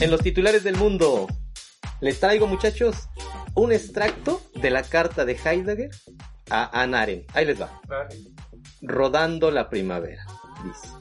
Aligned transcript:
En 0.00 0.10
los 0.10 0.20
titulares 0.20 0.62
del 0.62 0.76
mundo, 0.76 1.26
les 2.00 2.20
traigo 2.20 2.46
muchachos 2.46 3.08
un 3.54 3.72
extracto 3.72 4.40
de 4.54 4.70
la 4.70 4.82
carta 4.84 5.24
de 5.24 5.32
Heidegger 5.32 5.90
a 6.50 6.80
Anna 6.80 7.00
Arendt. 7.00 7.28
Ahí 7.34 7.44
les 7.44 7.60
va. 7.60 7.80
Rodando 8.80 9.50
la 9.50 9.68
primavera, 9.68 10.24
dice. 10.64 10.94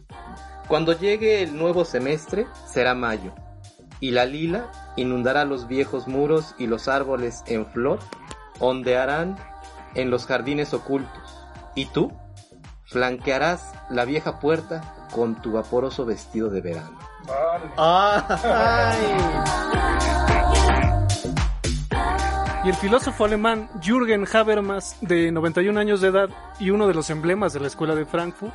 Cuando 0.67 0.97
llegue 0.97 1.43
el 1.43 1.55
nuevo 1.55 1.85
semestre, 1.85 2.47
será 2.67 2.95
mayo, 2.95 3.33
y 3.99 4.11
la 4.11 4.25
lila 4.25 4.71
inundará 4.95 5.45
los 5.45 5.67
viejos 5.67 6.07
muros 6.07 6.55
y 6.57 6.67
los 6.67 6.87
árboles 6.87 7.43
en 7.45 7.65
flor 7.67 7.99
ondearán 8.59 9.37
en 9.93 10.09
los 10.09 10.25
jardines 10.25 10.73
ocultos. 10.73 11.45
Y 11.75 11.85
tú 11.85 12.11
flanquearás 12.87 13.73
la 13.89 14.05
vieja 14.05 14.39
puerta 14.39 15.07
con 15.11 15.41
tu 15.41 15.53
vaporoso 15.53 16.05
vestido 16.05 16.49
de 16.49 16.61
verano. 16.61 16.97
Y 22.63 22.69
el 22.69 22.75
filósofo 22.75 23.25
alemán 23.25 23.69
Jürgen 23.81 24.25
Habermas, 24.31 24.97
de 25.01 25.31
91 25.31 25.79
años 25.79 26.01
de 26.01 26.09
edad 26.09 26.29
y 26.59 26.69
uno 26.71 26.87
de 26.87 26.93
los 26.93 27.09
emblemas 27.09 27.53
de 27.53 27.59
la 27.59 27.67
Escuela 27.67 27.95
de 27.95 28.05
Frankfurt, 28.05 28.53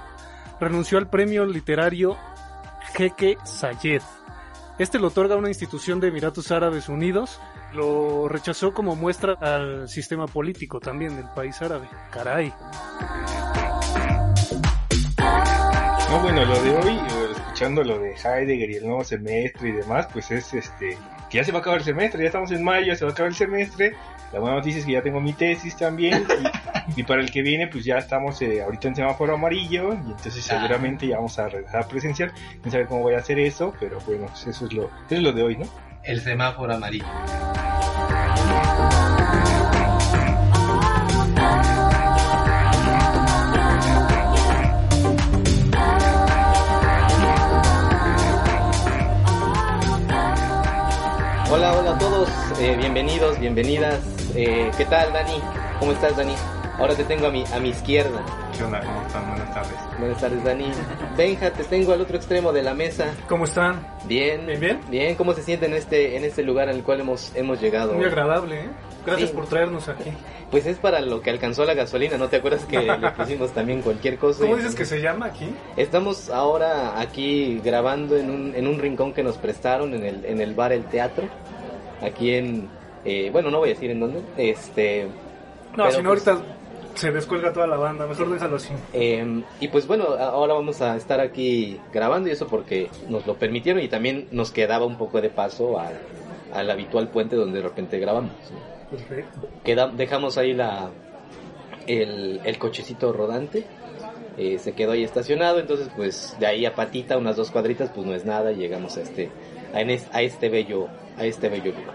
renunció 0.61 0.99
al 0.99 1.09
premio 1.09 1.47
literario 1.47 2.17
Jeque 2.95 3.39
Sayed. 3.45 4.03
Este 4.79 4.99
lo 4.99 5.09
otorga 5.09 5.37
una 5.37 5.49
institución 5.49 6.01
de 6.01 6.09
Emiratos 6.09 6.51
Árabes 6.51 6.89
Unidos. 6.89 7.41
Lo 7.73 8.29
rechazó 8.29 8.73
como 8.73 8.97
muestra 8.97 9.35
al 9.41 9.89
sistema 9.89 10.27
político 10.27 10.81
también 10.81 11.17
del 11.17 11.29
país 11.31 11.61
árabe. 11.63 11.89
Caray. 12.11 12.53
No, 16.13 16.21
bueno, 16.21 16.45
lo 16.45 16.63
de 16.63 16.77
hoy, 16.77 16.93
eh, 16.93 17.33
escuchando 17.35 17.83
lo 17.83 17.99
de 17.99 18.11
Heidegger 18.11 18.71
y 18.71 18.75
el 18.75 18.85
nuevo 18.85 19.03
semestre 19.03 19.71
y 19.71 19.73
demás, 19.73 20.09
pues 20.13 20.31
es 20.31 20.53
este 20.53 20.99
que 21.31 21.39
ya 21.39 21.43
se 21.43 21.53
va 21.53 21.61
a 21.61 21.61
acabar 21.63 21.79
el 21.79 21.87
semestre, 21.87 22.21
ya 22.21 22.27
estamos 22.27 22.53
en 22.53 22.63
mayo, 22.63 22.89
ya 22.89 22.97
se 22.97 23.07
va 23.07 23.13
a 23.13 23.15
acabar 23.15 23.31
el 23.31 23.35
semestre. 23.35 23.95
La 24.31 24.39
buena 24.39 24.57
noticia 24.57 24.81
es 24.81 24.85
que 24.85 24.93
ya 24.93 25.01
tengo 25.01 25.23
mi 25.23 25.33
tesis 25.33 25.75
también 25.75 26.27
y, 26.95 27.01
y 27.01 27.03
para 27.05 27.23
el 27.23 27.31
que 27.31 27.41
viene 27.41 27.67
pues 27.67 27.87
ya 27.87 27.97
estamos 27.97 28.43
eh, 28.43 28.63
ahorita 28.63 28.89
en 28.89 28.97
semáforo 28.97 29.37
amarillo 29.37 29.95
y 29.95 30.11
entonces 30.11 30.45
seguramente 30.45 31.07
ya 31.07 31.17
vamos 31.17 31.39
a 31.39 31.49
regresar 31.49 31.81
a 31.81 31.89
presencial. 31.89 32.31
No 32.63 32.71
sabe 32.71 32.85
cómo 32.85 33.01
voy 33.01 33.15
a 33.15 33.19
hacer 33.21 33.39
eso, 33.39 33.73
pero 33.81 33.99
bueno, 34.01 34.27
eso 34.27 34.51
es 34.51 34.61
lo, 34.71 34.91
eso 35.07 35.15
es 35.17 35.23
lo 35.23 35.33
de 35.33 35.43
hoy, 35.43 35.57
¿no? 35.57 35.65
El 36.05 36.21
semáforo 36.21 36.75
amarillo. 36.75 37.07
Hola, 51.63 51.79
hola 51.79 51.91
a 51.95 51.99
todos, 51.99 52.29
eh, 52.61 52.75
bienvenidos, 52.77 53.39
bienvenidas. 53.39 54.01
Eh, 54.35 54.69
¿Qué 54.77 54.85
tal, 54.85 55.13
Dani? 55.13 55.41
¿Cómo 55.79 55.93
estás, 55.93 56.17
Dani? 56.17 56.35
Ahora 56.77 56.97
te 56.97 57.05
tengo 57.05 57.29
a 57.29 57.31
mi, 57.31 57.45
a 57.55 57.61
mi 57.61 57.69
izquierda. 57.69 58.21
¿Qué 58.59 58.65
onda? 58.65 58.81
¿Cómo 58.81 59.07
están? 59.07 59.29
Buenas 59.29 59.55
tardes. 59.55 59.75
Buenas 59.97 60.21
tardes, 60.21 60.43
Dani. 60.43 60.67
Benja, 61.17 61.51
te 61.53 61.63
tengo 61.63 61.93
al 61.93 62.01
otro 62.01 62.17
extremo 62.17 62.53
de 62.53 62.63
la 62.65 62.75
mesa. 62.75 63.15
¿Cómo 63.29 63.45
están? 63.45 63.87
Bien, 64.07 64.45
Bien, 64.45 64.59
bien. 64.59 64.81
Bien, 64.91 65.15
¿cómo 65.15 65.35
se 65.35 65.43
siente 65.45 65.67
en 65.67 65.75
este, 65.75 66.17
en 66.17 66.25
este 66.25 66.43
lugar 66.43 66.69
el 66.69 66.83
cual 66.83 66.99
hemos, 66.99 67.31
hemos 67.37 67.61
llegado? 67.61 67.95
Muy 67.95 68.07
agradable, 68.07 68.63
¿eh? 68.63 68.69
Gracias 69.07 69.31
Sí. 69.31 69.37
por 69.37 69.47
traernos 69.47 69.89
aquí. 69.89 70.11
Pues 70.51 70.67
es 70.67 70.79
para 70.79 71.01
lo 71.01 71.23
que 71.23 71.31
alcanzó 71.31 71.65
la 71.65 71.75
gasolina, 71.75 72.19
¿no 72.19 72.29
te 72.29 72.37
acuerdas 72.37 72.65
que 72.65 72.79
le 72.81 73.11
pusimos 73.17 73.53
también 73.53 73.83
cualquier 73.83 74.19
cosa? 74.19 74.41
¿Cómo 74.43 74.57
dices 74.57 74.75
que 74.75 74.85
se 74.85 75.01
llama 75.01 75.27
aquí? 75.27 75.55
Estamos 75.77 76.29
ahora 76.31 77.01
aquí 77.01 77.61
grabando 77.65 78.17
en 78.17 78.31
un, 78.31 78.55
en 78.55 78.67
un 78.67 78.79
rincón 78.81 79.13
que 79.13 79.23
nos 79.23 79.39
prestaron 79.39 79.95
en 79.95 80.05
el, 80.05 80.25
en 80.25 80.41
el 80.41 80.55
bar 80.55 80.73
El 80.73 80.85
Teatro, 80.85 81.25
aquí 82.03 82.35
en, 82.35 82.69
eh, 83.05 83.31
bueno, 83.33 83.51
no 83.51 83.59
voy 83.59 83.71
a 83.71 83.75
decir 83.75 83.91
en 83.91 84.01
dónde, 84.01 84.21
este, 84.37 85.07
No, 85.77 85.91
si 85.91 86.03
no 86.03 86.11
pues, 86.11 86.27
ahorita 86.29 86.47
se 86.95 87.11
descuelga 87.11 87.53
toda 87.53 87.67
la 87.67 87.77
banda. 87.77 88.07
Mejor 88.07 88.31
déjalo 88.31 88.57
así. 88.57 88.69
eh, 88.93 89.43
y 89.61 89.69
pues 89.69 89.87
bueno, 89.87 90.05
ahora 90.19 90.53
vamos 90.55 90.81
a 90.83 90.95
estar 90.97 91.21
aquí 91.21 91.81
grabando 91.93 92.29
y 92.29 92.33
eso 92.33 92.47
porque 92.47 92.89
nos 93.09 93.27
lo 93.27 93.35
permitieron 93.37 93.83
y 93.83 93.89
también 93.89 94.29
nos 94.31 94.51
quedaba 94.51 94.85
un 94.85 94.99
poco 94.99 95.21
de 95.21 95.31
paso 95.31 95.79
al, 95.81 95.95
al 96.53 96.71
habitual 96.71 97.09
puente 97.09 97.35
donde 97.37 97.59
de 97.63 97.65
repente 97.69 97.99
grabamos. 97.99 98.33
Perfecto. 98.91 99.49
Queda- 99.65 99.89
dejamos 99.89 100.37
ahí 100.37 100.53
la 100.53 100.91
el, 101.87 102.41
el 102.45 102.59
cochecito 102.59 103.13
rodante 103.13 103.65
eh, 104.37 104.59
se 104.59 104.73
quedó 104.73 104.93
ahí 104.93 105.03
estacionado 105.03 105.59
entonces 105.59 105.89
pues 105.97 106.37
de 106.39 106.47
ahí 106.47 106.65
a 106.65 106.75
patita 106.75 107.17
unas 107.19 107.37
dos 107.37 107.51
cuadritas 107.51 107.91
pues 107.95 108.07
no 108.07 108.15
es 108.15 108.25
nada 108.25 108.53
y 108.53 108.57
llegamos 108.57 108.97
a 108.97 109.03
este 109.03 109.31
a 109.75 110.23
este 110.23 110.49
bello 110.49 110.89
a 111.19 111.25
este 111.25 111.49
bello 111.49 111.73
lugar. 111.73 111.95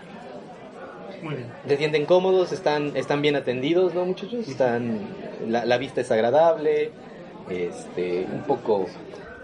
Muy 1.22 1.36
bien. 1.36 1.48
se 1.68 1.78
sienten 1.78 2.06
cómodos 2.06 2.52
están 2.52 2.96
están 2.96 3.24
bien 3.24 3.36
atendidos 3.36 3.96
no 3.96 4.06
muchachos 4.06 4.48
están 4.48 5.00
la, 5.48 5.66
la 5.66 5.78
vista 5.80 6.02
es 6.02 6.12
agradable 6.12 6.92
este 7.50 8.28
un 8.32 8.44
poco 8.44 8.86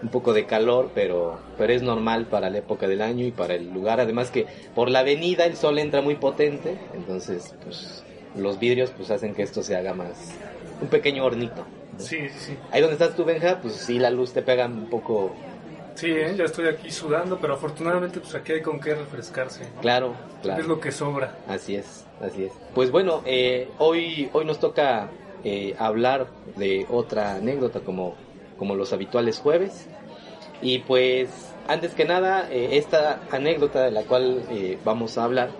un 0.00 0.08
poco 0.08 0.32
de 0.32 0.46
calor 0.46 0.92
pero 0.94 1.38
pero 1.58 1.72
es 1.72 1.82
normal 1.82 2.26
para 2.26 2.48
la 2.48 2.58
época 2.58 2.86
del 2.86 3.02
año 3.02 3.24
y 3.26 3.32
para 3.32 3.54
el 3.54 3.72
lugar. 3.72 3.98
Además 4.00 4.30
que 4.30 4.46
por 4.74 4.88
la 4.88 5.00
avenida 5.00 5.46
el 5.46 5.56
sol 5.56 5.78
entra 5.80 6.00
muy 6.00 6.14
potente 6.14 6.78
entonces 6.94 7.54
pues 7.64 8.04
los 8.36 8.60
vidrios 8.60 8.90
pues 8.96 9.10
hacen 9.10 9.34
que 9.34 9.42
esto 9.42 9.62
se 9.64 9.74
haga 9.76 9.94
más 9.94 10.32
un 10.80 10.88
pequeño 10.88 11.24
hornito 11.24 11.64
Sí, 11.98 12.18
sí, 12.28 12.38
sí. 12.38 12.56
ahí 12.72 12.80
donde 12.80 12.94
estás 12.94 13.14
tú 13.16 13.24
Benja 13.24 13.60
pues 13.60 13.74
sí 13.74 13.98
la 13.98 14.10
luz 14.10 14.32
te 14.32 14.42
pega 14.42 14.66
un 14.66 14.86
poco 14.90 15.34
Sí, 15.94 16.10
¿eh? 16.10 16.34
ya 16.36 16.44
estoy 16.44 16.68
aquí 16.68 16.90
sudando, 16.90 17.38
pero 17.40 17.54
afortunadamente 17.54 18.20
pues 18.20 18.34
aquí 18.34 18.52
hay 18.52 18.62
con 18.62 18.80
qué 18.80 18.94
refrescarse. 18.94 19.64
¿no? 19.74 19.80
claro 19.80 20.14
claro 20.42 20.60
Es 20.60 20.66
lo 20.66 20.80
que 20.80 20.90
sobra. 20.90 21.38
Así 21.48 21.76
es, 21.76 22.04
así 22.20 22.44
es. 22.44 22.52
Pues 22.74 22.90
bueno, 22.90 23.22
eh, 23.24 23.68
hoy, 23.78 24.28
hoy 24.32 24.44
nos 24.44 24.58
toca 24.58 25.08
eh, 25.46 25.76
hablar 25.78 26.28
de 26.56 26.86
otra 26.88 27.34
anécdota 27.34 27.80
como, 27.80 28.14
como 28.58 28.74
los 28.74 28.94
habituales 28.94 29.38
jueves. 29.38 29.86
Y 30.62 30.78
pues, 30.78 31.28
antes 31.68 31.92
que 31.92 32.06
nada, 32.06 32.48
eh, 32.50 32.78
esta 32.78 33.20
anécdota 33.30 33.82
de 33.82 33.90
la 33.90 34.04
cual 34.04 34.42
eh, 34.50 34.78
vamos 34.86 35.18
a 35.18 35.24
hablar 35.24 35.50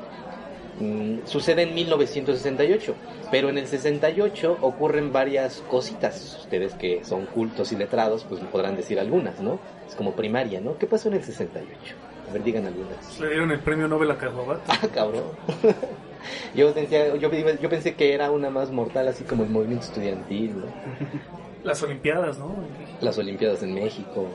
mm, 0.80 1.26
sucede 1.26 1.62
en 1.62 1.74
1968. 1.74 2.94
Pero 3.30 3.48
en 3.48 3.58
el 3.58 3.66
68 3.66 4.58
ocurren 4.60 5.12
varias 5.12 5.62
cositas. 5.68 6.38
Ustedes 6.40 6.74
que 6.74 7.04
son 7.04 7.26
cultos 7.26 7.72
y 7.72 7.76
letrados, 7.76 8.24
pues 8.24 8.40
me 8.40 8.48
podrán 8.48 8.76
decir 8.76 9.00
algunas, 9.00 9.40
¿no? 9.40 9.58
Es 9.88 9.94
como 9.94 10.12
primaria, 10.14 10.60
¿no? 10.60 10.78
¿Qué 10.78 10.86
pasó 10.86 11.08
en 11.08 11.14
el 11.14 11.24
68? 11.24 11.94
A 12.28 12.32
ver, 12.32 12.42
digan 12.42 12.66
algunas. 12.66 13.20
Le 13.20 13.28
dieron 13.28 13.50
el 13.50 13.60
premio 13.60 13.88
Nobel 13.88 14.10
a 14.10 14.18
Carlobat. 14.18 14.60
Ah, 14.68 14.88
cabrón. 14.92 15.24
yo, 16.54 16.72
pensé, 16.72 17.12
yo, 17.18 17.30
yo 17.30 17.68
pensé 17.68 17.94
que 17.94 18.14
era 18.14 18.30
una 18.30 18.50
más 18.50 18.70
mortal, 18.70 19.08
así 19.08 19.24
como 19.24 19.44
el 19.44 19.50
movimiento 19.50 19.86
estudiantil, 19.86 20.60
¿no? 20.60 20.66
Las 21.64 21.82
Olimpiadas, 21.82 22.38
¿no? 22.38 22.54
las 23.00 23.16
Olimpiadas 23.16 23.62
en 23.62 23.74
México. 23.74 24.28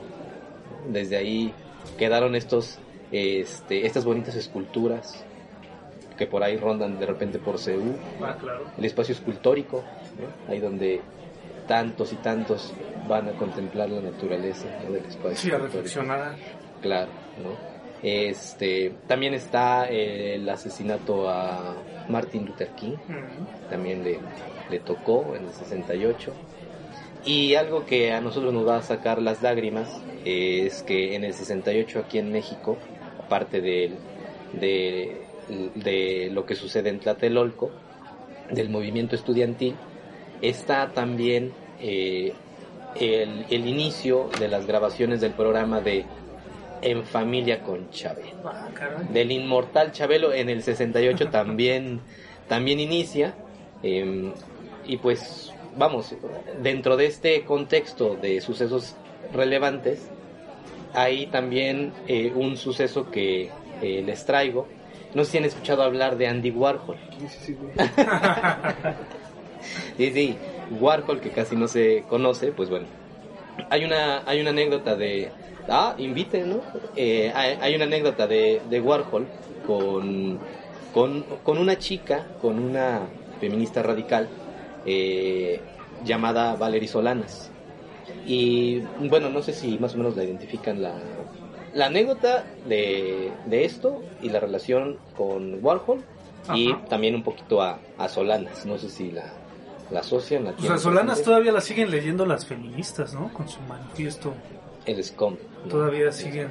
Desde 0.88 1.16
ahí 1.16 1.54
quedaron 1.96 2.34
estos, 2.34 2.80
este, 3.12 3.86
estas 3.86 4.04
bonitas 4.04 4.34
esculturas 4.34 5.24
que 6.20 6.26
por 6.26 6.42
ahí 6.44 6.58
rondan 6.58 6.98
de 7.00 7.06
repente 7.06 7.38
por. 7.38 7.56
Ah, 8.22 8.36
claro. 8.38 8.66
El 8.76 8.84
espacio 8.84 9.14
escultórico, 9.14 9.82
ahí 10.48 10.60
donde 10.60 11.00
tantos 11.66 12.12
y 12.12 12.16
tantos 12.16 12.74
van 13.08 13.28
a 13.30 13.32
contemplar 13.32 13.88
la 13.88 14.02
naturaleza 14.02 14.66
¿no? 14.84 14.92
del 14.92 15.06
espacio. 15.06 15.36
Sí, 15.38 15.50
a 15.50 15.56
reflexionar. 15.56 16.36
Claro, 16.82 17.08
¿no? 17.42 17.56
Este, 18.02 18.92
también 19.06 19.32
está 19.32 19.88
el 19.88 20.46
asesinato 20.48 21.30
a 21.30 21.74
Martin 22.10 22.44
Luther 22.44 22.68
King, 22.76 22.96
también 23.70 24.04
le, 24.04 24.18
le 24.70 24.80
tocó 24.80 25.34
en 25.34 25.46
el 25.46 25.52
68. 25.54 26.32
Y 27.24 27.54
algo 27.54 27.86
que 27.86 28.12
a 28.12 28.20
nosotros 28.20 28.52
nos 28.52 28.66
va 28.68 28.76
a 28.76 28.82
sacar 28.82 29.22
las 29.22 29.40
lágrimas 29.42 29.88
es 30.26 30.82
que 30.82 31.14
en 31.14 31.24
el 31.24 31.32
68 31.32 31.98
aquí 32.00 32.18
en 32.18 32.30
México, 32.30 32.76
aparte 33.24 33.62
del- 33.62 33.96
de, 34.52 35.19
de 35.74 36.30
lo 36.32 36.46
que 36.46 36.54
sucede 36.54 36.88
en 36.90 37.00
Tlatelolco, 37.00 37.70
del 38.50 38.68
movimiento 38.68 39.14
estudiantil, 39.14 39.74
está 40.42 40.88
también 40.92 41.52
eh, 41.80 42.32
el, 42.96 43.46
el 43.50 43.66
inicio 43.66 44.30
de 44.38 44.48
las 44.48 44.66
grabaciones 44.66 45.20
del 45.20 45.32
programa 45.32 45.80
de 45.80 46.04
En 46.82 47.04
Familia 47.04 47.62
con 47.62 47.90
Chabelo 47.90 48.40
Ah, 48.44 48.68
del 49.12 49.30
inmortal 49.32 49.92
Chabelo 49.92 50.32
en 50.32 50.48
el 50.48 50.62
68 50.62 51.28
también, 51.30 52.00
también 52.48 52.80
inicia. 52.80 53.34
eh, 53.82 54.32
y 54.86 54.96
pues, 54.96 55.52
vamos, 55.76 56.14
dentro 56.62 56.96
de 56.96 57.06
este 57.06 57.44
contexto 57.44 58.16
de 58.16 58.40
sucesos 58.40 58.96
relevantes, 59.32 60.08
hay 60.94 61.26
también 61.26 61.92
eh, 62.08 62.32
un 62.34 62.56
suceso 62.56 63.10
que 63.10 63.50
eh, 63.82 64.02
les 64.04 64.24
traigo. 64.24 64.66
No 65.14 65.24
sé 65.24 65.32
si 65.32 65.38
han 65.38 65.44
escuchado 65.44 65.82
hablar 65.82 66.16
de 66.16 66.28
Andy 66.28 66.50
Warhol. 66.50 66.96
Sí, 69.96 70.10
sí, 70.12 70.36
Warhol, 70.80 71.20
que 71.20 71.30
casi 71.30 71.56
no 71.56 71.66
se 71.68 72.04
conoce, 72.08 72.52
pues 72.52 72.70
bueno. 72.70 72.86
hay 73.68 73.84
una, 73.84 74.22
hay 74.26 74.40
una 74.40 74.50
anécdota 74.50 74.94
de, 74.94 75.32
ah, 75.68 75.94
inviten, 75.98 76.50
¿no? 76.50 76.60
Eh, 76.96 77.32
hay, 77.34 77.74
una 77.74 77.84
anécdota 77.84 78.26
de, 78.26 78.62
de 78.70 78.80
Warhol 78.80 79.26
con, 79.66 80.38
con, 80.94 81.24
con, 81.42 81.58
una 81.58 81.76
chica, 81.76 82.26
con 82.40 82.58
una 82.58 83.02
feminista 83.40 83.82
radical 83.82 84.28
eh, 84.86 85.60
llamada 86.04 86.54
Valerie 86.54 86.88
Solanas. 86.88 87.50
Y 88.26 88.80
bueno, 89.08 89.28
no 89.30 89.42
sé 89.42 89.52
si 89.52 89.78
más 89.78 89.94
o 89.94 89.98
menos 89.98 90.16
la 90.16 90.24
identifican 90.24 90.82
la, 90.82 90.94
la 91.74 91.86
anécdota 91.86 92.44
de, 92.66 93.32
de 93.46 93.64
esto 93.64 94.02
y 94.22 94.30
la 94.30 94.40
relación 94.40 94.98
con 95.16 95.64
Warhol 95.64 96.02
y 96.54 96.74
también 96.88 97.14
un 97.14 97.22
poquito 97.22 97.62
a, 97.62 97.78
a 97.98 98.08
Solanas. 98.08 98.66
No 98.66 98.78
sé 98.78 98.88
si 98.88 99.10
la, 99.10 99.32
la 99.90 100.00
asocian. 100.00 100.44
La 100.44 100.50
o 100.50 100.60
sea, 100.60 100.78
Solanas 100.78 101.22
todavía 101.22 101.52
la 101.52 101.60
siguen 101.60 101.90
leyendo 101.90 102.26
las 102.26 102.46
feministas, 102.46 103.14
¿no? 103.14 103.32
Con 103.32 103.48
su 103.48 103.60
manifiesto. 103.60 104.34
El 104.86 105.02
SCOM. 105.04 105.36
Todavía 105.68 106.10
siguen. 106.10 106.48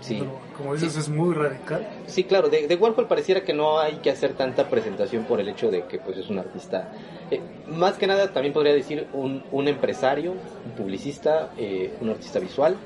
Sí. 0.00 0.22
Como 0.56 0.74
dices, 0.74 0.96
es 0.96 1.08
muy 1.08 1.34
radical. 1.34 1.88
Sí, 2.06 2.24
claro. 2.24 2.48
De, 2.48 2.66
de, 2.66 2.74
Warhol 2.76 3.06
pareciera 3.06 3.42
que 3.42 3.54
no 3.54 3.78
hay 3.78 3.96
que 3.96 4.10
hacer 4.10 4.34
tanta 4.34 4.68
presentación 4.68 5.24
por 5.24 5.40
el 5.40 5.48
hecho 5.48 5.70
de 5.70 5.84
que 5.84 5.98
pues 5.98 6.18
es 6.18 6.28
un 6.28 6.38
artista. 6.38 6.92
Eh, 7.30 7.40
más 7.68 7.94
que 7.94 8.06
nada, 8.06 8.32
también 8.32 8.52
podría 8.52 8.74
decir 8.74 9.06
un, 9.14 9.42
un 9.50 9.66
empresario, 9.66 10.32
un 10.32 10.72
publicista, 10.76 11.50
eh, 11.56 11.94
un 12.00 12.10
artista 12.10 12.38
visual, 12.38 12.76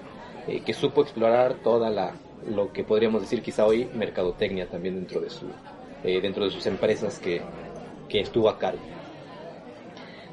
eh, 0.49 0.63
que 0.65 0.73
supo 0.73 1.03
explorar 1.03 1.55
toda 1.63 1.91
la 1.91 2.15
lo 2.49 2.73
que 2.73 2.85
podríamos 2.85 3.21
decir 3.21 3.43
quizá 3.43 3.67
hoy 3.67 3.89
mercadotecnia 3.95 4.69
también 4.69 4.95
dentro 4.95 5.21
de 5.21 5.31
su 5.31 5.47
dentro 6.03 6.45
de 6.45 6.51
sus 6.53 6.65
empresas 6.67 7.19
que, 7.19 7.43
que 8.09 8.21
estuvo 8.21 8.49
a 8.49 8.57
cargo. 8.57 8.81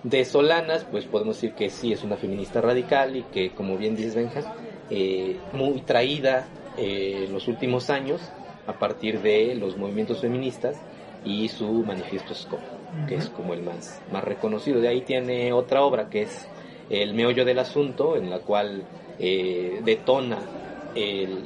De 0.06 0.24
Solanas, 0.24 0.86
pues 0.92 1.06
podemos 1.06 1.38
decir 1.38 1.54
que 1.54 1.72
sí 1.72 1.92
es 1.92 2.04
una 2.04 2.16
feminista 2.16 2.62
radical 2.62 3.16
y 3.16 3.24
que, 3.24 3.50
como 3.56 3.76
bien 3.76 3.96
dices 3.96 4.14
Benja, 4.14 4.54
eh, 4.92 5.38
muy 5.52 5.82
traída 5.82 6.48
eh, 6.78 7.24
en 7.26 7.34
los 7.34 7.48
últimos 7.48 7.90
años 7.90 8.22
a 8.68 8.74
partir 8.74 9.22
de 9.22 9.56
los 9.56 9.78
movimientos 9.78 10.22
feministas 10.22 10.80
y 11.24 11.48
su 11.48 11.84
manifiesto 11.84 12.36
SCOP, 12.36 12.60
que 13.08 13.16
es 13.16 13.30
como 13.30 13.56
el 13.56 13.64
más, 13.64 14.00
más 14.12 14.24
reconocido. 14.24 14.80
De 14.80 14.90
ahí 14.90 15.02
tiene 15.02 15.52
otra 15.54 15.82
obra 15.82 16.08
que 16.08 16.22
es 16.22 16.48
El 16.92 17.16
meollo 17.16 17.44
del 17.44 17.58
asunto, 17.58 18.16
en 18.16 18.30
la 18.30 18.42
cual 18.42 18.84
eh, 19.20 19.82
detona 19.84 20.40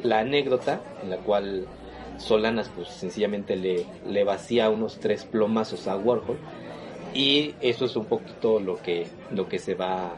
la 0.03 0.19
anécdota, 0.19 0.79
en 1.01 1.09
la 1.09 1.17
cual 1.17 1.65
Solanas 2.17 2.69
pues 2.75 2.89
sencillamente 2.89 3.55
le, 3.55 3.85
le 4.07 4.23
vacía 4.23 4.69
unos 4.69 4.99
tres 4.99 5.25
plomazos 5.25 5.87
a 5.87 5.97
Warhol 5.97 6.37
y 7.15 7.55
eso 7.61 7.85
es 7.85 7.95
un 7.95 8.05
poquito 8.05 8.59
lo 8.59 8.77
que, 8.77 9.07
lo 9.31 9.47
que 9.47 9.57
se 9.57 9.73
va 9.73 10.11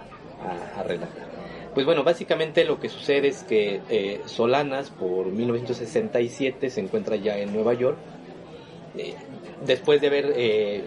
a, 0.76 0.84
relatar. 0.84 1.30
Pues 1.74 1.86
bueno, 1.86 2.04
básicamente 2.04 2.66
lo 2.66 2.80
que 2.80 2.90
sucede 2.90 3.30
es 3.30 3.44
que 3.44 3.82
eh, 3.90 4.22
Solanas 4.26 4.90
por 4.90 5.28
1967 5.28 6.70
se 6.70 6.82
encuentra 6.82 7.16
ya 7.16 7.38
en 7.38 7.54
Nueva 7.54 7.74
York, 7.74 7.98
eh, 8.98 9.16
después 9.66 10.02
de 10.02 10.08
haber 10.08 10.34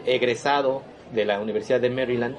egresado 0.04 0.82
de 1.12 1.24
la 1.24 1.40
Universidad 1.40 1.80
de 1.80 1.88
Maryland 1.88 2.36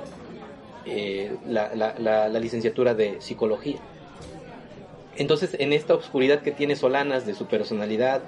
la, 1.48 1.74
la, 1.74 2.30
la, 2.30 2.40
licenciatura 2.40 2.94
de 2.94 3.20
psicología. 3.20 3.80
Entonces, 5.18 5.56
en 5.60 5.74
esta 5.74 5.96
oscuridad 5.96 6.42
que 6.42 6.52
tiene 6.52 6.76
Solanas 6.76 7.26
de 7.26 7.34
su 7.34 7.46
personalidad, 7.46 8.22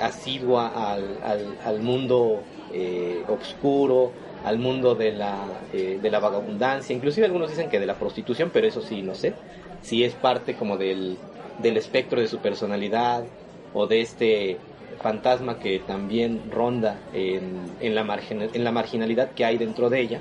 asidua 0.00 0.92
al, 0.92 1.18
al, 1.22 1.56
al 1.64 1.80
mundo 1.80 2.42
eh, 2.72 3.22
obscuro, 3.28 4.12
al 4.44 4.58
mundo 4.58 4.94
de 4.94 5.12
la, 5.12 5.46
eh, 5.72 5.98
de 6.00 6.10
la 6.10 6.20
vagabundancia, 6.20 6.94
inclusive 6.94 7.26
algunos 7.26 7.50
dicen 7.50 7.68
que 7.68 7.80
de 7.80 7.86
la 7.86 7.94
prostitución, 7.94 8.50
pero 8.52 8.66
eso 8.66 8.82
sí, 8.82 9.02
no 9.02 9.14
sé, 9.14 9.34
si 9.82 10.04
es 10.04 10.14
parte 10.14 10.54
como 10.54 10.76
del, 10.76 11.16
del 11.58 11.76
espectro 11.76 12.20
de 12.20 12.28
su 12.28 12.38
personalidad 12.38 13.24
o 13.72 13.86
de 13.86 14.00
este 14.00 14.58
fantasma 15.00 15.58
que 15.58 15.78
también 15.80 16.50
ronda 16.50 16.98
en, 17.12 17.76
en, 17.80 17.94
la, 17.94 18.20
en 18.30 18.64
la 18.64 18.72
marginalidad 18.72 19.30
que 19.32 19.44
hay 19.44 19.58
dentro 19.58 19.90
de 19.90 20.00
ella. 20.00 20.20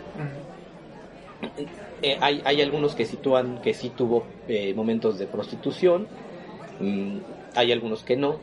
Eh, 2.02 2.18
hay, 2.22 2.62
algunos 2.62 2.94
que 2.94 3.06
sitúan 3.06 3.60
que 3.62 3.74
sí 3.74 3.90
tuvo 3.90 4.24
eh, 4.48 4.74
momentos 4.76 5.18
de 5.18 5.26
prostitución, 5.26 6.08
mm, 6.80 7.18
hay 7.56 7.72
algunos 7.72 8.04
que 8.04 8.16
no, 8.16 8.40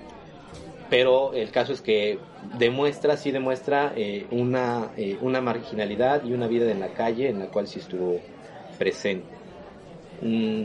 pero 0.91 1.33
el 1.35 1.51
caso 1.51 1.73
es 1.73 1.81
que 1.81 2.19
demuestra, 2.59 3.17
sí 3.17 3.31
demuestra 3.31 3.93
eh, 3.97 4.27
una, 4.33 4.91
una 5.21 5.41
marginalidad 5.41 6.25
y 6.25 6.33
una 6.33 6.49
vida 6.49 6.71
en 6.71 6.81
la 6.81 6.89
calle 6.89 7.29
en 7.29 7.39
la 7.39 7.47
cual 7.47 7.69
sí 7.69 7.79
estuvo 7.79 8.21
presente. 8.77 9.27
Mm, 10.21 10.65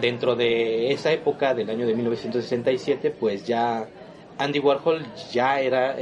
dentro 0.00 0.34
de 0.34 0.92
esa 0.92 1.12
época 1.12 1.52
del 1.52 1.68
año 1.68 1.86
de 1.86 1.94
1967, 1.94 3.10
pues 3.10 3.46
ya 3.46 3.86
Andy 4.38 4.60
Warhol 4.60 5.04
ya 5.30 5.60
era 5.60 5.96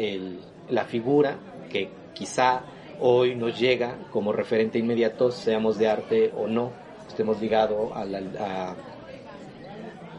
la 0.69 0.85
figura 0.85 1.37
que 1.69 1.88
quizá 2.14 2.62
hoy 3.00 3.34
nos 3.34 3.58
llega 3.58 3.96
como 4.10 4.32
referente 4.32 4.78
inmediato, 4.78 5.30
seamos 5.30 5.78
de 5.78 5.88
arte 5.88 6.32
o 6.36 6.46
no, 6.46 6.72
estemos 7.08 7.40
ligados 7.40 7.92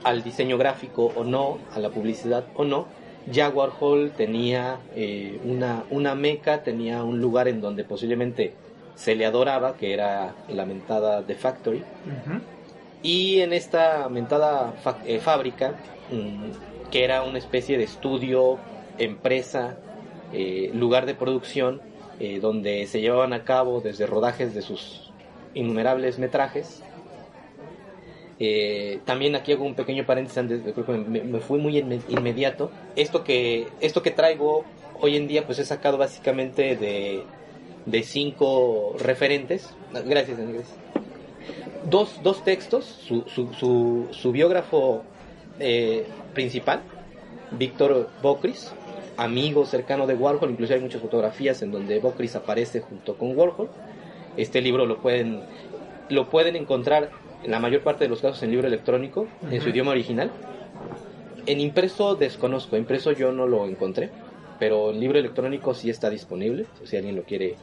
al 0.03 0.23
diseño 0.23 0.57
gráfico 0.57 1.11
o 1.15 1.23
no, 1.23 1.59
a 1.73 1.79
la 1.79 1.89
publicidad 1.89 2.45
o 2.55 2.63
no, 2.63 2.87
ya 3.31 3.49
Warhol 3.49 4.11
tenía 4.11 4.79
eh, 4.95 5.39
una, 5.43 5.83
una 5.89 6.15
meca, 6.15 6.63
tenía 6.63 7.03
un 7.03 7.19
lugar 7.19 7.47
en 7.47 7.61
donde 7.61 7.83
posiblemente 7.83 8.53
se 8.95 9.15
le 9.15 9.25
adoraba, 9.25 9.75
que 9.77 9.93
era 9.93 10.35
la 10.49 10.65
mentada 10.65 11.25
The 11.25 11.35
Factory. 11.35 11.83
Y 13.01 13.39
en 13.39 13.53
esta 13.53 14.09
mentada 14.09 14.73
eh, 15.05 15.19
fábrica, 15.19 15.75
mm, 16.11 16.89
que 16.91 17.03
era 17.03 17.23
una 17.23 17.37
especie 17.37 17.77
de 17.77 17.85
estudio, 17.85 18.57
empresa, 18.97 19.77
eh, 20.33 20.71
lugar 20.73 21.05
de 21.05 21.15
producción, 21.15 21.81
donde 22.42 22.86
se 22.88 23.01
llevaban 23.01 23.33
a 23.33 23.44
cabo 23.44 23.81
desde 23.81 24.06
rodajes 24.06 24.54
de 24.54 24.62
sus 24.62 25.12
innumerables 25.54 26.19
metrajes, 26.19 26.83
eh, 28.42 29.01
también 29.04 29.36
aquí 29.36 29.51
hago 29.51 29.66
un 29.66 29.75
pequeño 29.75 30.06
paréntesis 30.06 30.44
me, 30.88 31.39
fui 31.42 31.60
muy 31.60 31.77
inmediato. 31.77 32.71
Esto 32.95 33.24
que, 33.24 33.68
esto 33.81 34.01
que 34.01 34.12
traigo 34.12 34.63
hoy 35.01 35.18
en 35.18 35.27
día 35.27 35.45
pues 35.45 35.60
he 35.60 35.66
sacado 35.66 35.98
básicamente 35.98 36.77
de, 36.77 37.24
de 37.86 38.04
cinco 38.04 38.95
referentes. 38.98 39.69
Gracias, 40.06 40.39
Andrés. 40.39 40.68
Dos, 41.89 42.21
dos 42.24 42.44
textos, 42.44 42.86
su, 42.86 43.24
su, 43.27 44.07
su, 44.12 44.31
biógrafo 44.31 45.04
eh, 45.59 46.06
principal, 46.33 46.81
Víctor 47.52 48.09
Bocris, 48.21 48.71
amigo 49.19 49.66
cercano 49.66 50.07
de 50.07 50.16
Warhol, 50.16 50.52
incluso 50.52 50.73
hay 50.73 50.80
muchas 50.80 51.02
fotografías 51.02 51.61
en 51.61 51.71
donde 51.71 51.99
Bocris 51.99 52.35
aparece 52.35 52.80
junto 52.80 53.18
con 53.18 53.38
Warhol. 53.38 53.69
Este 54.38 54.61
libro 54.61 54.85
lo 54.85 55.02
pueden, 55.02 55.42
lo 56.09 56.30
pueden 56.30 56.56
encontrar 56.56 57.11
en 57.44 57.52
la 57.52 57.59
mayor 57.59 57.81
parte 57.81 58.06
de 58.06 58.09
los 58.09 58.21
casos 58.21 58.42
en 58.44 58.52
libro 58.52 58.68
electrónico, 58.68 59.28
en 59.52 59.61
su 59.61 59.69
idioma 59.69 59.92
original. 59.92 60.31
En 61.45 61.59
impreso 61.59 62.16
desconozco, 62.16 62.78
impreso 62.78 63.11
yo 63.11 63.33
no 63.33 63.45
lo 63.45 63.66
encontré, 63.66 64.09
pero 64.57 64.92
en 64.92 64.99
libro 65.02 65.19
electrónico 65.19 65.73
sí 65.73 65.90
está 65.90 66.09
disponible, 66.09 66.66
si 66.85 66.95
alguien 66.95 67.18
lo 67.18 67.23
quiere 67.23 67.56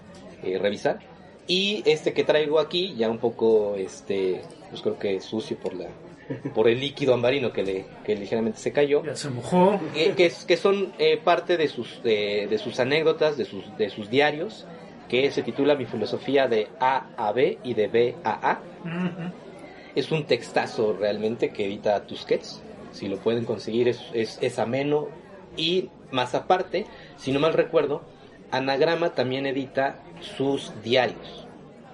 eh, 0.43 0.59
revisar. 0.59 0.99
Y 1.47 1.83
este 1.87 2.13
que 2.13 2.25
traigo 2.25 2.59
aquí, 2.59 2.95
ya 2.97 3.09
un 3.09 3.19
poco, 3.19 3.77
este, 3.77 4.43
pues 4.69 4.83
creo 4.83 4.99
que 4.99 5.21
sucio 5.21 5.57
por 5.57 5.75
la 5.75 5.87
por 6.55 6.69
el 6.69 6.81
líquido 6.81 7.15
ambarino 7.15 7.53
que, 7.53 7.63
le, 7.63 7.87
que 8.05 8.17
ligeramente 8.17 8.59
se 8.59 8.73
cayó. 8.73 9.05
Ya 9.05 9.17
se 9.17 9.31
mojó. 9.31 9.81
Que, 9.95 10.15
que, 10.15 10.57
son 10.57 10.93
eh, 10.99 11.21
parte 11.23 11.57
de 11.57 11.69
sus, 11.69 12.03
de 12.03 12.61
sus 12.63 12.81
anécdotas, 12.81 13.37
de 13.37 13.45
sus, 13.45 13.77
de 13.77 13.91
sus 13.91 14.11
diarios, 14.11 14.67
que 15.09 15.31
se 15.31 15.43
titula 15.43 15.75
Mi 15.75 15.87
filosofía 15.87 16.49
de 16.49 16.69
A 16.81 17.07
a 17.17 17.33
B 17.33 17.59
y 17.63 17.75
de 17.75 17.89
B 17.89 18.15
a 18.25 18.51
A. 18.51 18.61
Es 19.95 20.11
un 20.13 20.25
textazo 20.25 20.93
realmente 20.93 21.51
que 21.51 21.67
edita 21.67 22.07
Tusquets. 22.07 22.61
Si 22.93 23.09
lo 23.09 23.19
pueden 23.19 23.45
conseguir 23.45 23.89
es, 23.89 24.01
es, 24.13 24.59
ameno. 24.59 25.09
Y 25.57 25.91
más 26.11 26.35
aparte, 26.35 26.87
si 27.17 27.33
no 27.33 27.41
mal 27.41 27.55
recuerdo, 27.55 28.03
Anagrama 28.51 29.15
también 29.15 29.47
edita 29.47 30.03
sus 30.21 30.73
diarios. 30.83 31.47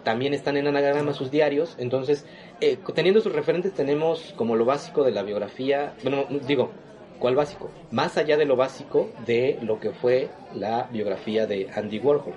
También 0.04 0.34
están 0.34 0.56
en 0.56 0.66
Anagrama 0.66 1.12
sus 1.12 1.30
diarios. 1.30 1.76
Entonces, 1.78 2.26
eh, 2.62 2.78
teniendo 2.94 3.20
sus 3.20 3.32
referentes 3.32 3.74
tenemos 3.74 4.32
como 4.36 4.56
lo 4.56 4.64
básico 4.64 5.04
de 5.04 5.10
la 5.10 5.22
biografía. 5.22 5.94
Bueno, 6.02 6.26
digo, 6.46 6.70
¿cuál 7.18 7.34
básico? 7.34 7.70
Más 7.90 8.16
allá 8.16 8.36
de 8.36 8.46
lo 8.46 8.56
básico 8.56 9.10
de 9.26 9.58
lo 9.62 9.80
que 9.80 9.90
fue 9.90 10.30
la 10.54 10.88
biografía 10.90 11.46
de 11.46 11.68
Andy 11.74 11.98
Warhol 11.98 12.34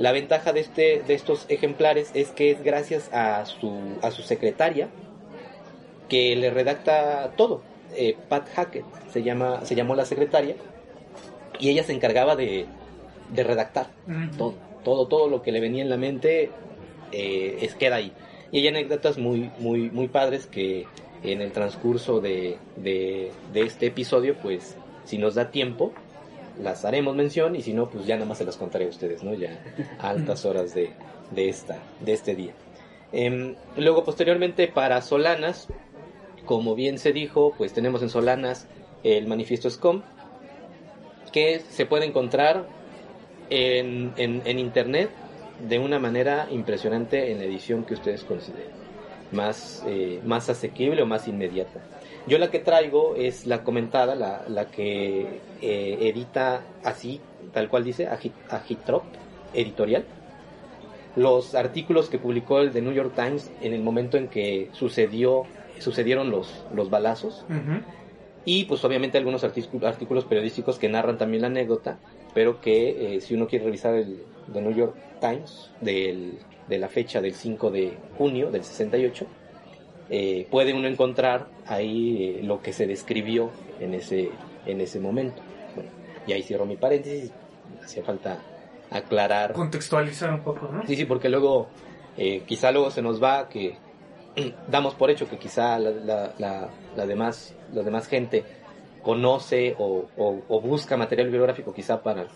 la 0.00 0.12
ventaja 0.12 0.54
de, 0.54 0.60
este, 0.60 1.02
de 1.06 1.12
estos 1.12 1.44
ejemplares 1.50 2.10
es 2.14 2.30
que 2.30 2.50
es 2.50 2.64
gracias 2.64 3.12
a 3.12 3.44
su, 3.44 3.98
a 4.00 4.10
su 4.10 4.22
secretaria 4.22 4.88
que 6.08 6.34
le 6.36 6.48
redacta 6.48 7.32
todo. 7.36 7.60
Eh, 7.94 8.16
Pat 8.30 8.48
Hackett 8.48 8.86
se, 9.12 9.22
llama, 9.22 9.60
se 9.66 9.74
llamó 9.74 9.94
la 9.94 10.06
secretaria 10.06 10.56
y 11.58 11.68
ella 11.68 11.82
se 11.82 11.92
encargaba 11.92 12.34
de, 12.34 12.66
redactar 13.34 13.88
todo, 14.38 14.54
todo, 14.84 15.06
todo 15.06 15.28
lo 15.28 15.42
que 15.42 15.52
le 15.52 15.60
venía 15.60 15.82
en 15.82 15.90
la 15.90 15.98
mente 15.98 16.50
eh, 17.12 17.58
es 17.60 17.74
queda 17.74 17.96
ahí. 17.96 18.14
Y 18.52 18.58
hay 18.58 18.68
anécdotas 18.68 19.18
muy, 19.18 19.50
muy, 19.58 19.90
muy 19.90 20.08
padres 20.08 20.46
que 20.46 20.86
en 21.22 21.40
el 21.40 21.52
transcurso 21.52 22.20
de, 22.20 22.56
de, 22.76 23.30
este 23.54 23.86
episodio, 23.86 24.36
pues 24.36 24.76
si 25.04 25.18
nos 25.18 25.34
da 25.34 25.50
tiempo, 25.50 25.92
las 26.60 26.84
haremos 26.84 27.14
mención 27.14 27.54
y 27.56 27.62
si 27.62 27.72
no, 27.72 27.88
pues 27.88 28.06
ya 28.06 28.16
nada 28.16 28.26
más 28.26 28.38
se 28.38 28.44
las 28.44 28.56
contaré 28.56 28.86
a 28.86 28.88
ustedes, 28.88 29.22
¿no? 29.22 29.34
Ya 29.34 29.62
a 29.98 30.10
altas 30.10 30.44
horas 30.44 30.74
de, 30.74 30.90
de, 31.30 31.48
esta, 31.48 31.78
de 32.00 32.12
este 32.12 32.34
día. 32.34 32.52
Em, 33.12 33.54
luego, 33.76 34.04
posteriormente, 34.04 34.68
para 34.68 35.02
Solanas, 35.02 35.68
como 36.44 36.74
bien 36.74 36.98
se 36.98 37.12
dijo, 37.12 37.54
pues 37.56 37.72
tenemos 37.72 38.02
en 38.02 38.08
Solanas 38.08 38.66
el 39.02 39.26
manifiesto 39.26 39.70
SCOM, 39.70 40.02
que 41.32 41.60
se 41.60 41.86
puede 41.86 42.06
encontrar 42.06 42.66
en, 43.50 44.12
en, 44.16 44.58
internet 44.58 45.10
de 45.68 45.78
una 45.78 45.98
manera 45.98 46.48
impresionante 46.50 47.30
en 47.30 47.38
la 47.38 47.44
edición 47.44 47.84
que 47.84 47.94
ustedes 47.94 48.24
consideren, 48.24 48.70
más, 49.32 49.84
eh, 49.86 50.20
más 50.24 50.48
asequible 50.48 51.02
o 51.02 51.06
más 51.06 51.28
inmediata. 51.28 51.80
Yo 52.26 52.38
la 52.38 52.50
que 52.50 52.58
traigo 52.58 53.16
es 53.16 53.46
la 53.46 53.64
comentada, 53.64 54.14
la, 54.14 54.44
la 54.48 54.66
que 54.66 55.40
eh, 55.62 55.98
edita 56.00 56.62
así, 56.84 57.20
tal 57.52 57.68
cual 57.68 57.84
dice, 57.84 58.08
Agitrop 58.08 59.04
Editorial. 59.54 60.04
Los 61.16 61.54
artículos 61.54 62.08
que 62.08 62.18
publicó 62.18 62.60
el 62.60 62.70
The 62.70 62.82
New 62.82 62.92
York 62.92 63.14
Times 63.16 63.50
en 63.62 63.72
el 63.72 63.82
momento 63.82 64.16
en 64.16 64.28
que 64.28 64.68
sucedió, 64.72 65.44
sucedieron 65.78 66.30
los, 66.30 66.64
los 66.74 66.90
balazos. 66.90 67.44
Y 68.44 68.64
pues 68.64 68.84
obviamente 68.84 69.18
algunos 69.18 69.44
artículos 69.44 70.24
periodísticos 70.24 70.78
que 70.78 70.88
narran 70.88 71.18
también 71.18 71.42
la 71.42 71.48
anécdota, 71.48 71.98
pero 72.34 72.60
que 72.60 73.16
eh, 73.16 73.20
si 73.20 73.34
uno 73.34 73.46
quiere 73.46 73.64
revisar 73.64 73.94
el 73.94 74.22
The 74.52 74.60
New 74.60 74.74
York 74.74 74.96
Times 75.20 75.70
de 75.80 76.38
la 76.68 76.88
fecha 76.88 77.20
del 77.20 77.34
5 77.34 77.70
de 77.70 77.96
junio 78.16 78.50
del 78.50 78.64
68, 78.64 79.26
eh, 80.08 80.46
puede 80.50 80.72
uno 80.72 80.88
encontrar 80.88 81.48
ahí 81.66 82.38
eh, 82.38 82.42
lo 82.42 82.62
que 82.62 82.72
se 82.72 82.86
describió 82.86 83.50
en 83.80 83.94
ese, 83.94 84.30
en 84.66 84.80
ese 84.80 85.00
momento. 85.00 85.42
Bueno, 85.74 85.90
y 86.26 86.32
ahí 86.32 86.42
cierro 86.42 86.66
mi 86.66 86.76
paréntesis, 86.76 87.32
hacía 87.82 88.02
falta 88.02 88.42
aclarar. 88.90 89.52
Contextualizar 89.52 90.32
un 90.32 90.40
poco, 90.40 90.68
¿no? 90.72 90.86
Sí, 90.86 90.96
sí, 90.96 91.04
porque 91.04 91.28
luego, 91.28 91.68
quizá 92.46 92.72
luego 92.72 92.90
se 92.90 93.02
nos 93.02 93.22
va 93.22 93.48
que 93.48 93.76
damos 94.68 94.94
por 94.94 95.10
hecho 95.10 95.28
que 95.28 95.38
quizá 95.38 95.78
la, 95.78 96.34
la, 96.38 97.06
demás, 97.06 97.54
la 97.72 97.82
demás 97.82 98.06
gente 98.08 98.44
conoce 99.02 99.74
o, 99.78 100.60
busca 100.62 100.96
material 100.96 101.28
bibliográfico 101.28 101.72
quizá 101.72 102.02
para, 102.02 102.26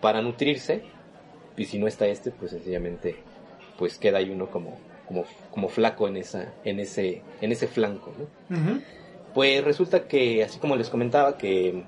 para 0.00 0.20
nutrirse 0.22 0.82
y 1.56 1.64
si 1.64 1.78
no 1.78 1.86
está 1.86 2.06
este 2.06 2.30
pues 2.30 2.50
sencillamente 2.50 3.16
pues 3.78 3.98
queda 3.98 4.18
ahí 4.18 4.30
uno 4.30 4.50
como, 4.50 4.76
como, 5.06 5.24
como 5.50 5.68
flaco 5.68 6.08
en, 6.08 6.16
esa, 6.16 6.52
en, 6.64 6.80
ese, 6.80 7.22
en 7.40 7.52
ese 7.52 7.66
flanco 7.66 8.12
pues 9.32 9.64
resulta 9.64 10.06
que 10.06 10.44
así 10.44 10.58
como 10.58 10.76
les 10.76 10.90
comentaba 10.90 11.36
que 11.36 11.84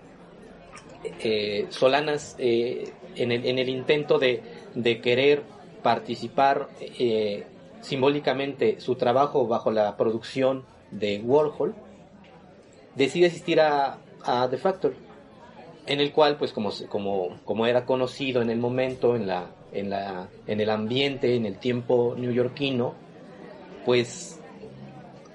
eh, 1.21 1.67
Solanas 1.71 2.35
eh, 2.39 2.93
en, 3.15 3.33
el, 3.33 3.47
en 3.47 3.59
el 3.59 3.69
intento 3.69 4.19
de, 4.19 4.43
de 4.75 5.01
querer 5.01 5.43
participar 5.83 6.69
eh, 6.81 7.45
simbólicamente 7.81 8.81
su 8.81 8.97
trabajo 8.97 9.47
bajo 9.47 9.71
la 9.71 9.97
producción 9.97 10.65
de 10.91 11.21
Warhol, 11.25 11.75
decide 12.97 13.27
asistir 13.27 13.61
a, 13.61 13.99
The 14.51 14.59
Factory, 14.59 14.97
en 15.87 16.01
el 16.01 16.13
cual, 16.13 16.37
pues 16.37 16.53
como, 16.53 16.71
como, 16.89 17.39
como 17.45 17.67
era 17.67 17.85
conocido 17.85 18.43
en 18.43 18.51
el 18.51 18.59
momento, 18.59 19.17
en, 19.17 19.27
la, 19.27 19.47
en, 19.73 19.91
la, 19.91 20.29
en 20.47 20.61
el 20.61 20.71
ambiente, 20.71 21.37
en 21.37 21.47
el 21.47 21.59
tiempo 21.59 22.15
neoyorquino, 22.17 22.95
pues 23.85 24.41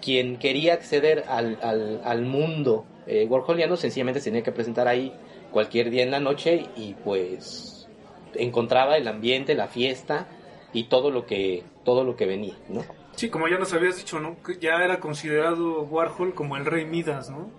quien 0.01 0.38
quería 0.38 0.74
acceder 0.74 1.25
al, 1.27 1.57
al, 1.62 2.01
al 2.03 2.21
mundo 2.24 2.86
eh, 3.07 3.25
warholiano 3.27 3.77
sencillamente 3.77 4.19
se 4.19 4.29
tenía 4.29 4.43
que 4.43 4.51
presentar 4.51 4.88
ahí 4.88 5.13
cualquier 5.51 5.89
día 5.89 6.03
en 6.03 6.12
la 6.12 6.19
noche 6.19 6.65
y 6.75 6.93
pues 6.93 7.88
encontraba 8.36 8.98
el 8.98 9.07
ambiente, 9.07 9.55
la 9.55 9.67
fiesta 9.67 10.27
y 10.74 10.86
todo 10.86 11.12
lo 11.12 11.25
que 11.25 11.63
todo 11.83 12.03
lo 12.03 12.15
que 12.15 12.25
venía, 12.25 12.55
¿no? 12.69 12.83
Sí, 13.15 13.30
como 13.30 13.48
ya 13.48 13.58
nos 13.58 13.74
habías 13.74 13.98
dicho, 13.98 14.20
¿no? 14.20 14.41
Que 14.41 14.58
ya 14.58 14.84
era 14.84 15.00
considerado 15.00 15.84
Warhol 15.84 16.34
como 16.34 16.58
el 16.58 16.65
rey 16.65 16.86
Midas, 16.86 17.30
¿no? 17.30 17.50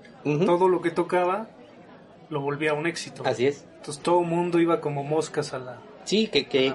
Todo 0.47 0.69
lo 0.69 0.81
que 0.81 0.91
tocaba 0.91 1.49
lo 2.31 2.41
volvía 2.41 2.75
un 2.75 2.87
éxito. 2.87 3.23
Así 3.27 3.47
es. 3.47 3.67
Entonces 3.77 4.03
todo 4.03 4.21
el 4.21 4.27
mundo 4.27 4.59
iba 4.61 4.81
como 4.81 5.05
moscas 5.05 5.53
a 5.53 5.59
la... 5.59 5.79
Sí, 6.05 6.27
que, 6.27 6.47
que, 6.47 6.75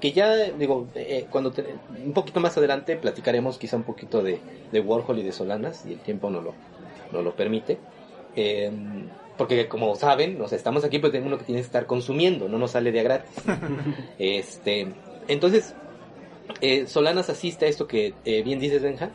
que, 0.00 0.12
ya, 0.12 0.34
digo, 0.50 0.88
eh, 0.94 1.26
cuando 1.30 1.52
un 2.04 2.12
poquito 2.12 2.40
más 2.40 2.58
adelante 2.58 2.96
platicaremos 2.96 3.56
quizá 3.56 3.76
un 3.76 3.84
poquito 3.84 4.22
de, 4.22 4.38
de, 4.70 4.80
Warhol 4.80 5.18
y 5.18 5.22
de 5.22 5.32
Solanas, 5.32 5.86
y 5.86 5.94
el 5.94 6.00
tiempo 6.00 6.28
no 6.28 6.42
lo, 6.42 6.54
no 7.10 7.22
lo 7.22 7.34
permite. 7.34 7.78
Eh, 8.34 8.70
porque 9.36 9.68
como 9.68 9.94
saben, 9.96 10.40
o 10.40 10.44
estamos 10.44 10.84
aquí 10.84 10.98
porque 10.98 11.18
tenemos 11.18 11.32
uno 11.32 11.38
que 11.38 11.44
tiene 11.44 11.60
que 11.60 11.66
estar 11.66 11.86
consumiendo, 11.86 12.48
no 12.48 12.58
nos 12.58 12.72
sale 12.72 12.92
de 12.92 13.00
a 13.00 13.02
gratis. 13.02 13.36
este, 14.18 14.92
entonces, 15.28 15.74
eh, 16.60 16.86
Solanas 16.86 17.30
asiste 17.30 17.66
a 17.66 17.68
esto 17.68 17.86
que 17.86 18.14
eh, 18.24 18.42
bien 18.42 18.58
dices, 18.58 18.82
Benja, 18.82 19.10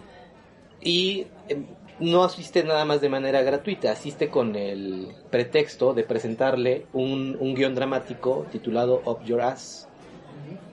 y 0.81 1.27
em, 1.47 1.65
no 1.99 2.23
asiste 2.23 2.63
nada 2.63 2.83
más 2.85 3.01
de 3.01 3.09
manera 3.09 3.41
gratuita, 3.43 3.91
asiste 3.91 4.29
con 4.29 4.55
el 4.55 5.07
pretexto 5.29 5.93
de 5.93 6.03
presentarle 6.03 6.87
un, 6.93 7.37
un 7.39 7.53
guion 7.53 7.75
dramático 7.75 8.47
titulado 8.51 9.01
Up 9.05 9.23
Your 9.23 9.41
Ass, 9.41 9.87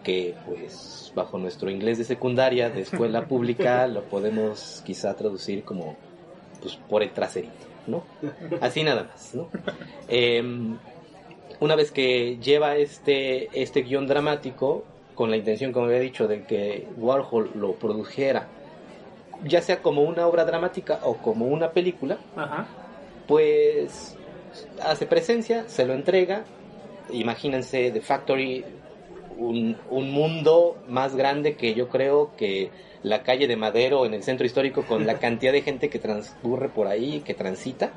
que 0.03 0.35
pues 0.47 1.13
bajo 1.15 1.39
nuestro 1.39 1.71
inglés 1.71 1.99
de 1.99 2.05
secundaria, 2.05 2.71
de 2.71 2.81
escuela 2.83 3.27
pública, 3.29 3.87
lo 3.87 4.05
podemos 4.05 4.83
quizá 4.87 5.15
traducir 5.15 5.65
como 5.65 5.97
pues 6.63 6.77
por 6.89 7.03
el 7.03 7.11
traserito, 7.13 7.67
¿no? 7.87 8.05
Así 8.61 8.83
nada 8.83 9.05
más, 9.05 9.35
¿no? 9.35 9.49
Em, 10.09 10.79
una 11.61 11.77
vez 11.77 11.91
que 11.91 12.39
lleva 12.39 12.77
este, 12.77 13.49
este 13.53 13.83
guion 13.83 14.07
dramático, 14.07 14.85
con 15.19 15.33
la 15.33 15.37
intención, 15.37 15.73
como 15.73 15.87
había 15.87 15.99
dicho, 15.99 16.29
de 16.29 16.45
que 16.45 16.87
Warhol 16.97 17.51
lo 17.57 17.73
produjera, 17.73 18.47
ya 19.43 19.61
sea 19.61 19.83
como 19.83 20.03
una 20.03 20.29
obra 20.29 20.45
dramática 20.45 21.01
o 21.03 21.17
como 21.17 21.47
una 21.47 21.73
película, 21.73 22.19
pues 23.27 24.17
hace 24.81 25.07
presencia, 25.07 25.69
se 25.69 25.87
lo 25.87 25.95
entrega. 25.95 26.45
Imagínense 27.11 27.91
The 27.91 28.01
Factory, 28.01 28.65
un, 29.37 29.77
un, 29.91 30.13
mundo 30.13 30.77
más 30.87 31.17
grande 31.17 31.57
que 31.57 31.75
yo 31.75 31.89
creo 31.89 32.37
que 32.37 32.71
la 33.03 33.25
calle 33.25 33.49
de 33.49 33.57
Madero 33.57 34.07
en 34.07 34.15
el 34.15 34.23
centro 34.23 34.47
histórico 34.47 34.85
con 34.85 35.05
la 35.05 35.19
cantidad 35.19 35.51
de 35.51 35.63
gente 35.63 35.89
que 35.89 35.99
transcurre 35.99 36.69
por 36.69 36.87
ahí, 36.87 37.23
que 37.27 37.35
transita, 37.35 37.91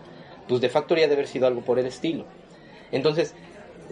pues 0.48 0.60
The 0.60 0.70
Factory 0.70 1.04
ha 1.04 1.08
de 1.08 1.14
haber 1.14 1.28
sido 1.28 1.46
algo 1.46 1.62
por 1.62 1.78
el 1.78 1.86
estilo. 1.86 2.26
Entonces, 2.92 3.36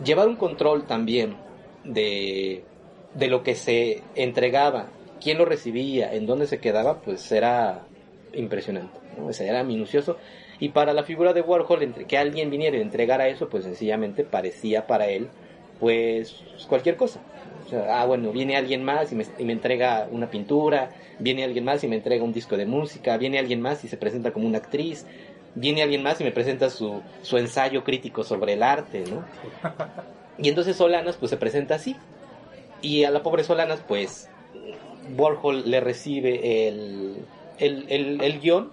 llevar 0.03 0.27
un 0.27 0.35
control 0.35 0.87
también 0.87 1.35
de 1.83 2.63
de 3.13 3.27
lo 3.27 3.43
que 3.43 3.55
se 3.55 4.03
entregaba, 4.15 4.87
quién 5.21 5.37
lo 5.37 5.45
recibía, 5.45 6.13
en 6.13 6.25
dónde 6.25 6.47
se 6.47 6.59
quedaba, 6.59 7.01
pues 7.01 7.31
era 7.31 7.85
impresionante, 8.33 8.97
¿no? 9.17 9.29
era 9.29 9.63
minucioso. 9.63 10.17
Y 10.59 10.69
para 10.69 10.93
la 10.93 11.03
figura 11.03 11.33
de 11.33 11.41
Warhol, 11.41 11.83
entre 11.83 12.05
que 12.05 12.17
alguien 12.17 12.49
viniera 12.49 12.77
y 12.77 12.81
entregara 12.81 13.27
eso, 13.27 13.49
pues 13.49 13.63
sencillamente 13.63 14.23
parecía 14.23 14.87
para 14.87 15.07
él, 15.07 15.29
pues 15.79 16.43
cualquier 16.67 16.97
cosa. 16.97 17.21
O 17.65 17.69
sea, 17.69 18.01
ah, 18.01 18.05
bueno, 18.05 18.31
viene 18.31 18.57
alguien 18.57 18.83
más 18.83 19.11
y 19.11 19.15
me, 19.15 19.25
y 19.37 19.45
me, 19.45 19.53
entrega 19.53 20.07
una 20.11 20.29
pintura, 20.29 20.89
viene 21.19 21.43
alguien 21.43 21.63
más 21.63 21.83
y 21.83 21.87
me 21.87 21.95
entrega 21.95 22.23
un 22.23 22.33
disco 22.33 22.57
de 22.57 22.65
música, 22.65 23.15
viene 23.17 23.39
alguien 23.39 23.61
más 23.61 23.83
y 23.83 23.87
se 23.87 23.95
presenta 23.95 24.31
como 24.31 24.47
una 24.47 24.57
actriz, 24.57 25.05
viene 25.55 25.81
alguien 25.81 26.03
más 26.03 26.19
y 26.19 26.23
me 26.23 26.31
presenta 26.31 26.69
su, 26.69 27.01
su 27.21 27.37
ensayo 27.37 27.83
crítico 27.83 28.23
sobre 28.23 28.53
el 28.53 28.63
arte, 28.63 29.03
¿no? 29.09 29.23
Y 30.41 30.47
entonces 30.47 30.77
Solanas 30.77 31.17
pues 31.17 31.31
se 31.31 31.35
presenta 31.35 31.75
así, 31.75 31.97
y 32.81 33.03
a 33.03 33.11
la 33.11 33.23
pobre 33.23 33.43
Solanas, 33.43 33.83
pues, 33.87 34.29
Warhol 35.17 35.69
le 35.69 35.79
recibe 35.79 36.67
el, 36.67 37.25
el, 37.57 38.21
el, 38.21 38.39
guion 38.39 38.71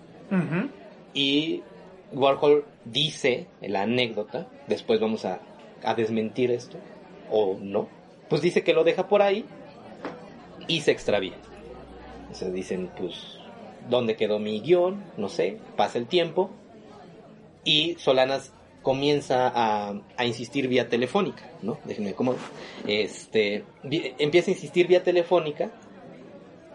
y 1.14 1.62
Warhol 2.12 2.64
dice 2.84 3.46
la 3.60 3.82
anécdota, 3.82 4.46
después 4.66 5.00
vamos 5.00 5.24
a, 5.24 5.40
a 5.82 5.94
desmentir 5.94 6.50
esto, 6.50 6.78
o 7.30 7.56
no, 7.60 7.88
pues 8.28 8.42
dice 8.42 8.62
que 8.62 8.74
lo 8.74 8.84
deja 8.84 9.08
por 9.08 9.22
ahí 9.22 9.44
y 10.68 10.80
se 10.80 10.90
extravía. 10.92 11.36
O 12.30 12.34
sea, 12.34 12.50
dicen, 12.50 12.90
pues, 12.98 13.38
¿dónde 13.88 14.16
quedó 14.16 14.38
mi 14.38 14.60
guion? 14.60 15.02
No 15.16 15.28
sé, 15.28 15.58
pasa 15.76 15.98
el 15.98 16.06
tiempo 16.06 16.50
y 17.64 17.96
Solanas 17.98 18.52
comienza 18.86 19.48
a, 19.52 19.94
a, 20.16 20.26
insistir 20.26 20.68
vía 20.68 20.88
telefónica, 20.88 21.42
¿no? 21.60 21.76
Déjenme 21.86 22.14
cómo. 22.14 22.36
Este, 22.86 23.64
empieza 23.82 24.52
a 24.52 24.54
insistir 24.54 24.86
vía 24.86 25.02
telefónica 25.02 25.72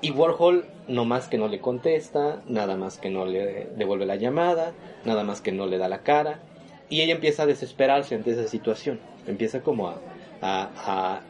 y 0.02 0.12
Warhol 0.12 0.66
no 0.90 1.06
más 1.06 1.30
que 1.30 1.38
no 1.38 1.48
le 1.48 1.62
contesta, 1.62 2.42
nada 2.50 2.76
más 2.76 2.98
que 2.98 3.10
no 3.10 3.26
le 3.26 3.70
devuelve 3.78 4.06
la 4.06 4.18
llamada, 4.18 4.74
nada 5.06 5.24
más 5.24 5.40
que 5.40 5.54
no 5.54 5.68
le 5.68 5.78
da 5.78 5.88
la 5.88 6.04
cara 6.04 6.42
y 6.90 7.00
ella 7.00 7.14
empieza 7.14 7.44
a 7.44 7.46
desesperarse 7.46 8.14
ante 8.14 8.32
esa 8.32 8.50
situación, 8.50 9.00
empieza 9.26 9.62
como 9.62 9.88
a, 9.88 10.02
a, 10.42 11.22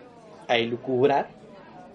a, 0.47 0.57
elucubrar 0.57 1.27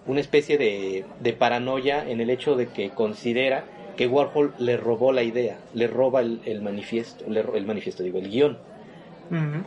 una 0.05 0.21
especie 0.21 0.57
de, 0.57 1.03
de 1.19 1.33
paranoia 1.33 2.09
en 2.09 2.21
el 2.21 2.29
hecho 2.29 2.55
de 2.55 2.67
que 2.67 2.91
considera 2.91 3.65
que 3.97 4.07
Warhol 4.07 4.53
le 4.59 4.77
robó 4.77 5.11
la 5.11 5.23
idea, 5.23 5.57
le 5.73 5.87
roba 5.87 6.21
el, 6.21 6.61
manifiesto, 6.61 7.25
el 7.25 7.65
manifiesto, 7.65 8.03
digo, 8.03 8.19
el 8.19 8.29
guion, 8.29 8.57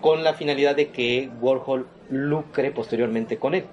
con 0.00 0.24
la 0.24 0.34
finalidad 0.34 0.76
de 0.76 0.88
que 0.88 1.30
Warhol 1.40 1.86
lucre 2.08 2.70
posteriormente 2.70 3.38
con 3.38 3.54
él. 3.54 3.64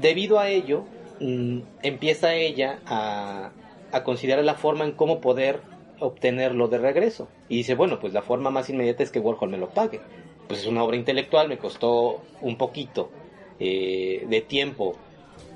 Debido 0.00 0.38
a 0.38 0.48
ello, 0.48 0.84
mm, 1.20 1.58
empieza 1.82 2.34
ella 2.34 2.78
a, 2.86 3.50
a 3.92 4.04
considerar 4.04 4.44
la 4.44 4.54
forma 4.54 4.84
en 4.84 4.92
cómo 4.92 5.20
poder 5.20 5.60
obtenerlo 6.00 6.68
de 6.68 6.78
regreso. 6.78 7.28
Y 7.48 7.56
dice, 7.58 7.74
bueno, 7.74 7.98
pues 8.00 8.12
la 8.12 8.22
forma 8.22 8.50
más 8.50 8.68
inmediata 8.70 9.02
es 9.02 9.10
que 9.10 9.20
Warhol 9.20 9.50
me 9.50 9.58
lo 9.58 9.70
pague. 9.70 10.00
Pues 10.48 10.60
es 10.60 10.66
una 10.66 10.84
obra 10.84 10.96
intelectual, 10.96 11.48
me 11.48 11.58
costó 11.58 12.22
un 12.40 12.56
poquito 12.56 13.10
eh, 13.58 14.26
de 14.28 14.40
tiempo 14.42 14.96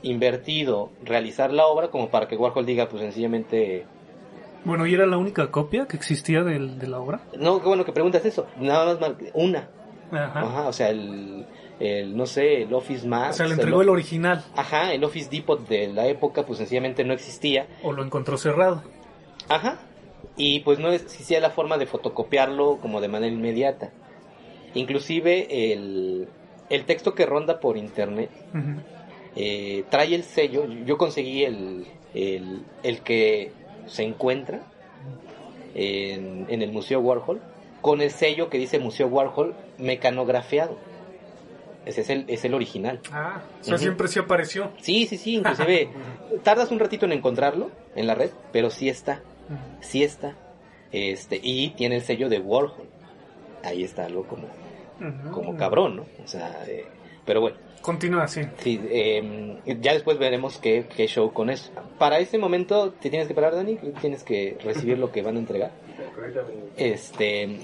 invertido 0.02 0.90
realizar 1.04 1.52
la 1.52 1.66
obra 1.66 1.88
como 1.88 2.08
para 2.08 2.26
que 2.28 2.36
Warhol 2.36 2.66
diga 2.66 2.88
pues 2.88 3.02
sencillamente... 3.02 3.86
Bueno, 4.64 4.86
¿y 4.86 4.94
era 4.94 5.06
la 5.06 5.16
única 5.16 5.50
copia 5.50 5.86
que 5.86 5.96
existía 5.96 6.42
de 6.42 6.86
la 6.86 6.98
obra? 6.98 7.20
No, 7.38 7.60
qué 7.60 7.68
bueno 7.68 7.84
que 7.84 7.92
preguntas 7.92 8.24
eso. 8.24 8.46
Nada 8.58 8.98
más, 8.98 9.12
una. 9.34 9.68
Ajá. 10.12 10.66
o 10.66 10.72
sea, 10.72 10.90
el, 10.90 11.46
el, 11.78 12.16
no 12.16 12.26
sé, 12.26 12.62
el 12.62 12.74
Office 12.74 13.06
Max. 13.06 13.34
O 13.34 13.36
sea, 13.38 13.46
le 13.46 13.54
entregó 13.54 13.80
el, 13.82 13.88
original. 13.88 14.44
Ajá, 14.56 14.92
el 14.92 15.02
Office 15.04 15.30
Depot 15.30 15.66
de 15.68 15.88
la 15.88 16.06
época 16.08 16.44
pues 16.44 16.58
sencillamente 16.58 17.04
no 17.04 17.12
existía. 17.12 17.66
O 17.82 17.92
lo 17.92 18.04
encontró 18.04 18.36
cerrado. 18.36 18.82
Ajá. 19.48 19.78
Y 20.36 20.60
pues 20.60 20.78
no 20.78 20.90
existía 20.90 21.40
la 21.40 21.50
forma 21.50 21.78
de 21.78 21.86
fotocopiarlo 21.86 22.78
como 22.80 23.00
de 23.00 23.08
manera 23.08 23.32
inmediata. 23.32 23.92
Inclusive 24.74 25.72
el, 25.72 26.28
el 26.68 26.84
texto 26.84 27.14
que 27.14 27.26
ronda 27.26 27.60
por 27.60 27.76
internet 27.76 28.30
eh, 29.36 29.84
trae 29.90 30.14
el 30.14 30.24
sello, 30.24 30.66
yo 30.66 30.96
conseguí 30.96 31.44
el, 31.44 31.86
el, 32.14 33.00
que 33.00 33.52
se 33.86 34.04
encuentra 34.04 34.60
en, 35.74 36.46
en, 36.48 36.62
el 36.62 36.72
Museo 36.72 37.00
Warhol, 37.00 37.40
con 37.80 38.00
el 38.00 38.10
sello 38.10 38.50
que 38.50 38.58
dice 38.58 38.78
Museo 38.78 39.06
Warhol 39.08 39.54
mecanografiado. 39.78 40.76
Ese 41.86 42.02
es 42.02 42.10
el, 42.10 42.24
es 42.28 42.44
el 42.44 42.54
original. 42.54 43.00
Ah, 43.10 43.40
o 43.60 43.64
sea, 43.64 43.78
siempre 43.78 44.06
sí 44.08 44.18
apareció. 44.18 44.70
Sí, 44.80 45.06
sí, 45.06 45.16
sí, 45.16 45.36
inclusive 45.36 45.88
tardas 46.42 46.70
un 46.70 46.78
ratito 46.78 47.06
en 47.06 47.12
encontrarlo 47.12 47.70
en 47.96 48.06
la 48.06 48.14
red, 48.14 48.30
pero 48.52 48.70
sí 48.70 48.88
está, 48.88 49.22
sí 49.80 50.02
está. 50.02 50.36
Este, 50.92 51.40
y 51.42 51.70
tiene 51.70 51.96
el 51.96 52.02
sello 52.02 52.28
de 52.28 52.38
Warhol. 52.38 52.88
Ahí 53.64 53.82
está 53.82 54.06
algo 54.06 54.24
como, 54.24 54.48
como 55.32 55.56
cabrón, 55.56 55.96
¿no? 55.96 56.06
O 56.22 56.28
sea, 56.28 56.64
eh, 56.66 56.86
pero 57.24 57.40
bueno. 57.40 57.56
Continúa 57.80 58.24
así. 58.24 58.42
Sí, 58.58 58.80
em, 58.90 59.58
ya 59.80 59.94
después 59.94 60.18
veremos 60.18 60.58
qué, 60.58 60.86
qué, 60.94 61.06
show 61.06 61.32
con 61.32 61.48
eso. 61.48 61.70
Para 61.98 62.18
ese 62.18 62.36
momento 62.36 62.92
te 62.92 63.08
tienes 63.08 63.26
que 63.26 63.34
parar, 63.34 63.54
Dani, 63.54 63.78
tienes 64.00 64.22
que 64.22 64.58
recibir 64.62 64.98
lo 64.98 65.10
que 65.10 65.22
van 65.22 65.36
a 65.36 65.38
entregar. 65.38 65.70
Este, 66.76 67.60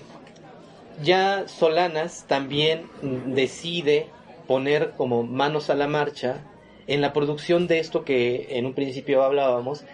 ya 1.03 1.47
Solanas 1.49 2.25
también 2.27 2.87
decide 3.27 4.07
poner 4.47 4.93
como 4.97 5.23
manos 5.23 5.69
a 5.69 5.75
la 5.75 5.87
marcha 5.87 6.45
en 6.87 7.01
la 7.01 7.13
producción 7.13 7.67
de 7.67 7.81
esto 7.81 8.05
que 8.05 8.47
en 8.51 8.65
un 8.65 8.75
principio 8.75 9.23
hablábamos, 9.23 9.85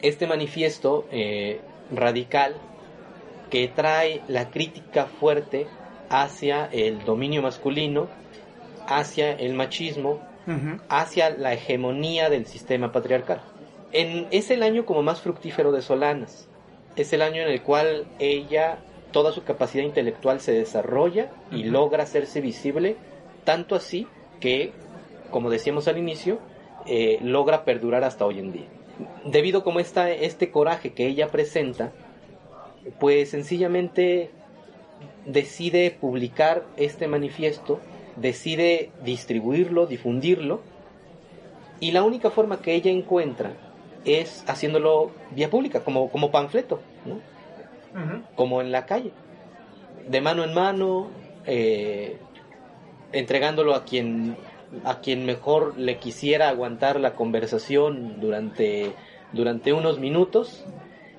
este 0.00 0.26
manifiesto 0.26 1.06
eh, 1.10 1.60
radical 1.90 2.54
que 3.50 3.68
trae 3.68 4.22
la 4.28 4.50
crítica 4.50 5.06
fuerte 5.06 5.66
hacia 6.08 6.66
el 6.66 7.04
dominio 7.04 7.42
masculino 7.42 8.08
hacia 8.86 9.32
el 9.32 9.54
machismo, 9.54 10.20
hacia 10.88 11.30
la 11.30 11.52
hegemonía 11.54 12.30
del 12.30 12.46
sistema 12.46 12.92
patriarcal. 12.92 13.40
En, 13.92 14.26
es 14.30 14.50
el 14.50 14.62
año 14.62 14.86
como 14.86 15.02
más 15.02 15.20
fructífero 15.20 15.72
de 15.72 15.82
Solanas. 15.82 16.48
Es 16.96 17.12
el 17.12 17.22
año 17.22 17.42
en 17.42 17.48
el 17.48 17.62
cual 17.62 18.06
ella, 18.18 18.78
toda 19.12 19.32
su 19.32 19.42
capacidad 19.44 19.84
intelectual 19.84 20.40
se 20.40 20.52
desarrolla 20.52 21.30
y 21.50 21.64
logra 21.64 22.04
hacerse 22.04 22.40
visible, 22.40 22.96
tanto 23.44 23.74
así 23.74 24.06
que, 24.40 24.72
como 25.30 25.50
decíamos 25.50 25.88
al 25.88 25.98
inicio, 25.98 26.38
eh, 26.86 27.18
logra 27.22 27.64
perdurar 27.64 28.04
hasta 28.04 28.24
hoy 28.24 28.38
en 28.38 28.52
día. 28.52 28.66
Debido 29.24 29.64
como 29.64 29.80
está 29.80 30.10
este 30.10 30.50
coraje 30.50 30.92
que 30.92 31.06
ella 31.06 31.28
presenta, 31.28 31.92
pues 33.00 33.30
sencillamente 33.30 34.30
decide 35.26 35.90
publicar 35.90 36.64
este 36.76 37.08
manifiesto 37.08 37.80
decide 38.16 38.90
distribuirlo, 39.04 39.86
difundirlo, 39.86 40.60
y 41.80 41.92
la 41.92 42.02
única 42.02 42.30
forma 42.30 42.60
que 42.60 42.74
ella 42.74 42.90
encuentra 42.90 43.52
es 44.04 44.44
haciéndolo 44.46 45.10
vía 45.32 45.50
pública, 45.50 45.80
como, 45.84 46.10
como 46.10 46.30
panfleto, 46.30 46.80
¿no? 47.04 47.20
como 48.34 48.60
en 48.60 48.72
la 48.72 48.84
calle, 48.84 49.10
de 50.06 50.20
mano 50.20 50.44
en 50.44 50.52
mano, 50.52 51.08
eh, 51.46 52.18
entregándolo 53.12 53.74
a 53.74 53.84
quien, 53.84 54.36
a 54.84 55.00
quien 55.00 55.24
mejor 55.24 55.78
le 55.78 55.96
quisiera 55.96 56.50
aguantar 56.50 57.00
la 57.00 57.14
conversación 57.14 58.20
durante, 58.20 58.92
durante 59.32 59.72
unos 59.72 59.98
minutos, 59.98 60.64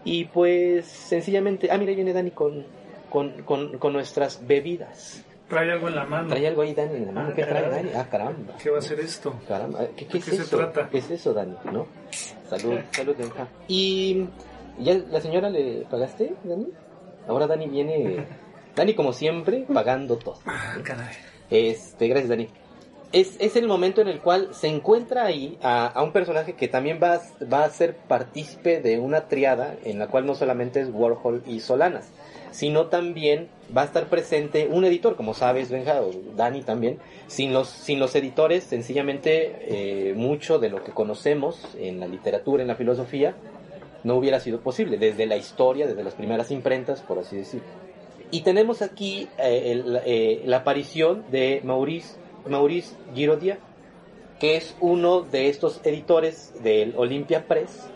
y 0.04 0.26
pues 0.26 0.86
sencillamente, 0.86 1.70
ah, 1.72 1.78
mira, 1.78 1.94
viene 1.94 2.14
Dani 2.14 2.32
con, 2.32 2.66
con, 3.10 3.42
con, 3.44 3.78
con 3.80 3.94
nuestras 3.94 4.46
bebidas. 4.46 5.26
Trae 5.48 5.72
algo 5.72 5.88
en 5.88 5.96
la 5.96 6.06
mano. 6.06 6.28
Trae 6.28 6.48
algo 6.48 6.62
ahí, 6.62 6.74
Dani, 6.74 6.96
en 6.96 7.06
la 7.06 7.12
mano. 7.14 7.34
¿Qué 7.34 7.44
trae, 7.44 7.70
Dani? 7.70 7.90
Ah, 7.96 8.08
caramba. 8.10 8.56
¿Qué 8.62 8.70
va 8.70 8.80
a 8.80 8.82
ser 8.82 9.00
esto? 9.00 9.40
Caramba. 9.48 9.88
¿Qué, 9.96 10.06
qué, 10.06 10.18
es 10.18 10.28
eso? 10.28 10.44
se 10.44 10.56
trata? 10.58 10.90
¿Qué 10.90 10.98
es 10.98 11.10
eso, 11.10 11.34
Dani? 11.34 11.56
¿No? 11.72 11.88
Salud, 12.50 12.80
salud, 12.92 13.16
Benja. 13.18 13.48
Y... 13.68 14.26
¿Ya 14.80 14.94
la 14.94 15.22
señora 15.22 15.50
le 15.50 15.88
pagaste, 15.90 16.36
Dani? 16.44 16.68
Ahora 17.28 17.48
Dani 17.48 17.68
viene... 17.68 18.28
Dani, 18.76 18.94
como 18.94 19.14
siempre, 19.14 19.66
pagando 19.74 20.18
todo. 20.18 20.38
Ah, 20.46 20.76
caray. 20.84 21.16
Este, 21.50 22.08
gracias, 22.08 22.30
Dani. 22.30 22.50
Es, 23.14 23.38
es, 23.40 23.56
el 23.56 23.68
momento 23.68 24.02
en 24.02 24.10
el 24.10 24.20
cual 24.20 24.50
se 24.54 24.68
encuentra 24.68 25.26
ahí 25.26 25.58
a, 25.64 25.88
a, 25.88 26.04
un 26.04 26.12
personaje 26.12 26.54
que 26.54 26.68
también 26.68 27.00
va, 27.02 27.22
va 27.52 27.64
a 27.64 27.70
ser 27.70 27.96
partícipe 27.96 28.82
de 28.82 29.00
una 29.00 29.30
triada 29.30 29.76
en 29.86 29.98
la 29.98 30.08
cual 30.08 30.26
no 30.26 30.36
solamente 30.36 30.82
es 30.82 30.90
Warhol 30.92 31.42
y 31.48 31.62
Solanas, 31.62 32.12
sino 32.58 32.88
también 32.88 33.50
va 33.76 33.84
a 33.84 33.86
estar 33.86 34.10
presente 34.10 34.68
un 34.68 34.84
editor, 34.84 35.16
como 35.16 35.36
sabes, 35.36 35.70
Benja, 35.70 36.02
o 36.02 36.10
Dani 36.36 36.64
también. 36.64 36.98
Sin 37.28 37.54
los, 37.54 37.68
sin 37.70 38.00
los 38.00 38.16
editores, 38.16 38.64
sencillamente, 38.64 40.10
eh, 40.10 40.16
mucho 40.16 40.58
de 40.58 40.70
lo 40.72 40.84
que 40.84 40.92
conocemos 40.92 41.62
en 41.78 42.00
la 42.00 42.08
literatura, 42.08 42.64
en 42.64 42.68
la 42.68 42.76
filosofía, 42.76 43.36
no 44.04 44.16
hubiera 44.16 44.40
sido 44.40 44.60
posible, 44.62 44.98
desde 44.98 45.28
la 45.28 45.38
historia, 45.38 45.86
desde 45.86 46.04
las 46.04 46.16
primeras 46.16 46.50
imprentas, 46.50 47.02
por 47.02 47.20
así 47.20 47.38
decirlo. 47.38 47.68
Y 48.32 48.42
tenemos 48.42 48.82
aquí 48.82 49.28
eh, 49.38 49.84
eh, 50.08 50.42
la 50.46 50.58
aparición 50.58 51.26
de 51.30 51.62
Maurice, 51.64 52.16
Maurice 52.50 52.96
Girodia, 53.14 53.60
que 54.40 54.58
es 54.58 54.76
uno 54.80 55.22
de 55.22 55.50
estos 55.50 55.80
editores 55.84 56.56
del 56.64 56.96
Olympia 56.98 57.46
Press, 57.46 57.88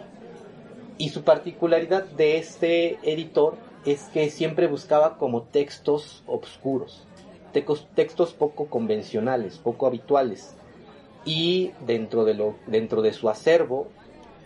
y 0.99 1.09
su 1.09 1.23
particularidad 1.23 2.03
de 2.03 2.37
este 2.37 2.99
editor 3.01 3.70
es 3.85 4.03
que 4.13 4.29
siempre 4.29 4.67
buscaba 4.67 5.17
como 5.17 5.43
textos 5.43 6.23
obscuros, 6.27 7.05
textos 7.51 8.33
poco 8.33 8.67
convencionales, 8.67 9.57
poco 9.57 9.87
habituales. 9.87 10.55
Y 11.25 11.71
dentro 11.85 12.25
de, 12.25 12.33
lo, 12.33 12.55
dentro 12.67 13.01
de 13.01 13.13
su 13.13 13.29
acervo 13.29 13.87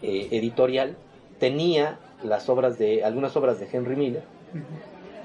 eh, 0.02 0.28
editorial 0.32 0.98
tenía 1.40 2.00
las 2.24 2.50
obras 2.50 2.78
de, 2.78 3.04
algunas 3.04 3.36
obras 3.36 3.60
de 3.60 3.68
Henry 3.72 3.96
Miller, 3.96 4.24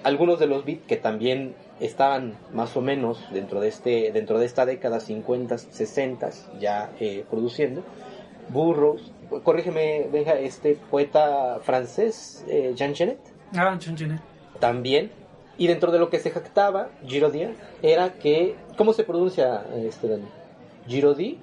algunos 0.03 0.38
de 0.38 0.46
los 0.46 0.64
beats 0.64 0.87
que 0.87 0.96
también 0.96 1.55
estaban 1.81 2.37
más 2.53 2.77
o 2.77 2.81
menos 2.81 3.25
dentro 3.33 3.61
de, 3.61 3.68
este, 3.68 4.12
dentro 4.12 4.38
de 4.38 4.46
esta 4.46 4.66
década 4.66 5.01
50, 5.01 5.59
60 5.59 6.31
ya 6.61 6.92
eh, 7.01 7.25
produciendo, 7.29 7.83
Burroughs, 8.51 9.12
corrígeme, 9.44 10.09
venga, 10.12 10.33
este 10.35 10.77
poeta 10.90 11.61
francés, 11.62 12.44
eh, 12.49 12.73
Jean 12.75 12.94
Genet, 12.94 13.20
Ah, 13.57 13.79
También. 14.59 15.11
Y 15.59 15.67
dentro 15.67 15.93
de 15.93 15.99
lo 15.99 16.09
que 16.09 16.19
se 16.19 16.31
jactaba 16.31 16.89
Girodi 17.07 17.49
era 17.83 18.15
que. 18.15 18.57
¿Cómo 18.77 18.93
se 18.93 19.05
pronuncia 19.05 19.65
este 19.77 20.09
Dani? 20.09 20.29
¿Girodi 20.87 21.39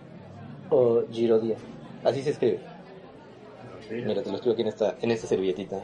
o 0.70 1.04
Girodia? 1.12 1.58
Así 2.04 2.24
se 2.24 2.32
escribe. 2.32 2.60
Mira, 3.92 4.22
te 4.22 4.30
lo 4.30 4.36
escribo 4.36 4.54
aquí 4.54 4.64
en 4.64 4.68
esta, 4.68 4.96
en 5.02 5.12
esta 5.12 5.28
servilletita. 5.28 5.78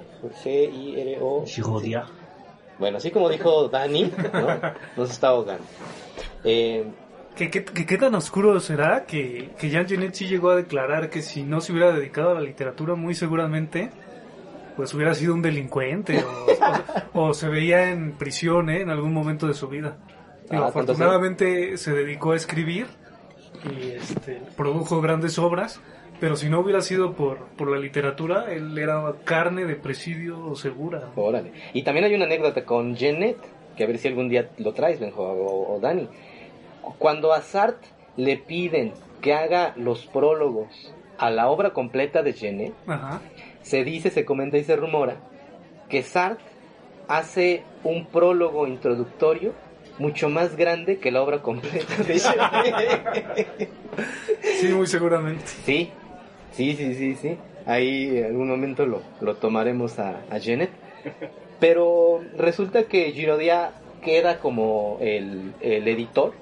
G-I-R-O. 0.44 1.46
Girodia. 1.46 2.06
Bueno, 2.80 2.98
así 2.98 3.12
como 3.12 3.30
dijo 3.30 3.70
Dani, 3.70 4.12
¿no? 4.34 4.48
nos 4.98 5.12
está 5.12 5.30
ahogando. 5.30 5.64
Eh, 6.44 6.86
¿Qué, 7.36 7.50
qué, 7.50 7.64
qué, 7.64 7.98
tan 7.98 8.14
oscuro 8.16 8.60
será 8.60 9.06
que, 9.06 9.52
que 9.58 9.70
Jean 9.70 9.88
Genet 9.88 10.14
sí 10.14 10.28
llegó 10.28 10.52
a 10.52 10.56
declarar 10.56 11.10
que 11.10 11.22
si 11.22 11.44
no 11.44 11.62
se 11.62 11.72
hubiera 11.72 11.92
dedicado 11.92 12.32
a 12.32 12.34
la 12.36 12.42
literatura, 12.42 12.96
muy 12.96 13.16
seguramente 13.16 13.90
pues 14.76 14.94
hubiera 14.94 15.14
sido 15.14 15.34
un 15.34 15.42
delincuente 15.42 16.24
o, 17.14 17.34
se 17.34 17.48
veía 17.48 17.92
en 17.92 18.14
prisión 18.14 18.70
¿eh? 18.70 18.82
en 18.82 18.90
algún 18.90 19.14
momento 19.14 19.48
de 19.48 19.54
su 19.54 19.68
vida. 19.68 19.98
Ah, 20.50 20.68
afortunadamente 20.68 21.78
se 21.78 21.94
dedicó 21.94 22.34
a 22.34 22.36
escribir 22.36 22.88
y 23.72 23.92
este, 23.92 24.42
produjo 24.58 25.02
grandes 25.02 25.40
obras, 25.40 25.80
pero 26.20 26.36
si 26.36 26.50
no 26.50 26.60
hubiera 26.60 26.82
sido 26.82 27.14
por, 27.14 27.40
por 27.58 27.70
la 27.70 27.78
literatura, 27.78 28.52
él 28.52 28.78
era 28.78 29.14
carne 29.24 29.66
de 29.66 29.76
presidio 29.76 30.56
segura. 30.56 31.10
Órale. 31.16 31.54
Y 31.74 31.84
también 31.84 32.06
hay 32.06 32.16
una 32.16 32.26
anécdota 32.26 32.66
con 32.66 32.96
Jeanette, 32.96 33.42
que 33.76 33.84
a 33.84 33.88
ver 33.88 33.98
si 33.98 34.08
algún 34.08 34.30
día 34.30 34.50
lo 34.58 34.74
traes, 34.74 35.00
Benjo, 35.00 35.24
o, 35.24 35.76
o 35.76 35.80
Dani. 35.80 36.08
Cuando 37.00 37.34
a 37.34 37.42
Sartre 37.42 37.90
le 38.18 38.38
piden 38.38 38.94
que 39.22 39.34
haga 39.34 39.74
los 39.78 40.06
prólogos 40.06 40.94
a 41.18 41.30
la 41.30 41.50
obra 41.50 41.72
completa 41.72 42.22
de 42.22 42.34
Genet, 42.34 42.74
se 43.64 43.84
dice, 43.84 44.12
se 44.12 44.24
comenta 44.26 44.58
y 44.58 44.64
se 44.64 44.76
rumora 44.76 45.18
que 45.90 46.04
Sartre 46.04 46.46
hace 47.08 47.64
un 47.84 48.06
prólogo 48.06 48.68
introductorio 48.68 49.54
mucho 50.00 50.30
más 50.30 50.56
grande 50.56 50.98
que 50.98 51.12
la 51.12 51.22
obra 51.22 51.42
completa 51.42 52.04
de 52.04 52.20
sí, 54.60 54.68
muy 54.70 54.88
seguramente. 54.88 55.46
Sí, 55.66 55.92
sí, 56.52 56.76
sí, 56.76 56.96
sí, 56.96 57.16
sí. 57.16 57.38
Ahí 57.66 58.18
en 58.18 58.26
algún 58.26 58.50
momento 58.50 58.86
lo, 58.86 59.02
lo 59.22 59.36
tomaremos 59.36 60.00
a, 60.00 60.22
a 60.30 60.40
Genet. 60.40 60.70
Pero 61.60 62.22
resulta 62.38 62.84
que 62.84 63.12
Girodia 63.12 63.72
queda 64.04 64.40
como 64.40 64.98
el, 65.02 65.54
el 65.62 65.88
editor 65.88 66.34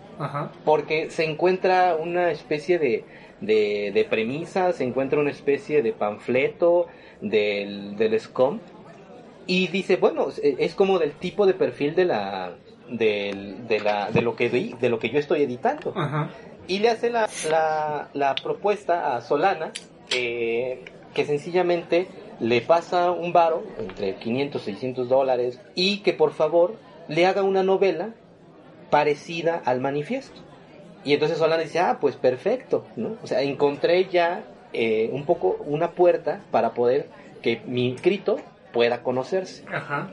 porque 0.66 1.10
se 1.10 1.26
encuentra 1.26 1.96
una 1.96 2.32
especie 2.32 2.78
de, 2.78 3.04
de, 3.42 4.08
premisa, 4.10 4.72
se 4.74 4.84
encuentra 4.84 5.20
una 5.20 5.32
especie 5.32 5.82
de 5.82 5.94
panfleto 5.94 6.88
del, 7.22 7.96
del 7.98 8.20
SCOM 8.20 8.60
y 9.48 9.68
dice, 9.68 9.98
bueno, 9.98 10.28
es 10.42 10.76
como 10.76 11.00
del 11.00 11.14
tipo 11.14 11.46
de 11.46 11.54
perfil 11.54 11.96
de 11.96 12.06
la 12.06 12.54
de, 12.90 13.80
la, 13.84 14.12
de 14.12 14.22
lo 14.22 14.36
que 14.36 14.50
de 14.50 14.90
lo 14.90 15.00
que 15.00 15.10
yo 15.10 15.20
estoy 15.20 15.44
editando. 15.44 15.94
Y 16.68 16.80
le 16.80 16.90
hace 16.90 17.10
la, 17.10 17.28
la, 18.14 18.36
propuesta 18.36 19.16
a 19.16 19.22
Solana 19.22 19.72
que 20.10 21.26
sencillamente 21.26 22.08
le 22.40 22.62
pasa 22.62 23.12
un 23.12 23.34
varo 23.34 23.64
entre 23.78 24.16
500 24.16 24.62
y 24.62 24.66
600 24.66 25.10
dólares 25.10 25.60
y 25.76 26.00
que 26.00 26.14
por 26.14 26.34
favor 26.34 26.76
le 27.08 27.26
haga 27.26 27.44
una 27.44 27.64
novela 27.64 28.16
parecida 28.90 29.62
al 29.64 29.80
manifiesto. 29.80 30.42
Y 31.04 31.14
entonces 31.14 31.38
Solana 31.38 31.64
dice, 31.64 31.80
ah, 31.80 31.98
pues 32.00 32.16
perfecto, 32.16 32.86
¿no? 32.96 33.18
O 33.24 33.28
sea, 33.28 33.42
encontré 33.42 34.06
ya 34.06 34.44
eh, 34.74 35.10
un 35.12 35.26
poco 35.26 35.58
una 35.66 35.92
puerta 35.92 36.42
para 36.52 36.74
poder 36.74 37.10
que 37.42 37.62
mi 37.66 37.92
escrito 37.94 38.40
pueda 38.72 39.04
conocerse. 39.04 39.64
Ajá. 39.72 40.12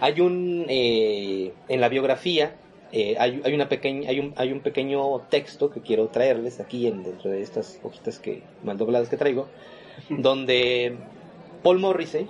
Hay 0.00 0.20
un, 0.20 0.66
eh, 0.68 1.52
en 1.68 1.80
la 1.80 1.88
biografía, 1.88 2.54
eh, 2.92 3.16
hay, 3.18 3.40
hay, 3.44 3.54
una 3.54 3.68
pequeña, 3.68 4.10
hay, 4.10 4.20
un, 4.20 4.32
hay 4.36 4.52
un 4.52 4.60
pequeño 4.60 5.20
texto 5.28 5.70
que 5.70 5.80
quiero 5.80 6.08
traerles 6.08 6.60
aquí 6.60 6.86
en, 6.86 7.02
dentro 7.02 7.30
de 7.30 7.42
estas 7.42 7.80
hojitas 7.82 8.18
que, 8.18 8.42
mal 8.62 8.78
dobladas 8.78 9.08
que 9.08 9.16
traigo, 9.16 9.48
donde 10.08 10.96
Paul 11.62 11.80
Morrissey, 11.80 12.28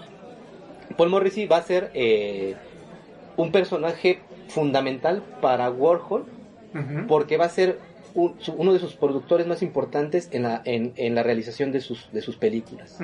Paul 0.97 1.11
Morrissey 1.11 1.47
va 1.47 1.59
a 1.59 1.63
ser 1.63 1.91
un 3.37 3.53
personaje 3.53 4.21
fundamental 4.49 5.23
para 5.43 5.71
Warhol 5.71 6.25
porque 7.07 7.37
va 7.37 7.47
a 7.47 7.51
ser 7.51 7.79
uno 8.57 8.73
de 8.73 8.79
sus 8.79 8.95
productores 8.95 9.47
más 9.47 9.63
importantes 9.63 10.29
en 10.33 10.43
la, 10.43 10.63
en, 10.65 11.15
la 11.15 11.23
realización 11.23 11.73
de 11.73 11.81
sus, 11.81 12.11
de 12.13 12.21
sus 12.21 12.37
películas. 12.37 12.99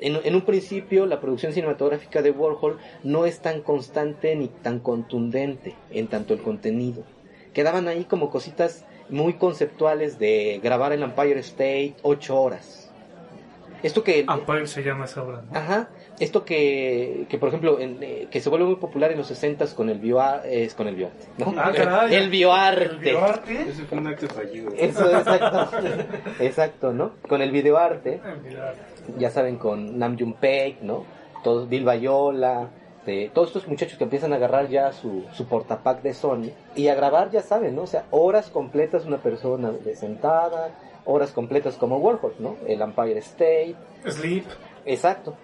en, 0.00 0.34
un 0.34 0.42
principio 0.42 1.06
la 1.06 1.20
producción 1.20 1.52
cinematográfica 1.52 2.22
de 2.22 2.30
Warhol 2.30 2.78
no 3.02 3.26
es 3.26 3.40
tan 3.40 3.60
constante 3.60 4.34
ni 4.36 4.48
tan 4.48 4.80
contundente 4.80 5.74
en 5.90 6.08
tanto 6.08 6.34
el 6.34 6.42
contenido. 6.42 7.04
Quedaban 7.52 7.88
ahí 7.88 8.04
como 8.04 8.30
cositas 8.30 8.84
muy 9.08 9.34
conceptuales 9.34 10.18
de 10.18 10.60
grabar 10.62 10.92
el 10.92 11.02
Empire 11.02 11.40
State 11.40 11.96
ocho 12.02 12.40
horas. 12.40 12.92
Esto 13.82 14.02
que... 14.02 14.20
Empire 14.20 14.66
se 14.66 14.82
llama 14.82 15.04
esa 15.04 15.22
obra. 15.22 15.44
Ajá 15.52 15.90
esto 16.18 16.44
que, 16.44 17.26
que 17.28 17.38
por 17.38 17.48
ejemplo, 17.48 17.78
eh, 17.80 18.28
que 18.30 18.40
se 18.40 18.48
vuelve 18.48 18.66
muy 18.66 18.76
popular 18.76 19.10
en 19.12 19.18
los 19.18 19.26
60 19.26 19.66
con 19.74 19.90
el 19.90 19.98
bioarte, 19.98 20.64
es 20.64 20.74
con 20.74 20.88
el 20.88 20.94
bioarte, 20.94 21.26
¿no? 21.38 21.54
Ah, 21.56 21.70
el 22.10 22.30
bioarte. 22.30 22.94
¿El 22.94 22.98
bioarte? 23.00 23.68
Ese 23.68 23.84
fue 23.84 23.98
un 23.98 24.06
acto 24.06 24.26
fallido. 24.28 24.70
Eso, 24.76 25.10
exacto. 25.10 25.68
exacto, 26.40 26.92
¿no? 26.92 27.12
Con 27.28 27.42
el 27.42 27.50
videoarte. 27.50 28.20
Ya 29.18 29.30
saben, 29.30 29.56
con 29.56 29.98
Nam 29.98 30.18
June 30.18 30.36
Paik, 30.40 30.80
¿no? 30.80 31.04
Todos, 31.44 31.68
Bill 31.68 31.84
Bayola, 31.84 32.70
de, 33.04 33.30
todos 33.32 33.48
estos 33.48 33.68
muchachos 33.68 33.98
que 33.98 34.04
empiezan 34.04 34.32
a 34.32 34.36
agarrar 34.36 34.68
ya 34.68 34.92
su, 34.92 35.24
su 35.32 35.46
portapack 35.46 36.02
de 36.02 36.12
Sony 36.12 36.50
y 36.74 36.88
a 36.88 36.94
grabar, 36.94 37.30
ya 37.30 37.42
saben, 37.42 37.76
¿no? 37.76 37.82
O 37.82 37.86
sea, 37.86 38.06
horas 38.10 38.50
completas 38.50 39.04
una 39.04 39.18
persona 39.18 39.70
de 39.70 39.94
sentada, 39.94 40.74
horas 41.04 41.30
completas 41.30 41.76
como 41.76 41.98
Warhol, 41.98 42.34
¿no? 42.38 42.56
El 42.66 42.82
Empire 42.82 43.18
State. 43.18 43.76
Sleep. 44.08 44.44
Exacto. 44.86 45.34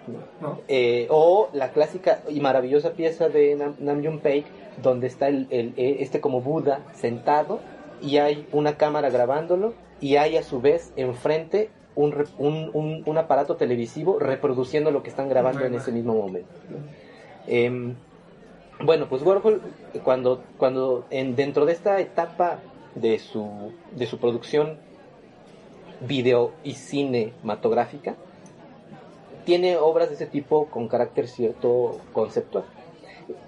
Eh, 0.67 1.07
o 1.09 1.49
la 1.53 1.71
clásica 1.71 2.21
y 2.29 2.39
maravillosa 2.39 2.93
pieza 2.93 3.29
de 3.29 3.55
Nam, 3.55 3.75
Nam 3.79 4.19
Paik, 4.19 4.45
donde 4.81 5.07
está 5.07 5.27
el, 5.27 5.47
eh, 5.51 5.97
este 5.99 6.21
como 6.21 6.41
Buda 6.41 6.79
sentado 6.93 7.59
y 8.01 8.17
hay 8.17 8.47
una 8.51 8.77
cámara 8.77 9.09
grabándolo 9.09 9.73
y 9.99 10.15
hay 10.15 10.37
a 10.37 10.43
su 10.43 10.61
vez 10.61 10.93
enfrente 10.95 11.69
un, 11.95 12.25
un, 12.39 13.03
un, 13.05 13.17
aparato 13.17 13.55
televisivo 13.55 14.17
reproduciendo 14.17 14.89
lo 14.91 15.03
que 15.03 15.09
están 15.09 15.29
grabando 15.29 15.63
en 15.65 15.75
ese 15.75 15.91
mismo 15.91 16.15
momento. 16.15 16.49
Em, 17.45 17.95
bueno, 18.83 19.07
pues 19.07 19.21
Warhol, 19.21 19.61
cuando, 20.03 20.43
cuando 20.57 21.05
en, 21.11 21.35
dentro 21.35 21.65
de 21.65 21.73
esta 21.73 21.99
etapa 21.99 22.59
de 22.95 23.19
su, 23.19 23.71
de 23.95 24.07
su 24.07 24.17
producción 24.17 24.77
video 26.01 26.51
y 26.63 26.73
cinematográfica, 26.73 28.15
tiene 29.45 29.77
obras 29.77 30.09
de 30.09 30.15
ese 30.15 30.25
tipo 30.25 30.65
con 30.67 30.87
carácter 30.87 31.27
cierto 31.27 31.99
conceptual. 32.11 32.65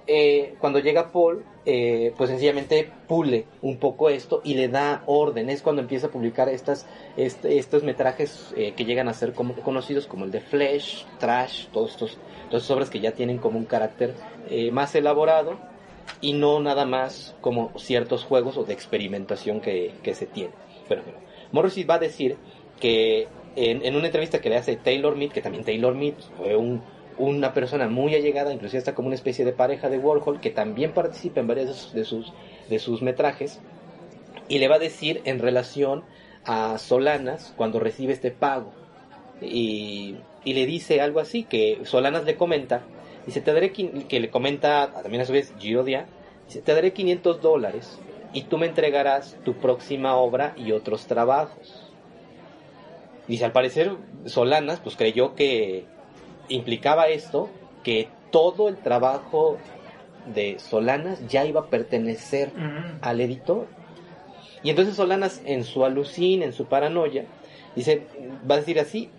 Eh, 0.08 0.55
cuando 0.60 0.79
llega 0.79 1.12
Paul, 1.12 1.43
eh, 1.65 2.13
pues 2.15 2.29
sencillamente 2.29 2.89
pule 3.08 3.45
un 3.62 3.77
poco 3.77 4.10
esto 4.10 4.41
y 4.43 4.53
le 4.53 4.67
da 4.67 5.03
orden. 5.08 5.49
Es 5.49 5.62
cuando 5.62 5.81
empieza 5.81 6.08
a 6.08 6.12
publicar 6.12 6.47
estas, 6.49 6.86
este, 7.17 7.58
estos 7.58 7.84
metrajes 7.84 8.53
eh, 8.55 8.73
que 8.73 8.86
llegan 8.86 9.08
a 9.08 9.13
ser 9.13 9.34
como, 9.34 9.55
conocidos 9.55 10.05
como 10.05 10.25
el 10.25 10.31
de 10.31 10.41
Flesh, 10.41 11.05
Trash, 11.19 11.67
todos 11.67 11.91
estos, 11.91 12.17
todas 12.49 12.63
estas 12.63 12.71
obras 12.71 12.89
que 12.89 12.99
ya 12.99 13.12
tienen 13.12 13.38
como 13.38 13.58
un 13.58 13.65
carácter 13.65 14.13
más 14.71 14.93
elaborado 14.93 15.58
y 16.21 16.34
no 16.34 16.60
nada 16.60 16.86
más 16.86 17.36
como 17.41 17.71
ciertos 17.79 18.23
juegos 18.23 18.58
o 18.58 18.63
de 18.63 18.73
experimentación 18.73 19.60
que, 19.60 19.91
que 20.03 20.13
se 20.13 20.27
tiene. 20.27 20.53
Pero 20.88 21.01
bueno, 21.01 21.17
Morrissey 21.51 21.84
va 21.84 21.95
a 21.95 21.99
decir 21.99 22.38
que 22.79 23.27
en, 23.55 23.95
una 23.95 24.07
entrevista 24.07 24.41
que 24.41 24.49
le 24.49 24.57
hace 24.57 24.75
Taylor 24.75 25.15
Mead, 25.15 25.31
que 25.31 25.41
también 25.41 25.63
Taylor 25.63 25.95
Mead 25.95 26.15
fue 26.37 26.55
una 27.17 27.53
persona 27.53 27.87
muy 27.87 28.15
allegada, 28.15 28.53
inclusive 28.53 28.79
está 28.79 28.95
como 28.95 29.07
una 29.07 29.15
especie 29.15 29.45
de 29.45 29.53
pareja 29.53 29.89
de 29.89 29.97
Warhol, 29.97 30.41
que 30.41 30.49
también 30.49 30.91
participa 30.91 31.39
en 31.39 31.47
varios 31.47 31.93
de 31.93 32.03
sus, 32.03 32.33
de 32.69 32.79
sus 32.79 33.01
metrajes, 33.01 33.59
y 34.47 34.59
le 34.59 34.67
va 34.67 34.75
a 34.75 34.79
decir 34.79 35.21
en 35.25 35.39
relación 35.39 36.03
a 36.45 36.77
Solanas 36.77 37.53
cuando 37.55 37.79
recibe 37.79 38.13
este 38.13 38.31
pago. 38.31 38.71
Y, 39.41 40.17
le 40.45 40.65
dice 40.65 41.01
algo 41.01 41.19
así, 41.19 41.43
que 41.43 41.79
Solanas 41.85 42.25
le 42.25 42.35
comenta, 42.35 42.83
dice, 43.25 43.41
te 43.41 43.51
daré, 43.51 43.71
que 43.71 44.19
le 44.19 44.29
comenta 44.29 44.91
también 45.01 45.21
a 45.21 45.25
su 45.25 45.33
vez 45.33 45.53
Girodia, 45.57 46.05
dice, 46.45 46.61
te 46.61 46.73
daré 46.73 46.93
500 46.93 47.41
dólares 47.41 47.97
y 48.31 48.43
tú 48.43 48.57
me 48.57 48.67
entregarás 48.67 49.37
tu 49.43 49.55
próxima 49.55 50.15
obra 50.15 50.53
y 50.57 50.71
otros 50.71 51.07
trabajos. 51.07 51.84
Dice, 53.27 53.45
al 53.45 53.51
parecer 53.51 53.91
Solanas 54.25 54.79
pues 54.79 54.95
creyó 54.95 55.35
que 55.35 55.85
implicaba 56.49 57.07
esto, 57.07 57.49
que 57.83 58.07
todo 58.31 58.69
el 58.69 58.77
trabajo 58.77 59.57
de 60.33 60.59
Solanas 60.59 61.27
ya 61.27 61.45
iba 61.45 61.61
a 61.61 61.65
pertenecer 61.67 62.51
al 63.01 63.21
editor. 63.21 63.67
Y 64.63 64.69
entonces 64.69 64.95
Solanas 64.95 65.41
en 65.45 65.63
su 65.63 65.85
alucín, 65.85 66.43
en 66.43 66.53
su 66.53 66.65
paranoia, 66.65 67.25
dice, 67.75 68.07
va 68.49 68.55
a 68.55 68.59
decir 68.59 68.79
así, 68.79 69.09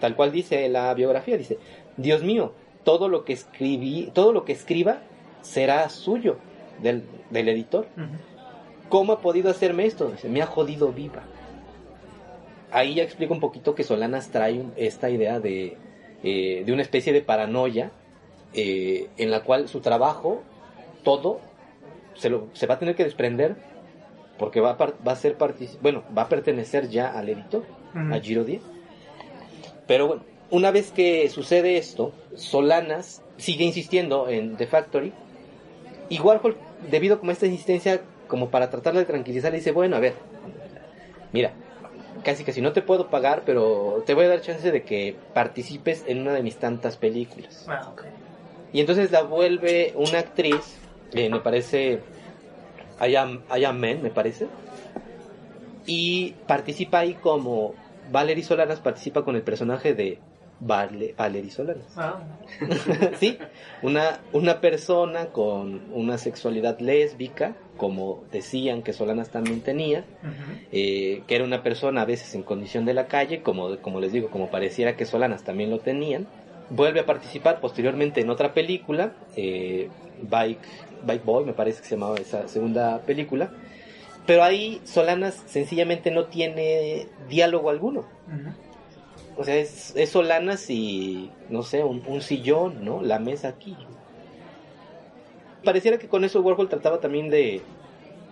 tal 0.00 0.16
cual 0.16 0.32
dice 0.32 0.68
la 0.68 0.92
biografía, 0.94 1.36
dice, 1.36 1.58
Dios 1.96 2.22
mío, 2.22 2.52
todo 2.84 3.08
lo 3.08 3.24
que 3.24 3.32
escribí, 3.32 4.10
todo 4.14 4.32
lo 4.32 4.44
que 4.44 4.52
escriba 4.52 4.98
será 5.42 5.88
suyo 5.88 6.38
del, 6.82 7.04
editor. 7.30 7.86
¿Cómo 8.88 9.12
ha 9.14 9.20
podido 9.20 9.50
hacerme 9.50 9.86
esto? 9.86 10.10
Dice, 10.10 10.28
me 10.28 10.42
ha 10.42 10.46
jodido 10.46 10.92
viva 10.92 11.22
ahí 12.74 12.94
ya 12.94 13.04
explico 13.04 13.32
un 13.32 13.40
poquito 13.40 13.74
que 13.74 13.84
Solanas 13.84 14.28
trae 14.30 14.64
esta 14.76 15.08
idea 15.08 15.38
de, 15.40 15.76
eh, 16.22 16.64
de 16.66 16.72
una 16.72 16.82
especie 16.82 17.12
de 17.12 17.22
paranoia 17.22 17.92
eh, 18.52 19.08
en 19.16 19.30
la 19.30 19.44
cual 19.44 19.68
su 19.68 19.80
trabajo, 19.80 20.42
todo, 21.04 21.40
se, 22.14 22.30
lo, 22.30 22.48
se 22.52 22.66
va 22.66 22.74
a 22.74 22.78
tener 22.78 22.96
que 22.96 23.04
desprender 23.04 23.56
porque 24.38 24.60
va 24.60 24.72
a, 24.72 24.76
va 24.76 25.12
a 25.12 25.16
ser 25.16 25.36
bueno, 25.80 26.02
va 26.16 26.22
a 26.22 26.28
pertenecer 26.28 26.88
ya 26.88 27.16
al 27.16 27.28
editor, 27.28 27.64
a 27.94 28.18
Giro 28.18 28.44
Pero 29.86 30.08
bueno, 30.08 30.24
una 30.50 30.72
vez 30.72 30.90
que 30.90 31.28
sucede 31.28 31.76
esto, 31.76 32.12
Solanas 32.34 33.22
sigue 33.36 33.64
insistiendo 33.64 34.28
en 34.28 34.56
The 34.56 34.66
Factory 34.66 35.12
y 36.08 36.18
Warhol, 36.20 36.56
debido 36.90 37.20
como 37.20 37.30
a 37.30 37.34
esta 37.34 37.46
insistencia, 37.46 38.00
como 38.26 38.50
para 38.50 38.68
tratar 38.68 38.94
de 38.94 39.04
tranquilizar, 39.04 39.52
dice, 39.52 39.70
bueno, 39.70 39.94
a 39.94 40.00
ver, 40.00 40.14
mira, 41.32 41.54
casi 42.24 42.42
que 42.42 42.52
si 42.52 42.60
no 42.60 42.72
te 42.72 42.82
puedo 42.82 43.08
pagar, 43.08 43.42
pero 43.46 44.02
te 44.04 44.14
voy 44.14 44.24
a 44.24 44.28
dar 44.28 44.40
chance 44.40 44.72
de 44.72 44.82
que 44.82 45.16
participes 45.32 46.04
en 46.06 46.20
una 46.20 46.32
de 46.32 46.42
mis 46.42 46.56
tantas 46.56 46.96
películas. 46.96 47.66
Ah. 47.68 47.92
Y 48.72 48.80
entonces 48.80 49.12
la 49.12 49.22
vuelve 49.22 49.92
una 49.94 50.18
actriz, 50.18 50.76
eh, 51.12 51.30
me 51.30 51.38
parece, 51.38 52.00
Aya 52.98 53.72
Men, 53.72 54.02
me 54.02 54.10
parece, 54.10 54.48
y 55.86 56.32
participa 56.46 57.00
ahí 57.00 57.14
como 57.14 57.74
Valerie 58.10 58.44
Solanas 58.44 58.80
participa 58.80 59.24
con 59.24 59.36
el 59.36 59.42
personaje 59.42 59.94
de 59.94 60.18
Vale, 60.60 61.14
Valerie 61.16 61.50
Solanas. 61.50 61.86
Ah, 61.96 62.20
sí, 63.18 63.38
una, 63.82 64.20
una 64.32 64.60
persona 64.60 65.26
con 65.26 65.82
una 65.92 66.16
sexualidad 66.16 66.78
lésbica, 66.80 67.54
como 67.76 68.24
decían 68.30 68.82
que 68.82 68.92
Solanas 68.92 69.30
también 69.30 69.60
tenía, 69.60 70.04
eh, 70.72 71.22
que 71.26 71.34
era 71.34 71.44
una 71.44 71.62
persona 71.62 72.02
a 72.02 72.04
veces 72.04 72.34
en 72.34 72.42
condición 72.42 72.84
de 72.84 72.94
la 72.94 73.06
calle, 73.06 73.42
como, 73.42 73.78
como 73.78 74.00
les 74.00 74.12
digo, 74.12 74.30
como 74.30 74.50
pareciera 74.50 74.96
que 74.96 75.06
Solanas 75.06 75.42
también 75.42 75.70
lo 75.70 75.78
tenían. 75.80 76.26
Vuelve 76.70 77.00
a 77.00 77.06
participar 77.06 77.60
posteriormente 77.60 78.20
en 78.20 78.30
otra 78.30 78.54
película, 78.54 79.12
eh, 79.36 79.88
Bike, 80.22 80.60
Bike 81.04 81.24
Boy, 81.24 81.44
me 81.44 81.52
parece 81.52 81.82
que 81.82 81.88
se 81.88 81.96
llamaba 81.96 82.16
esa 82.16 82.48
segunda 82.48 83.00
película. 83.00 83.50
Pero 84.26 84.42
ahí 84.42 84.80
Solanas 84.84 85.42
sencillamente 85.46 86.10
no 86.10 86.26
tiene 86.26 87.08
diálogo 87.28 87.70
alguno. 87.70 88.04
O 89.36 89.44
sea, 89.44 89.56
es, 89.56 89.94
es 89.96 90.10
Solanas 90.10 90.70
y, 90.70 91.30
no 91.50 91.62
sé, 91.62 91.82
un, 91.84 92.02
un 92.06 92.22
sillón, 92.22 92.84
¿no? 92.84 93.02
La 93.02 93.18
mesa 93.18 93.48
aquí. 93.48 93.76
Pareciera 95.64 95.98
que 95.98 96.08
con 96.08 96.24
eso 96.24 96.40
Warhol 96.40 96.68
trataba 96.68 97.00
también 97.00 97.30
de, 97.30 97.62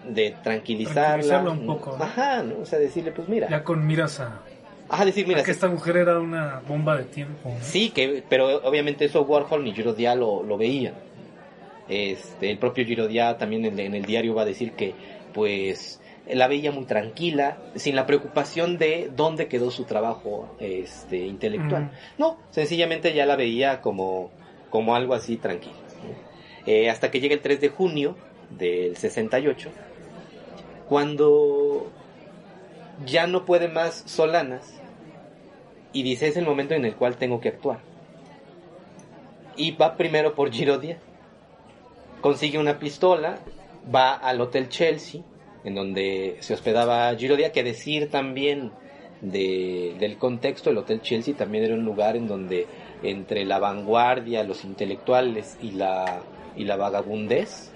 de 0.09 0.35
tranquilizarla. 0.43 1.03
Tranquilizarla 1.05 1.51
un 1.51 1.67
poco, 1.67 1.97
¿no? 1.97 2.05
Ajá, 2.05 2.43
¿no? 2.43 2.61
O 2.61 2.67
sea, 2.67 2.79
decirle, 2.79 3.13
pues 3.13 3.29
mira. 3.29 3.49
Ya 3.49 3.65
con 3.65 3.87
miras 3.87 4.21
a, 4.21 4.41
Ajá, 4.89 5.05
decir, 5.05 5.27
mira. 5.27 5.41
a 5.41 5.45
que 5.45 5.51
esta 5.51 5.69
mujer 5.69 5.97
era 5.97 6.19
una 6.19 6.61
bomba 6.67 6.97
de 6.97 7.05
tiempo. 7.05 7.49
¿no? 7.49 7.57
Sí, 7.63 7.91
que, 7.91 8.23
pero 8.29 8.63
obviamente 8.63 9.05
eso 9.07 9.23
Warhol 9.23 9.65
ni 9.65 9.73
Giro 9.73 9.95
lo, 10.17 10.43
lo 10.43 10.57
veían. 10.57 10.95
Este, 11.89 12.51
el 12.51 12.59
propio 12.59 12.85
Giro 12.85 13.09
también 13.37 13.65
en, 13.65 13.79
en 13.79 13.95
el 13.95 14.05
diario 14.05 14.35
va 14.35 14.43
a 14.43 14.47
decir 14.47 14.73
que, 14.73 14.95
pues, 15.33 16.01
la 16.31 16.47
veía 16.49 16.71
muy 16.71 16.85
tranquila, 16.85 17.59
sin 17.75 17.97
la 17.97 18.07
preocupación 18.07 18.79
de 18.79 19.11
dónde 19.15 19.49
quedó 19.49 19.71
su 19.71 19.85
trabajo 19.85 20.55
este, 20.61 21.19
intelectual. 21.19 21.91
No, 22.19 22.39
sencillamente 22.51 23.13
ya 23.15 23.27
la 23.27 23.37
veía 23.37 23.81
como, 23.81 24.31
como 24.71 24.95
algo 24.95 25.15
así 25.15 25.37
tranquilo. 25.37 25.75
Eh, 26.67 26.89
hasta 26.91 27.11
que 27.11 27.21
llega 27.21 27.35
el 27.35 27.41
3 27.41 27.61
de 27.61 27.69
junio 27.71 28.17
del 28.51 28.97
68, 28.97 29.71
cuando 30.89 31.91
ya 33.07 33.27
no 33.27 33.45
puede 33.45 33.69
más 33.69 34.03
Solanas 34.07 34.75
y 35.93 36.03
dice 36.03 36.29
es 36.29 36.37
el 36.37 36.45
momento 36.45 36.75
en 36.75 36.85
el 36.85 36.95
cual 36.95 37.17
tengo 37.17 37.41
que 37.41 37.49
actuar. 37.49 37.81
Y 39.57 39.73
va 39.73 39.97
primero 39.97 40.35
por 40.35 40.51
Girodia, 40.53 40.99
consigue 42.21 42.59
una 42.59 42.79
pistola, 42.79 43.39
va 43.95 44.15
al 44.15 44.41
Hotel 44.41 44.69
Chelsea, 44.69 45.23
en 45.65 45.75
donde 45.75 46.37
se 46.41 46.55
hospedaba 46.55 47.15
Girodia, 47.17 47.53
que 47.53 47.63
decir 47.63 48.11
también 48.11 48.71
de- 49.21 49.95
del 49.99 50.17
contexto, 50.17 50.71
el 50.71 50.79
Hotel 50.79 51.01
Chelsea 51.03 51.35
también 51.35 51.65
era 51.65 51.75
un 51.75 51.85
lugar 51.85 52.17
en 52.17 52.27
donde 52.29 52.67
entre 53.03 53.45
la 53.45 53.59
vanguardia, 53.59 54.43
los 54.45 54.65
intelectuales 54.65 55.57
y 55.63 55.73
la, 55.73 56.23
y 56.57 56.65
la 56.65 56.77
vagabundez 56.77 57.71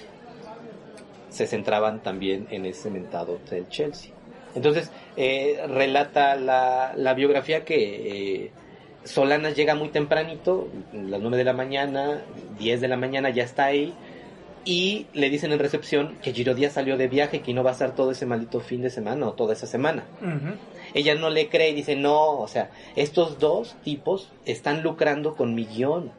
se 1.30 1.46
centraban 1.46 2.02
también 2.02 2.46
en 2.50 2.64
ese 2.66 2.90
mentado 2.90 3.34
Hotel 3.34 3.68
Chelsea. 3.68 4.12
Entonces, 4.54 4.90
eh, 5.16 5.60
relata 5.68 6.34
la, 6.36 6.94
la 6.96 7.14
biografía 7.14 7.64
que 7.64 8.44
eh, 8.44 8.50
Solanas 9.04 9.54
llega 9.54 9.74
muy 9.74 9.88
tempranito, 9.90 10.68
las 10.92 11.20
9 11.20 11.36
de 11.36 11.44
la 11.44 11.52
mañana, 11.52 12.22
10 12.58 12.80
de 12.80 12.88
la 12.88 12.96
mañana 12.96 13.30
ya 13.30 13.44
está 13.44 13.66
ahí, 13.66 13.94
y 14.64 15.06
le 15.12 15.30
dicen 15.30 15.52
en 15.52 15.60
recepción 15.60 16.16
que 16.20 16.32
Girodía 16.32 16.70
salió 16.70 16.96
de 16.96 17.06
viaje 17.06 17.36
y 17.36 17.40
que 17.40 17.54
no 17.54 17.62
va 17.62 17.70
a 17.70 17.72
estar 17.74 17.94
todo 17.94 18.10
ese 18.10 18.26
maldito 18.26 18.60
fin 18.60 18.82
de 18.82 18.90
semana 18.90 19.28
o 19.28 19.32
toda 19.32 19.52
esa 19.52 19.66
semana. 19.66 20.04
Ella 20.92 21.14
no 21.14 21.30
le 21.30 21.48
cree 21.48 21.70
y 21.70 21.74
dice, 21.74 21.94
no, 21.94 22.38
o 22.38 22.48
sea, 22.48 22.70
estos 22.96 23.38
dos 23.38 23.76
tipos 23.84 24.32
están 24.44 24.82
lucrando 24.82 25.36
con 25.36 25.54
mi 25.54 25.66
guion. 25.66 26.10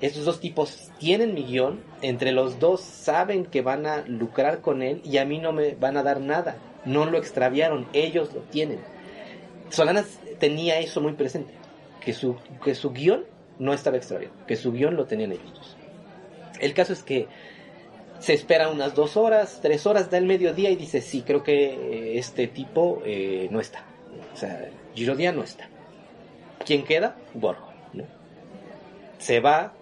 Estos 0.00 0.24
dos 0.24 0.40
tipos 0.40 0.90
tienen 0.98 1.34
mi 1.34 1.42
guion, 1.42 1.80
entre 2.02 2.30
los 2.30 2.60
dos 2.60 2.80
saben 2.80 3.46
que 3.46 3.62
van 3.62 3.86
a 3.86 4.04
lucrar 4.06 4.60
con 4.60 4.82
él 4.82 5.00
y 5.04 5.18
a 5.18 5.24
mí 5.24 5.38
no 5.38 5.52
me 5.52 5.74
van 5.74 5.96
a 5.96 6.04
dar 6.04 6.20
nada. 6.20 6.56
No 6.84 7.04
lo 7.04 7.18
extraviaron, 7.18 7.88
ellos 7.92 8.32
lo 8.32 8.40
tienen. 8.42 8.78
Solanas 9.70 10.20
tenía 10.38 10.78
eso 10.78 11.00
muy 11.00 11.14
presente, 11.14 11.52
que 12.00 12.12
su, 12.12 12.36
que 12.64 12.76
su 12.76 12.92
guion 12.92 13.24
no 13.58 13.72
estaba 13.72 13.96
extraviado, 13.96 14.34
que 14.46 14.54
su 14.54 14.72
guion 14.72 14.94
lo 14.94 15.06
tenían 15.06 15.32
ellos. 15.32 15.76
El 16.60 16.74
caso 16.74 16.92
es 16.92 17.02
que 17.02 17.26
se 18.20 18.34
espera 18.34 18.68
unas 18.68 18.94
dos 18.94 19.16
horas, 19.16 19.58
tres 19.62 19.86
horas, 19.86 20.10
da 20.10 20.18
el 20.18 20.26
mediodía 20.26 20.70
y 20.70 20.76
dice, 20.76 21.00
sí, 21.00 21.22
creo 21.22 21.42
que 21.42 21.66
eh, 21.66 22.18
este 22.18 22.46
tipo 22.46 23.02
eh, 23.04 23.48
no 23.50 23.60
está. 23.60 23.84
O 24.32 24.36
sea, 24.36 24.70
Girodia 24.94 25.32
no 25.32 25.42
está. 25.42 25.68
¿Quién 26.64 26.84
queda? 26.84 27.16
Warhol. 27.34 27.74
¿no? 27.92 28.04
Se 29.18 29.40
va 29.40 29.74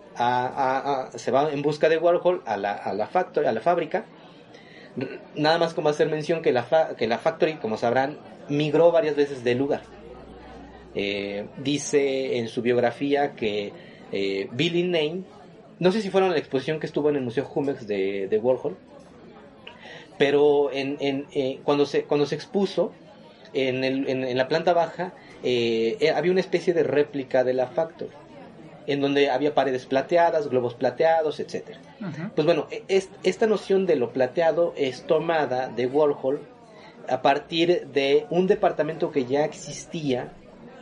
se 1.15 1.31
va 1.31 1.51
en 1.53 1.63
busca 1.63 1.89
de 1.89 1.99
Warhol 1.99 2.43
a 2.47 2.57
la, 2.57 2.73
a 2.73 2.93
la 2.95 3.07
factory, 3.07 3.47
a 3.47 3.53
la 3.53 3.61
fábrica. 3.61 4.05
Nada 5.35 5.59
más 5.59 5.75
como 5.75 5.89
hacer 5.91 6.09
mención 6.09 6.41
que 6.43 6.53
la, 6.53 6.63
fa- 6.63 6.97
que 6.97 7.07
la 7.07 7.19
factory, 7.19 7.55
como 7.57 7.77
sabrán, 7.77 8.17
migró 8.49 8.91
varias 8.93 9.15
veces 9.17 9.45
de 9.45 9.55
lugar. 9.55 9.83
Eh, 10.95 11.47
dice 11.63 12.39
en 12.39 12.49
su 12.49 12.63
biografía 12.63 13.35
que 13.35 13.73
eh, 14.13 14.49
Billy 14.53 14.85
Name, 14.85 15.21
no 15.79 15.93
sé 15.93 16.01
si 16.01 16.09
fueron 16.09 16.31
a 16.31 16.33
la 16.33 16.39
exposición 16.39 16.81
que 16.81 16.87
estuvo 16.87 17.11
en 17.11 17.17
el 17.17 17.23
Museo 17.23 17.45
Jumex 17.45 17.87
de, 17.87 18.29
de 18.29 18.39
Warhol, 18.39 18.79
pero 20.17 20.73
en, 20.73 20.97
eh, 21.35 21.59
cuando, 21.65 21.85
se, 21.85 22.05
cuando 22.05 22.25
se 22.25 22.35
expuso 22.35 22.93
en, 23.53 23.85
el- 23.85 24.09
en- 24.09 24.37
la 24.39 24.49
planta 24.49 24.73
baja, 24.73 25.13
había 25.43 26.31
una 26.33 26.41
especie 26.41 26.73
de 26.73 26.83
réplica 26.85 27.45
de 27.45 27.53
la 27.53 27.67
Factory, 27.67 28.11
en 28.87 29.01
donde 29.01 29.31
había 29.31 29.55
paredes 29.55 29.87
plateadas, 29.87 30.49
globos 30.49 30.75
plateados. 30.75 31.39
Ujú. 31.41 32.31
Pues 32.35 32.45
bueno, 32.47 32.67
e- 32.71 32.85
es- 32.89 33.09
esta 33.23 33.47
noción 33.47 33.87
de 33.87 33.97
lo 33.97 34.13
plateado 34.13 34.73
es 34.77 35.03
tomada 35.07 35.69
de 35.69 35.87
Warhol 35.87 36.41
a 37.09 37.23
partir 37.23 37.87
de 37.89 38.27
un 38.31 38.47
departamento 38.47 39.11
que 39.11 39.25
ya 39.27 39.45
existía, 39.45 40.33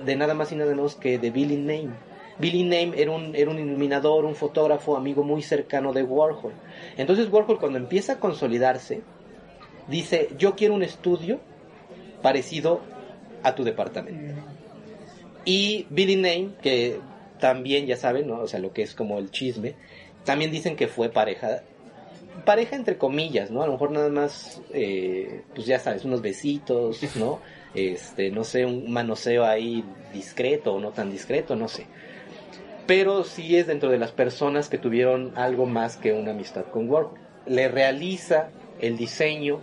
de 0.05 0.17
nada 0.17 0.35
más 0.35 0.51
y 0.53 0.57
nada 0.57 0.71
menos 0.71 0.97
que 0.97 1.19
de 1.19 1.31
Billy 1.31 1.57
Name. 1.57 1.91
Billy 2.39 2.63
Name 2.65 2.93
era 3.01 3.11
un, 3.13 3.35
era 3.37 3.51
un 3.51 3.59
iluminador, 3.59 4.25
un 4.25 4.35
fotógrafo, 4.35 4.97
amigo 4.97 5.23
muy 5.23 5.41
cercano 5.43 5.93
de 5.93 6.03
Warhol. 6.03 6.53
Entonces 6.97 7.31
Warhol 7.31 7.59
cuando 7.61 7.79
empieza 7.79 8.15
a 8.15 8.19
consolidarse, 8.21 9.03
dice, 9.89 10.31
yo 10.39 10.57
quiero 10.57 10.75
un 10.75 10.83
estudio 10.83 11.39
parecido 12.23 12.81
a 13.43 13.55
tu 13.55 13.63
departamento. 13.65 14.41
Y 15.45 15.87
Billy 15.91 16.17
Name, 16.17 16.51
que 16.63 16.99
también 17.45 17.85
ya 17.85 17.99
saben, 17.99 18.29
¿no? 18.29 18.41
O 18.41 18.49
sea, 18.49 18.59
lo 18.59 18.73
que 18.73 18.81
es 18.81 18.95
como 18.95 19.19
el 19.19 19.31
chisme, 19.31 19.75
también 20.25 20.51
dicen 20.51 20.77
que 20.77 20.89
fue 20.89 21.11
pareja, 21.11 21.61
pareja 22.47 22.75
entre 22.75 22.97
comillas, 22.97 23.51
¿no? 23.51 23.63
A 23.63 23.67
lo 23.67 23.73
mejor 23.73 23.91
nada 23.91 24.09
más, 24.09 24.63
eh, 24.73 25.43
pues 25.55 25.67
ya 25.67 25.79
sabes, 25.79 26.07
unos 26.07 26.23
besitos, 26.23 27.03
¿no? 27.17 27.41
Este, 27.75 28.31
no 28.31 28.45
sé, 28.45 28.65
un 28.65 28.91
manoseo 28.91 29.45
ahí 29.45 29.85
discreto 30.15 30.73
o 30.73 30.81
no 30.81 30.93
tan 30.93 31.11
discreto, 31.11 31.55
no 31.55 31.69
sé. 31.69 31.87
Pero 32.87 33.25
sí 33.25 33.57
es 33.57 33.67
dentro 33.67 33.91
de 33.91 33.99
las 33.99 34.13
personas 34.13 34.71
que 34.71 34.79
tuvieron 34.79 35.33
algo 35.37 35.67
más 35.67 35.99
que 35.99 36.15
una 36.15 36.31
amistad 36.31 36.65
con 36.73 36.89
Warhol. 36.89 37.19
Le 37.47 37.69
realiza 37.69 38.49
el 38.81 38.97
diseño 38.97 39.61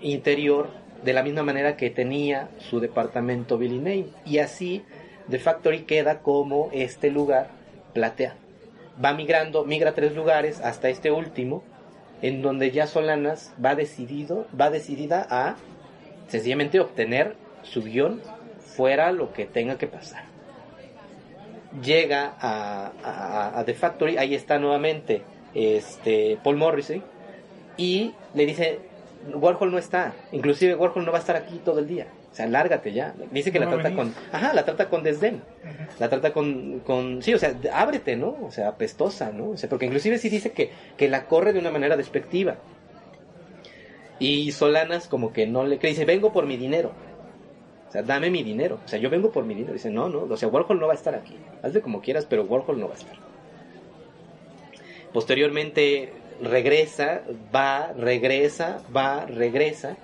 interior 0.00 0.70
de 1.04 1.12
la 1.12 1.22
misma 1.22 1.42
manera 1.42 1.76
que 1.76 1.90
tenía 1.90 2.48
su 2.58 2.80
departamento 2.80 3.58
Billy 3.58 3.78
Name. 3.78 4.06
Y 4.24 4.38
así 4.38 4.84
The 5.28 5.38
Factory 5.38 5.82
queda 5.82 6.20
como 6.20 6.70
este 6.72 7.10
lugar 7.10 7.48
plateado. 7.92 8.36
Va 9.02 9.14
migrando, 9.14 9.64
migra 9.64 9.90
a 9.90 9.94
tres 9.94 10.14
lugares 10.14 10.60
hasta 10.60 10.88
este 10.88 11.10
último, 11.10 11.62
en 12.22 12.42
donde 12.42 12.70
ya 12.70 12.86
Solanas 12.86 13.52
va 13.64 13.74
decidido, 13.74 14.46
va 14.58 14.70
decidida 14.70 15.26
a 15.30 15.56
sencillamente 16.28 16.80
obtener 16.80 17.34
su 17.62 17.82
guion 17.82 18.20
fuera 18.60 19.12
lo 19.12 19.32
que 19.32 19.46
tenga 19.46 19.78
que 19.78 19.86
pasar. 19.86 20.24
Llega 21.82 22.34
a, 22.40 23.62
The 23.64 23.74
Factory, 23.74 24.18
ahí 24.18 24.34
está 24.34 24.58
nuevamente 24.58 25.22
este 25.54 26.38
Paul 26.42 26.56
Morrissey 26.56 27.02
y 27.76 28.14
le 28.34 28.46
dice 28.46 28.80
Warhol 29.32 29.70
no 29.70 29.78
está, 29.78 30.14
inclusive 30.32 30.74
Warhol 30.74 31.04
no 31.04 31.12
va 31.12 31.18
a 31.18 31.20
estar 31.20 31.36
aquí 31.36 31.60
todo 31.64 31.78
el 31.78 31.86
día. 31.86 32.06
O 32.30 32.34
sea, 32.34 32.46
lárgate 32.46 32.92
ya. 32.92 33.14
Dice 33.32 33.50
que 33.50 33.58
No 33.58 33.66
la 33.66 33.72
trata 33.72 33.94
con, 33.94 34.14
ajá, 34.32 34.52
la 34.52 34.64
trata 34.64 34.88
con 34.88 35.02
desdén. 35.02 35.42
La 35.98 36.08
trata 36.08 36.32
con, 36.32 36.80
con, 36.80 37.22
sí, 37.22 37.34
o 37.34 37.38
sea, 37.38 37.54
ábrete, 37.72 38.16
¿no? 38.16 38.36
O 38.42 38.50
sea, 38.52 38.68
apestosa, 38.68 39.32
¿no? 39.32 39.50
O 39.50 39.56
sea, 39.56 39.68
porque 39.68 39.86
inclusive 39.86 40.18
sí 40.18 40.28
dice 40.28 40.52
que, 40.52 40.70
que 40.96 41.08
la 41.08 41.26
corre 41.26 41.52
de 41.52 41.58
una 41.58 41.72
manera 41.72 41.96
despectiva. 41.96 42.56
Y 44.20 44.52
Solanas 44.52 45.08
como 45.08 45.32
que 45.32 45.46
no 45.46 45.64
le 45.64 45.78
cree, 45.78 45.92
dice, 45.92 46.04
vengo 46.04 46.32
por 46.32 46.46
mi 46.46 46.56
dinero. 46.56 46.92
O 47.88 47.92
sea, 47.92 48.02
dame 48.02 48.30
mi 48.30 48.44
dinero. 48.44 48.78
O 48.84 48.88
sea, 48.88 49.00
yo 49.00 49.10
vengo 49.10 49.32
por 49.32 49.44
mi 49.44 49.54
dinero. 49.54 49.72
Dice, 49.72 49.90
no, 49.90 50.08
no, 50.08 50.20
o 50.20 50.36
sea, 50.36 50.48
Warhol 50.48 50.78
no 50.78 50.86
va 50.86 50.92
a 50.92 50.96
estar 50.96 51.16
aquí. 51.16 51.36
Hazle 51.62 51.80
como 51.80 52.00
quieras, 52.00 52.26
pero 52.30 52.44
Warhol 52.44 52.78
no 52.78 52.86
va 52.86 52.94
a 52.94 52.98
estar. 52.98 53.16
Posteriormente 55.12 56.12
regresa, 56.40 57.22
va, 57.52 57.92
regresa, 57.92 58.80
va, 58.94 59.26
regresa. 59.26 59.96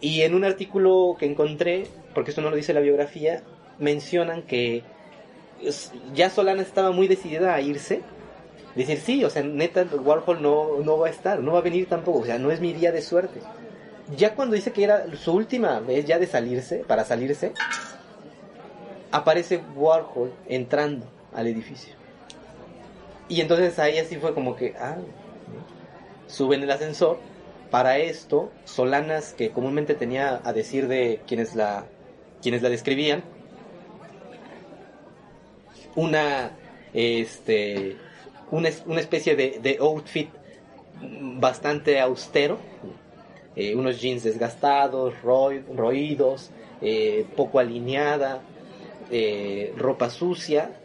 Y 0.00 0.22
en 0.22 0.34
un 0.34 0.44
artículo 0.44 1.16
que 1.18 1.26
encontré, 1.26 1.86
porque 2.14 2.30
esto 2.30 2.40
no 2.40 2.50
lo 2.50 2.56
dice 2.56 2.72
la 2.72 2.80
biografía, 2.80 3.42
mencionan 3.78 4.42
que 4.42 4.82
ya 6.14 6.30
Solana 6.30 6.62
estaba 6.62 6.90
muy 6.90 7.06
decidida 7.08 7.54
a 7.54 7.60
irse. 7.60 8.02
Decir, 8.74 8.98
sí, 8.98 9.24
o 9.24 9.30
sea, 9.30 9.42
neta, 9.42 9.84
Warhol 9.84 10.40
no, 10.40 10.78
no 10.78 10.98
va 10.98 11.08
a 11.08 11.10
estar, 11.10 11.40
no 11.40 11.52
va 11.52 11.58
a 11.58 11.62
venir 11.62 11.88
tampoco, 11.88 12.20
o 12.20 12.24
sea, 12.24 12.38
no 12.38 12.50
es 12.50 12.60
mi 12.60 12.72
día 12.72 12.92
de 12.92 13.02
suerte. 13.02 13.40
Ya 14.16 14.34
cuando 14.34 14.54
dice 14.54 14.72
que 14.72 14.84
era 14.84 15.04
su 15.16 15.32
última 15.32 15.80
vez 15.80 16.04
ya 16.04 16.18
de 16.18 16.26
salirse, 16.26 16.84
para 16.86 17.04
salirse, 17.04 17.52
aparece 19.10 19.60
Warhol 19.74 20.32
entrando 20.48 21.06
al 21.34 21.48
edificio. 21.48 21.94
Y 23.28 23.40
entonces 23.40 23.78
ahí 23.78 23.98
así 23.98 24.16
fue 24.16 24.34
como 24.34 24.56
que, 24.56 24.74
ah, 24.78 24.96
suben 26.26 26.62
el 26.62 26.70
ascensor. 26.70 27.18
Para 27.70 27.98
esto, 27.98 28.50
Solanas, 28.64 29.32
que 29.32 29.50
comúnmente 29.50 29.94
tenía 29.94 30.40
a 30.44 30.52
decir 30.52 30.88
de 30.88 31.20
quienes 31.26 31.54
la, 31.54 31.86
quienes 32.42 32.62
la 32.62 32.68
describían, 32.68 33.22
una, 35.94 36.50
este, 36.92 37.96
una, 38.50 38.68
especie 39.00 39.36
de, 39.36 39.76
outfit 39.80 40.30
bastante 41.00 42.00
austero, 42.00 42.58
eh, 43.54 43.74
unos 43.76 44.00
jeans 44.00 44.24
desgastados, 44.24 45.14
roídos, 45.22 46.50
eh, 46.80 47.24
poco 47.36 47.60
alineada, 47.60 48.42
eh, 49.10 49.72
ropa 49.76 50.10
sucia, 50.10 50.79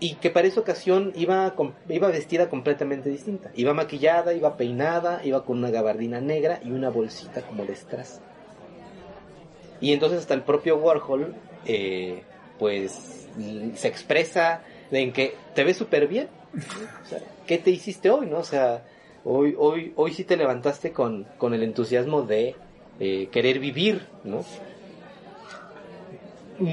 y 0.00 0.14
que 0.14 0.30
para 0.30 0.48
esa 0.48 0.60
ocasión 0.60 1.12
iba, 1.14 1.54
iba 1.88 2.08
vestida 2.08 2.48
completamente 2.48 3.10
distinta. 3.10 3.50
Iba 3.54 3.74
maquillada, 3.74 4.32
iba 4.32 4.56
peinada, 4.56 5.20
iba 5.24 5.44
con 5.44 5.58
una 5.58 5.70
gabardina 5.70 6.20
negra 6.20 6.60
y 6.64 6.70
una 6.70 6.88
bolsita 6.88 7.42
como 7.42 7.64
de 7.64 7.76
strass. 7.76 8.20
Y 9.80 9.92
entonces 9.92 10.20
hasta 10.20 10.34
el 10.34 10.42
propio 10.42 10.76
Warhol, 10.78 11.34
pues 12.58 13.28
se 13.74 13.88
expresa 13.88 14.62
en 14.90 15.12
que 15.12 15.34
te 15.54 15.64
ves 15.64 15.76
súper 15.76 16.08
bien. 16.08 16.28
¿qué 17.46 17.58
te 17.58 17.70
hiciste 17.70 18.10
hoy, 18.10 18.26
no? 18.26 18.38
O 18.38 18.44
sea, 18.44 18.84
hoy, 19.24 19.54
hoy, 19.58 19.92
hoy 19.96 20.12
sí 20.14 20.24
te 20.24 20.36
levantaste 20.36 20.92
con, 20.92 21.26
con 21.38 21.54
el 21.54 21.62
entusiasmo 21.62 22.22
de 22.22 22.54
eh, 22.98 23.28
querer 23.32 23.58
vivir, 23.58 24.06
¿no? 24.24 24.44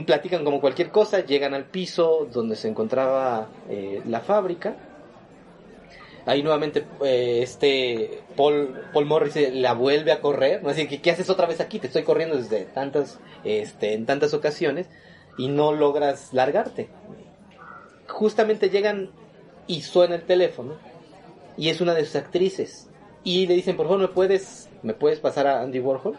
Platican 0.05 0.43
como 0.43 0.59
cualquier 0.59 0.91
cosa, 0.91 1.25
llegan 1.25 1.53
al 1.53 1.65
piso 1.65 2.27
donde 2.31 2.55
se 2.55 2.67
encontraba 2.67 3.47
eh, 3.69 4.01
la 4.05 4.19
fábrica. 4.19 4.75
Ahí 6.25 6.43
nuevamente 6.43 6.85
eh, 7.05 7.39
este 7.41 8.21
Paul, 8.35 8.81
Paul 8.91 9.05
Morris 9.05 9.35
la 9.53 9.73
vuelve 9.73 10.11
a 10.11 10.19
correr, 10.19 10.61
¿no? 10.61 10.73
Que, 10.73 11.01
¿qué 11.01 11.11
haces 11.11 11.29
otra 11.29 11.47
vez 11.47 11.61
aquí? 11.61 11.79
Te 11.79 11.87
estoy 11.87 12.03
corriendo 12.03 12.35
desde 12.35 12.65
tantas, 12.65 13.19
este, 13.45 13.93
en 13.93 14.05
tantas 14.05 14.33
ocasiones 14.33 14.89
y 15.37 15.47
no 15.47 15.71
logras 15.71 16.33
largarte. 16.33 16.89
Justamente 18.07 18.69
llegan 18.69 19.11
y 19.67 19.83
suena 19.83 20.15
el 20.15 20.23
teléfono 20.23 20.75
y 21.55 21.69
es 21.69 21.79
una 21.79 21.93
de 21.93 22.05
sus 22.05 22.17
actrices 22.17 22.89
y 23.23 23.47
le 23.47 23.55
dicen, 23.55 23.75
por 23.75 23.87
favor, 23.87 24.01
¿me 24.01 24.07
puedes, 24.07 24.69
¿me 24.83 24.93
puedes 24.93 25.19
pasar 25.19 25.47
a 25.47 25.61
Andy 25.61 25.79
Warhol? 25.79 26.17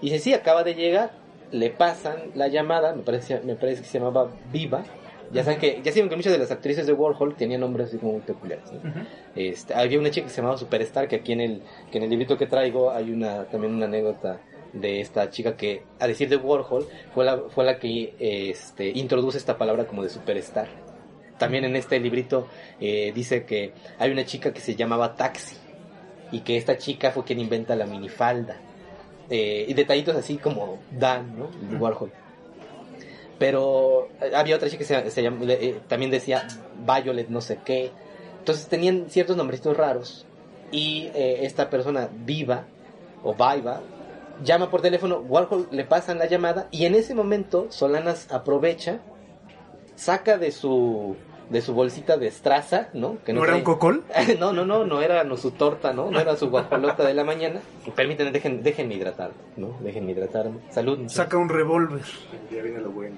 Y 0.00 0.10
dice, 0.10 0.18
sí, 0.18 0.34
acaba 0.34 0.64
de 0.64 0.74
llegar, 0.74 1.12
le 1.52 1.70
pasan 1.70 2.16
la 2.34 2.48
llamada, 2.48 2.94
me 2.94 3.02
parece, 3.02 3.40
me 3.40 3.56
parece 3.56 3.82
que 3.82 3.88
se 3.88 3.98
llamaba 3.98 4.30
Viva. 4.52 4.84
Ya 5.32 5.42
saben 5.42 5.58
que, 5.58 5.80
ya 5.82 5.90
saben 5.90 6.08
que 6.08 6.16
muchas 6.16 6.32
de 6.32 6.38
las 6.38 6.52
actrices 6.52 6.86
de 6.86 6.92
Warhol 6.92 7.34
tenían 7.34 7.60
nombres 7.60 7.88
así 7.88 7.98
como 7.98 8.12
muy 8.12 8.20
peculiares. 8.20 8.70
este, 9.34 9.74
había 9.74 9.98
una 9.98 10.10
chica 10.10 10.26
que 10.26 10.32
se 10.32 10.40
llamaba 10.40 10.56
Superstar, 10.56 11.08
que 11.08 11.16
aquí 11.16 11.32
en 11.32 11.40
el, 11.40 11.62
que 11.90 11.98
en 11.98 12.04
el 12.04 12.10
librito 12.10 12.38
que 12.38 12.46
traigo 12.46 12.92
hay 12.92 13.10
una, 13.10 13.44
también 13.44 13.74
una 13.74 13.86
anécdota 13.86 14.40
de 14.72 15.00
esta 15.00 15.30
chica 15.30 15.56
que, 15.56 15.82
a 15.98 16.06
decir 16.06 16.28
de 16.28 16.36
Warhol, 16.36 16.86
fue 17.12 17.24
la, 17.24 17.38
fue 17.48 17.64
la 17.64 17.78
que 17.78 18.14
este, 18.18 18.88
introduce 18.90 19.38
esta 19.38 19.58
palabra 19.58 19.86
como 19.86 20.02
de 20.02 20.10
superstar. 20.10 20.68
También 21.38 21.64
en 21.64 21.76
este 21.76 21.98
librito 22.00 22.46
eh, 22.80 23.12
dice 23.14 23.44
que 23.44 23.72
hay 23.98 24.10
una 24.10 24.24
chica 24.24 24.52
que 24.52 24.60
se 24.60 24.74
llamaba 24.74 25.16
Taxi 25.16 25.56
y 26.32 26.40
que 26.40 26.56
esta 26.56 26.78
chica 26.78 27.10
fue 27.10 27.24
quien 27.24 27.40
inventa 27.40 27.76
la 27.76 27.86
minifalda. 27.86 28.56
Eh, 29.28 29.66
y 29.68 29.74
detallitos 29.74 30.14
así 30.16 30.36
como 30.36 30.78
Dan, 30.90 31.38
¿no? 31.38 31.78
Warhol. 31.78 32.12
Pero 33.38 34.08
eh, 34.20 34.32
había 34.34 34.56
otra 34.56 34.70
chica 34.70 34.84
que 34.84 35.10
se, 35.10 35.80
también 35.88 36.10
decía 36.10 36.46
Violet 36.86 37.28
no 37.28 37.40
sé 37.40 37.58
qué. 37.64 37.90
Entonces 38.38 38.68
tenían 38.68 39.06
ciertos 39.08 39.36
nombrecitos 39.36 39.76
raros. 39.76 40.26
Y 40.72 41.10
esta 41.14 41.70
persona 41.70 42.08
viva 42.12 42.64
o 43.22 43.34
Viva 43.34 43.82
llama 44.44 44.70
por 44.70 44.82
teléfono, 44.82 45.18
Warhol 45.18 45.68
le 45.70 45.84
pasan 45.84 46.18
la 46.18 46.26
llamada 46.26 46.68
y 46.70 46.84
en 46.84 46.94
ese 46.94 47.14
momento 47.14 47.66
Solanas 47.70 48.30
aprovecha, 48.30 49.00
saca 49.94 50.38
de 50.38 50.52
su 50.52 51.16
de 51.50 51.60
su 51.60 51.74
bolsita 51.74 52.16
de 52.16 52.26
estraza, 52.26 52.88
¿no? 52.92 53.18
Que 53.24 53.32
no, 53.32 53.44
era 53.44 53.56
un 53.56 53.62
cocol? 53.62 54.04
no, 54.38 54.52
no, 54.52 54.64
no, 54.64 54.84
no 54.84 55.02
era 55.02 55.24
no, 55.24 55.36
su 55.36 55.52
torta, 55.52 55.92
¿no? 55.92 56.10
No 56.10 56.20
era 56.20 56.36
su 56.36 56.50
guajolota 56.50 57.06
de 57.06 57.14
la 57.14 57.24
mañana. 57.24 57.60
Permítanme, 57.94 58.32
dejen, 58.32 58.62
déjenme 58.62 58.94
hidratar, 58.94 59.30
¿no? 59.56 59.76
Déjenme 59.80 60.12
hidratarme. 60.12 60.60
Salud. 60.70 61.08
Saca 61.08 61.36
un 61.36 61.48
revólver. 61.48 62.02
Ya 62.50 62.62
viene 62.62 62.80
lo 62.80 62.90
bueno. 62.90 63.16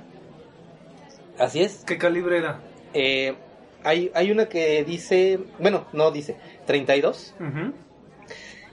Así 1.38 1.60
es. 1.60 1.84
¿Qué 1.86 1.96
calibre 1.98 2.38
era? 2.38 2.60
Eh, 2.92 3.34
hay, 3.84 4.10
hay 4.14 4.30
una 4.30 4.46
que 4.46 4.84
dice, 4.84 5.38
bueno, 5.58 5.86
no 5.92 6.10
dice, 6.10 6.36
32. 6.66 7.34
Uh 7.40 7.88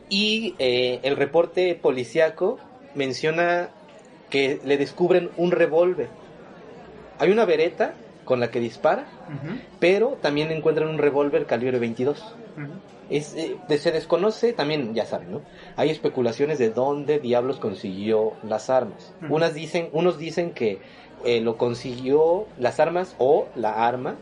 y 0.10 0.56
eh, 0.60 1.00
el 1.04 1.16
reporte 1.16 1.76
policiaco 1.76 2.60
menciona 2.94 3.70
que 4.30 4.60
le 4.64 4.78
descubren 4.78 5.32
un 5.38 5.52
revólver. 5.52 6.10
Hay 7.18 7.32
una 7.32 7.46
vereta 7.46 7.96
con 8.26 8.40
la 8.40 8.52
que 8.52 8.60
dispara, 8.60 9.06
pero 9.80 10.18
también 10.22 10.52
encuentran 10.52 10.90
un 10.90 10.98
revólver 10.98 11.46
calibre 11.46 11.80
22. 11.80 12.36
es, 13.10 13.36
eh, 13.36 13.58
se 13.78 13.92
desconoce, 13.92 14.52
también 14.54 14.94
ya 14.94 15.06
saben, 15.06 15.32
¿no? 15.32 15.42
Hay 15.76 15.90
especulaciones 15.92 16.58
de 16.60 16.72
dónde 16.72 17.20
diablos 17.20 17.60
consiguió 17.60 18.34
las 18.44 18.70
armas. 18.70 19.14
Unas 19.30 19.54
dicen, 19.54 19.90
unos 19.94 20.18
dicen 20.18 20.52
que 20.52 20.80
eh, 21.24 21.40
lo 21.42 21.58
consiguió 21.58 22.48
las 22.58 22.80
armas 22.80 23.16
o 23.20 23.48
la 23.56 23.88
arma 23.88 24.16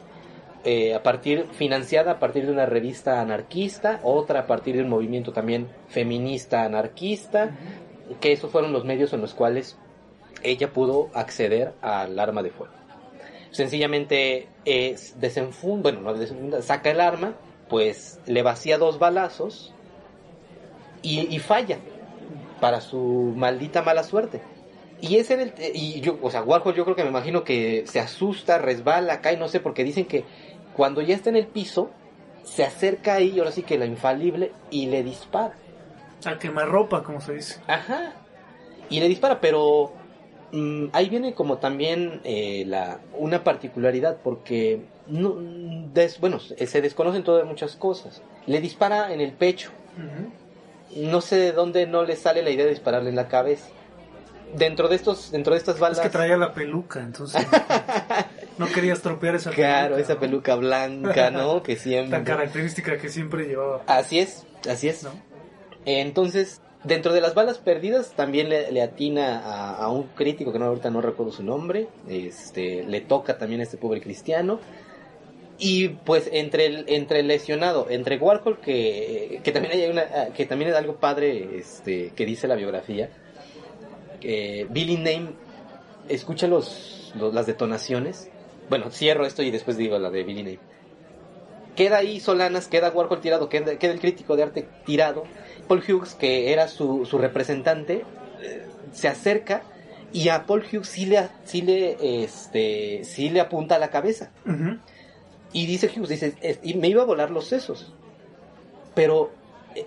eh, 0.65 0.93
a 0.93 1.03
partir, 1.03 1.47
financiada 1.51 2.13
a 2.13 2.19
partir 2.19 2.45
de 2.45 2.51
una 2.51 2.65
revista 2.65 3.19
anarquista, 3.19 3.99
otra 4.03 4.41
a 4.41 4.47
partir 4.47 4.75
de 4.75 4.83
un 4.83 4.89
movimiento 4.89 5.33
también 5.33 5.67
feminista 5.89 6.63
anarquista, 6.63 7.51
que 8.21 8.31
esos 8.31 8.49
fueron 8.49 8.71
los 8.71 8.85
medios 8.85 9.11
en 9.11 9.19
los 9.19 9.33
cuales 9.33 9.77
ella 10.41 10.71
pudo 10.71 11.09
acceder 11.13 11.73
al 11.81 12.17
arma 12.17 12.43
de 12.43 12.51
fuego. 12.51 12.73
Sencillamente 13.53 14.47
es 14.65 15.19
desenfunda, 15.21 15.91
bueno, 15.91 16.11
no 16.11 16.61
saca 16.63 16.89
el 16.89 16.99
arma, 16.99 17.35
pues 17.69 18.19
le 18.25 18.41
vacía 18.41 18.79
dos 18.79 18.97
balazos 18.97 19.71
y, 21.03 21.37
falla 21.37 21.77
para 22.59 22.81
su 22.81 23.33
maldita 23.35 23.83
mala 23.83 24.03
suerte. 24.03 24.41
Y 25.01 25.17
es 25.17 25.29
en 25.29 25.41
el 25.41 25.53
y 25.73 26.01
yo, 26.01 26.17
o 26.21 26.31
sea, 26.31 26.41
Warhol 26.41 26.73
yo 26.73 26.83
creo 26.83 26.95
que 26.95 27.03
me 27.03 27.09
imagino 27.09 27.43
que 27.43 27.85
se 27.85 27.99
asusta, 27.99 28.57
resbala, 28.57 29.21
cae, 29.21 29.37
no 29.37 29.47
sé, 29.47 29.59
porque 29.59 29.83
dicen 29.83 30.05
que 30.05 30.25
cuando 30.75 31.01
ya 31.01 31.13
está 31.13 31.29
en 31.29 31.35
el 31.35 31.45
piso, 31.45 31.91
se 32.43 32.63
acerca 32.63 33.13
ahí, 33.13 33.37
ahora 33.37 33.51
sí 33.51 33.61
que 33.61 33.77
la 33.77 33.85
infalible, 33.85 34.51
y 34.71 34.87
le 34.87 35.03
dispara. 35.03 35.53
A 36.25 36.39
quemarropa, 36.39 37.03
como 37.03 37.21
se 37.21 37.33
dice. 37.33 37.61
Ajá. 37.67 38.13
Y 38.89 38.99
le 38.99 39.07
dispara, 39.07 39.39
pero 39.39 39.93
mm, 40.53 40.85
ahí 40.93 41.09
viene 41.09 41.33
como 41.33 41.57
también 41.57 42.21
eh, 42.23 42.63
la, 42.65 42.99
una 43.17 43.43
particularidad, 43.43 44.17
porque 44.23 44.81
no, 45.07 45.35
bueno, 46.19 46.39
se 46.39 46.81
desconocen 46.81 47.23
todas 47.23 47.45
muchas 47.45 47.75
cosas. 47.75 48.21
Le 48.47 48.61
dispara 48.61 49.13
en 49.13 49.21
el 49.21 49.33
pecho. 49.33 49.71
No 50.95 51.21
sé 51.21 51.37
de 51.37 51.51
dónde 51.51 51.87
no 51.87 52.03
le 52.03 52.15
sale 52.15 52.43
la 52.43 52.51
idea 52.51 52.65
de 52.65 52.71
dispararle 52.71 53.09
en 53.09 53.15
la 53.15 53.27
cabeza. 53.27 53.67
Dentro 54.55 54.87
de 54.87 54.95
estos 54.95 55.31
dentro 55.31 55.53
de 55.53 55.59
estas 55.59 55.79
balas. 55.79 55.97
Es 55.97 56.03
que 56.03 56.09
traía 56.09 56.37
la 56.37 56.53
peluca 56.53 56.99
entonces 56.99 57.43
no 58.59 58.67
quería 58.73 58.93
estropear 58.93 59.33
esa 59.33 59.49
peluca 59.49 59.67
claro 59.67 59.97
esa 59.97 60.19
peluca 60.19 60.53
blanca 60.53 61.31
no 61.31 61.63
que 61.63 61.75
siempre 61.75 62.11
tan 62.11 62.23
característica 62.23 62.99
que 62.99 63.09
siempre 63.09 63.47
llevaba. 63.47 63.81
Así 63.87 64.19
es 64.19 64.45
así 64.69 64.89
es. 64.89 65.03
¿No? 65.03 65.11
entonces 65.85 66.61
dentro 66.83 67.13
de 67.13 67.21
las 67.21 67.33
balas 67.33 67.57
perdidas 67.57 68.11
también 68.11 68.49
le, 68.49 68.81
atina 68.81 69.39
a, 69.39 69.89
un 69.89 70.03
crítico 70.03 70.51
que 70.51 70.59
no 70.59 70.65
ahorita 70.65 70.89
no 70.89 71.01
recuerdo 71.01 71.31
su 71.31 71.43
nombre 71.43 71.87
este 72.07 72.83
le 72.83 73.01
toca 73.01 73.37
también 73.37 73.61
a 73.61 73.63
este 73.63 73.77
pobre 73.77 74.01
cristiano 74.01 74.59
y 75.59 75.89
pues 75.89 76.29
entre 76.33 76.65
el 76.65 76.85
entre 76.87 77.21
el 77.21 77.27
lesionado 77.27 77.87
entre 77.89 78.17
Warhol 78.17 78.59
que, 78.59 79.39
que 79.43 79.51
también 79.51 80.01
que 80.35 80.45
también 80.45 80.71
es 80.71 80.77
algo 80.77 80.95
padre 80.95 81.57
este 81.57 82.11
que 82.15 82.25
dice 82.25 82.47
la 82.47 82.55
biografía 82.55 83.09
eh, 84.23 84.65
Billy 84.69 84.95
Name 84.97 85.33
escucha 86.07 86.47
los, 86.47 87.13
las 87.15 87.45
detonaciones. 87.45 88.29
Bueno, 88.69 88.89
cierro 88.89 89.25
esto 89.25 89.43
y 89.43 89.51
después 89.51 89.77
digo 89.77 89.99
la 89.99 90.09
de 90.09 90.23
Billy 90.23 90.43
Name. 90.43 90.59
Queda 91.75 91.97
ahí 91.97 92.19
Solanas, 92.19 92.67
queda 92.67 92.91
Warhol 92.91 93.21
tirado, 93.21 93.49
queda, 93.49 93.77
queda 93.77 93.93
el 93.93 93.99
crítico 93.99 94.35
de 94.35 94.43
arte 94.43 94.67
tirado. 94.85 95.23
Paul 95.67 95.83
Hughes, 95.87 96.13
que 96.13 96.51
era 96.53 96.67
su, 96.67 97.05
su 97.05 97.17
representante, 97.17 98.03
eh, 98.41 98.67
se 98.91 99.07
acerca 99.07 99.63
y 100.11 100.29
a 100.29 100.45
Paul 100.45 100.63
Hughes 100.63 100.87
sí 100.87 101.05
le, 101.05 101.27
sí 101.45 101.61
le, 101.61 102.23
este, 102.23 103.03
sí 103.03 103.29
le 103.29 103.41
apunta 103.41 103.75
a 103.75 103.79
la 103.79 103.89
cabeza. 103.89 104.31
Y 105.51 105.65
dice 105.65 105.87
Hughes, 105.87 106.09
dice, 106.09 106.59
y 106.61 106.75
me 106.75 106.87
iba 106.87 107.01
a 107.01 107.05
volar 107.05 107.31
los 107.31 107.45
sesos. 107.47 107.93
Pero 108.93 109.31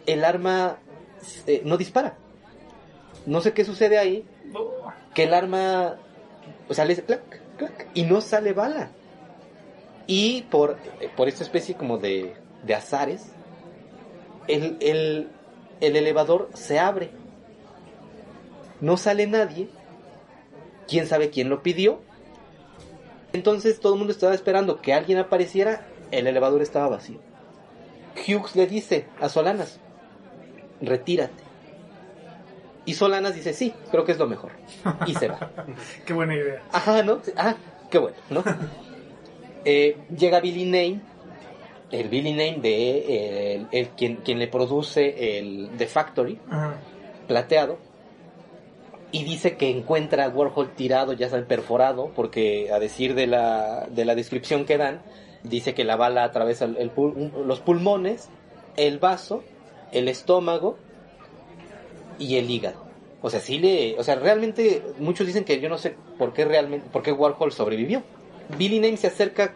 el 0.06 0.24
arma 0.24 0.78
eh, 1.46 1.62
no 1.64 1.76
dispara. 1.76 2.16
No 3.24 3.40
sé 3.40 3.52
qué 3.52 3.64
sucede 3.64 3.98
ahí. 3.98 4.24
Que 5.14 5.24
el 5.24 5.34
arma 5.34 5.96
sale 6.70 7.04
y 7.94 8.02
no 8.02 8.20
sale 8.20 8.52
bala. 8.52 8.90
Y 10.06 10.42
por, 10.42 10.76
por 11.16 11.28
esta 11.28 11.42
especie 11.42 11.74
como 11.74 11.98
de, 11.98 12.34
de 12.64 12.74
azares, 12.74 13.32
el, 14.46 14.76
el, 14.80 15.28
el 15.80 15.96
elevador 15.96 16.50
se 16.54 16.78
abre. 16.78 17.10
No 18.80 18.96
sale 18.96 19.26
nadie. 19.26 19.68
Quién 20.86 21.06
sabe 21.06 21.30
quién 21.30 21.48
lo 21.48 21.62
pidió. 21.62 22.00
Entonces 23.32 23.80
todo 23.80 23.94
el 23.94 23.98
mundo 23.98 24.12
estaba 24.12 24.34
esperando 24.34 24.80
que 24.80 24.94
alguien 24.94 25.18
apareciera. 25.18 25.88
El 26.10 26.26
elevador 26.26 26.62
estaba 26.62 26.88
vacío. 26.88 27.18
Hughes 28.16 28.54
le 28.56 28.66
dice 28.66 29.06
a 29.20 29.28
Solanas, 29.28 29.78
retírate. 30.80 31.44
Y 32.84 32.94
Solanas 32.94 33.34
dice, 33.34 33.52
sí, 33.52 33.74
creo 33.90 34.04
que 34.04 34.12
es 34.12 34.18
lo 34.18 34.28
mejor. 34.28 34.52
Y 35.06 35.14
se 35.14 35.28
va. 35.28 35.50
qué 36.06 36.12
buena 36.12 36.36
idea. 36.36 36.62
Ajá, 36.72 37.02
¿no? 37.02 37.20
Ah, 37.36 37.56
qué 37.90 37.98
bueno, 37.98 38.16
¿no? 38.30 38.44
Eh, 39.68 39.96
llega 40.16 40.38
Billy 40.38 40.64
Name, 40.64 41.00
el 41.90 42.08
Billy 42.08 42.30
Name 42.30 42.60
de 42.60 43.66
el, 43.72 43.88
quien, 43.88 44.16
quien 44.18 44.38
le 44.38 44.46
produce 44.46 45.38
el 45.38 45.70
The 45.76 45.88
Factory, 45.88 46.38
plateado, 47.26 47.76
y 49.10 49.24
dice 49.24 49.56
que 49.56 49.68
encuentra 49.68 50.24
a 50.24 50.28
Warhol 50.28 50.70
tirado, 50.76 51.14
ya 51.14 51.26
está 51.26 51.44
perforado, 51.46 52.12
porque 52.14 52.70
a 52.72 52.78
decir 52.78 53.14
de 53.16 53.26
la, 53.26 53.88
de 53.90 54.04
la 54.04 54.14
descripción 54.14 54.66
que 54.66 54.78
dan, 54.78 55.02
dice 55.42 55.74
que 55.74 55.82
la 55.82 55.96
bala 55.96 56.22
atraviesa 56.22 56.68
los 56.68 57.58
pulmones, 57.58 58.28
el 58.76 59.00
vaso, 59.00 59.42
el 59.90 60.06
estómago 60.06 60.78
y 62.20 62.36
el 62.36 62.48
hígado. 62.48 62.86
O 63.20 63.30
sea, 63.30 63.40
sí 63.40 63.58
le, 63.58 63.98
o 63.98 64.04
sea, 64.04 64.14
realmente 64.14 64.82
muchos 65.00 65.26
dicen 65.26 65.42
que 65.42 65.58
yo 65.58 65.68
no 65.68 65.78
sé 65.78 65.96
por 66.18 66.32
qué 66.32 66.44
realmente, 66.44 66.88
por 66.92 67.02
qué 67.02 67.10
Warhol 67.10 67.50
sobrevivió. 67.50 68.04
Billy 68.58 68.80
Name 68.80 68.96
se 68.96 69.06
acerca 69.06 69.52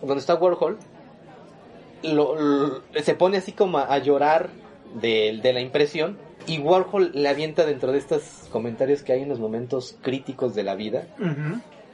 donde 0.00 0.20
está 0.20 0.34
Warhol, 0.34 0.78
se 3.02 3.14
pone 3.14 3.38
así 3.38 3.52
como 3.52 3.78
a, 3.78 3.98
llorar 3.98 4.50
de, 5.00 5.40
la 5.42 5.60
impresión 5.60 6.18
y 6.46 6.58
Warhol 6.58 7.12
le 7.14 7.28
avienta 7.28 7.64
dentro 7.64 7.92
de 7.92 7.98
estos 7.98 8.48
comentarios 8.50 9.02
que 9.02 9.12
hay 9.12 9.22
en 9.22 9.28
los 9.28 9.38
momentos 9.38 9.96
críticos 10.02 10.54
de 10.54 10.62
la 10.62 10.74
vida. 10.74 11.06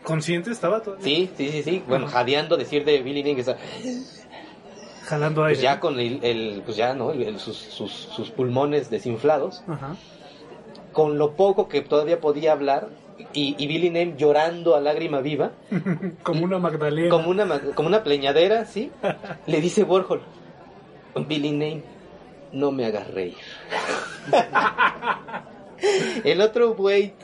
¿Consciente 0.02 0.50
estaba 0.50 0.82
todo? 0.82 0.96
Sí, 1.00 1.30
sí, 1.36 1.50
sí, 1.50 1.62
sí. 1.62 1.82
Bueno, 1.86 2.06
jadeando 2.06 2.56
decir 2.56 2.84
de 2.84 3.02
Billy 3.02 3.22
Name 3.22 3.34
que 3.34 3.40
está 3.42 3.56
jalando 5.04 5.42
pues 5.42 5.48
aire. 5.48 5.56
Pues 5.56 5.62
ya 5.62 5.80
con 5.80 6.00
el, 6.00 6.62
pues 6.64 6.76
ya, 6.76 6.94
¿no? 6.94 7.12
sus, 7.38 7.56
sus, 7.56 8.30
pulmones 8.30 8.90
desinflados. 8.90 9.62
Con 10.92 11.18
lo 11.18 11.32
poco 11.32 11.68
que 11.68 11.80
todavía 11.82 12.20
podía 12.20 12.52
hablar, 12.52 12.88
y, 13.32 13.66
Billy 13.66 13.90
Name 13.90 14.14
llorando 14.16 14.74
a 14.74 14.80
lágrima 14.80 15.20
viva. 15.20 15.52
como 16.22 16.44
una 16.44 16.58
Magdalena. 16.58 17.10
Como 17.10 17.30
una, 17.30 17.60
como 17.74 17.88
una 17.88 18.02
pleñadera, 18.02 18.64
¿sí? 18.64 18.90
Le 19.46 19.60
dice 19.60 19.82
Warhol, 19.82 20.22
Billy 21.26 21.52
Name, 21.52 21.82
no 22.52 22.72
me 22.72 22.86
hagas 22.86 23.08
reír. 23.08 23.36
El 26.24 26.40
otro 26.42 26.74
güey 26.74 27.14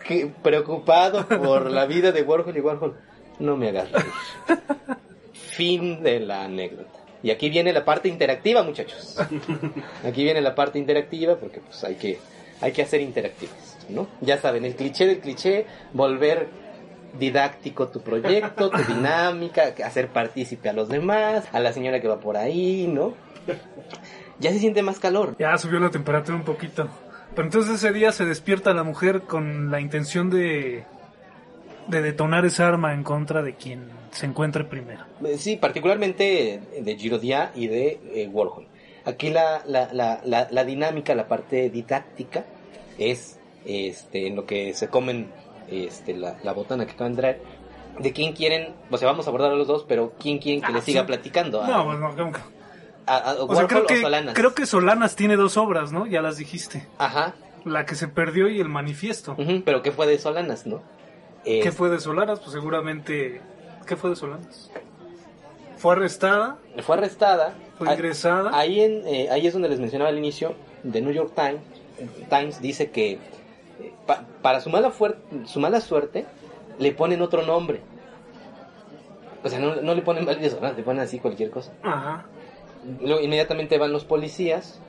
preocupado 0.43 1.27
por 1.27 1.71
la 1.71 1.87
vida 1.87 2.13
de 2.13 2.23
Warhol 2.23 2.57
y 2.57 2.61
Warhol, 2.61 2.97
no 3.39 3.57
me 3.57 3.69
hagas 3.69 3.91
reír. 3.93 4.13
Fin 5.33 6.03
de 6.03 6.21
la 6.21 6.45
anécdota. 6.45 6.97
Y 7.23 7.31
aquí 7.31 7.51
viene 7.51 7.73
la 7.73 7.85
parte 7.85 8.09
interactiva, 8.09 8.63
muchachos. 8.63 9.17
Aquí 10.05 10.23
viene 10.23 10.41
la 10.41 10.55
parte 10.55 10.79
interactiva 10.79 11.37
porque 11.37 11.61
pues 11.61 11.83
hay 11.83 11.97
que, 11.97 12.19
hay 12.61 12.73
que 12.73 12.83
hacer 12.83 13.01
interactivos, 13.01 13.57
¿no? 13.89 14.07
Ya 14.21 14.39
saben, 14.39 14.65
el 14.65 14.75
cliché 14.77 15.07
del 15.07 15.21
cliché, 15.21 15.67
volver 15.93 16.49
didáctico 17.19 17.89
tu 17.89 18.01
proyecto, 18.01 18.71
tu 18.71 18.83
dinámica, 18.95 19.75
hacer 19.85 20.09
partícipe 20.09 20.69
a 20.69 20.73
los 20.73 20.89
demás, 20.89 21.45
a 21.53 21.61
la 21.61 21.73
señora 21.73 22.01
que 22.01 22.09
va 22.09 22.21
por 22.21 22.37
ahí, 22.37 22.87
¿no? 22.87 23.15
Ya 24.39 24.53
se 24.53 24.59
siente 24.59 24.83
más 24.83 24.99
calor. 24.99 25.37
Ya 25.39 25.57
subió 25.57 25.81
la 25.81 25.91
temperatura 25.91 26.37
un 26.37 26.45
poquito. 26.45 26.89
Pero 27.35 27.49
entonces 27.49 27.77
ese 27.77 27.93
día 27.93 28.13
se 28.13 28.25
despierta 28.25 28.75
la 28.75 28.83
mujer 28.83 29.23
con 29.23 29.71
la 29.71 29.81
intención 29.81 30.31
de, 30.31 30.85
de 31.89 32.03
detonar 32.03 32.45
esa 32.45 32.67
arma 32.67 32.95
en 32.95 33.03
contra 33.03 33.43
de 33.43 33.55
quien 33.55 33.89
se 34.11 34.27
encuentre 34.27 34.65
primero. 34.65 35.05
Eh, 35.25 35.37
sí, 35.39 35.57
particularmente 35.57 36.61
de 36.81 36.97
Girodia 36.97 37.53
y 37.55 37.69
de 37.69 38.01
eh, 38.15 38.29
Warhol. 38.31 38.67
Aquí 39.07 39.31
la, 39.31 39.63
la, 39.67 39.89
la, 39.93 40.49
la, 40.51 40.65
dinámica, 40.65 41.15
la 41.15 41.29
parte 41.29 41.71
didáctica 41.71 42.45
es 42.99 43.39
este, 43.65 44.27
en 44.27 44.37
lo 44.37 44.47
que 44.47 44.75
se 44.75 44.89
comen 44.89 45.31
este, 45.69 46.15
la, 46.15 46.53
botana 46.53 46.87
que 46.87 46.93
acaban 46.93 47.15
de 47.15 47.23
traer. 47.23 47.43
De 48.01 48.13
quién 48.13 48.35
quieren, 48.35 48.75
o 48.91 48.99
sea, 48.99 49.09
vamos 49.09 49.27
a 49.27 49.31
abordar 49.31 49.53
a 49.53 49.55
los 49.55 49.69
dos, 49.69 49.87
pero 49.89 50.13
quién 50.19 50.39
quieren 50.39 50.61
que 50.61 50.73
le 50.73 50.81
ah, 50.81 50.83
siga 50.83 51.07
platicando. 51.07 51.67
no, 51.67 51.85
pues 51.87 51.99
no, 51.99 52.13
no. 52.13 52.33
A, 53.07 53.37
Warhol 53.45 53.69
creo 53.69 53.87
que, 53.87 53.99
o 53.99 54.01
Solanas. 54.03 54.35
Creo 54.35 54.55
que 54.55 54.67
Solanas 54.67 55.17
tiene 55.17 55.37
dos 55.37 55.57
obras, 55.57 55.93
¿no? 55.93 56.07
Ya 56.07 56.21
las 56.21 56.37
dijiste. 56.37 56.87
Ajá. 56.99 57.35
La 57.65 57.87
que 57.87 57.95
se 57.95 58.09
perdió 58.09 58.49
y 58.49 58.61
el 58.61 58.69
manifiesto. 58.69 59.37
pero 59.65 59.83
¿qué 59.83 59.93
fue 59.93 60.07
de 60.07 60.19
Solanas, 60.19 60.67
no? 60.67 60.83
¿Qué 61.45 61.71
fue 61.71 61.89
de 61.89 62.01
Solanas? 62.01 62.41
Pues 62.41 62.51
seguramente 62.51 63.41
¿Qué 63.87 63.97
fue 63.97 64.11
de 64.11 64.17
Solanas? 64.17 64.71
¿Fue 65.87 65.95
arrestada? 65.95 66.57
Fue 66.79 66.97
arrestada. 66.97 67.55
¿Fue 67.79 67.93
ingresada? 67.93 68.51
Ahí, 68.59 68.81
en, 68.81 69.07
eh, 69.07 69.29
ahí 69.31 69.47
es 69.47 69.53
donde 69.53 69.69
les 69.69 69.79
mencionaba 69.79 70.11
al 70.11 70.19
inicio, 70.19 70.57
The 70.83 71.01
New 71.01 71.13
York 71.13 71.33
Times, 71.37 71.61
Times 72.29 72.61
dice 72.61 72.91
que 72.91 73.13
eh, 73.13 73.21
para 74.43 74.61
su 74.61 74.69
mala, 74.69 74.93
su 75.45 75.61
mala 75.61 75.81
suerte 75.81 76.27
le 76.81 76.91
ponen 76.91 77.23
otro 77.23 77.43
nombre. 77.43 77.83
O 79.45 79.49
sea, 79.49 79.61
no, 79.61 79.95
le 79.95 80.03
ponen 80.03 80.25
mal 80.25 80.41
le 80.41 80.83
ponen 80.83 81.05
así 81.05 81.21
cualquier 81.21 81.51
cosa. 81.51 81.73
Ajá. 81.85 82.27
Luego, 83.01 83.21
inmediatamente 83.21 83.79
van 83.79 83.93
los 83.93 84.05
policías, 84.05 84.81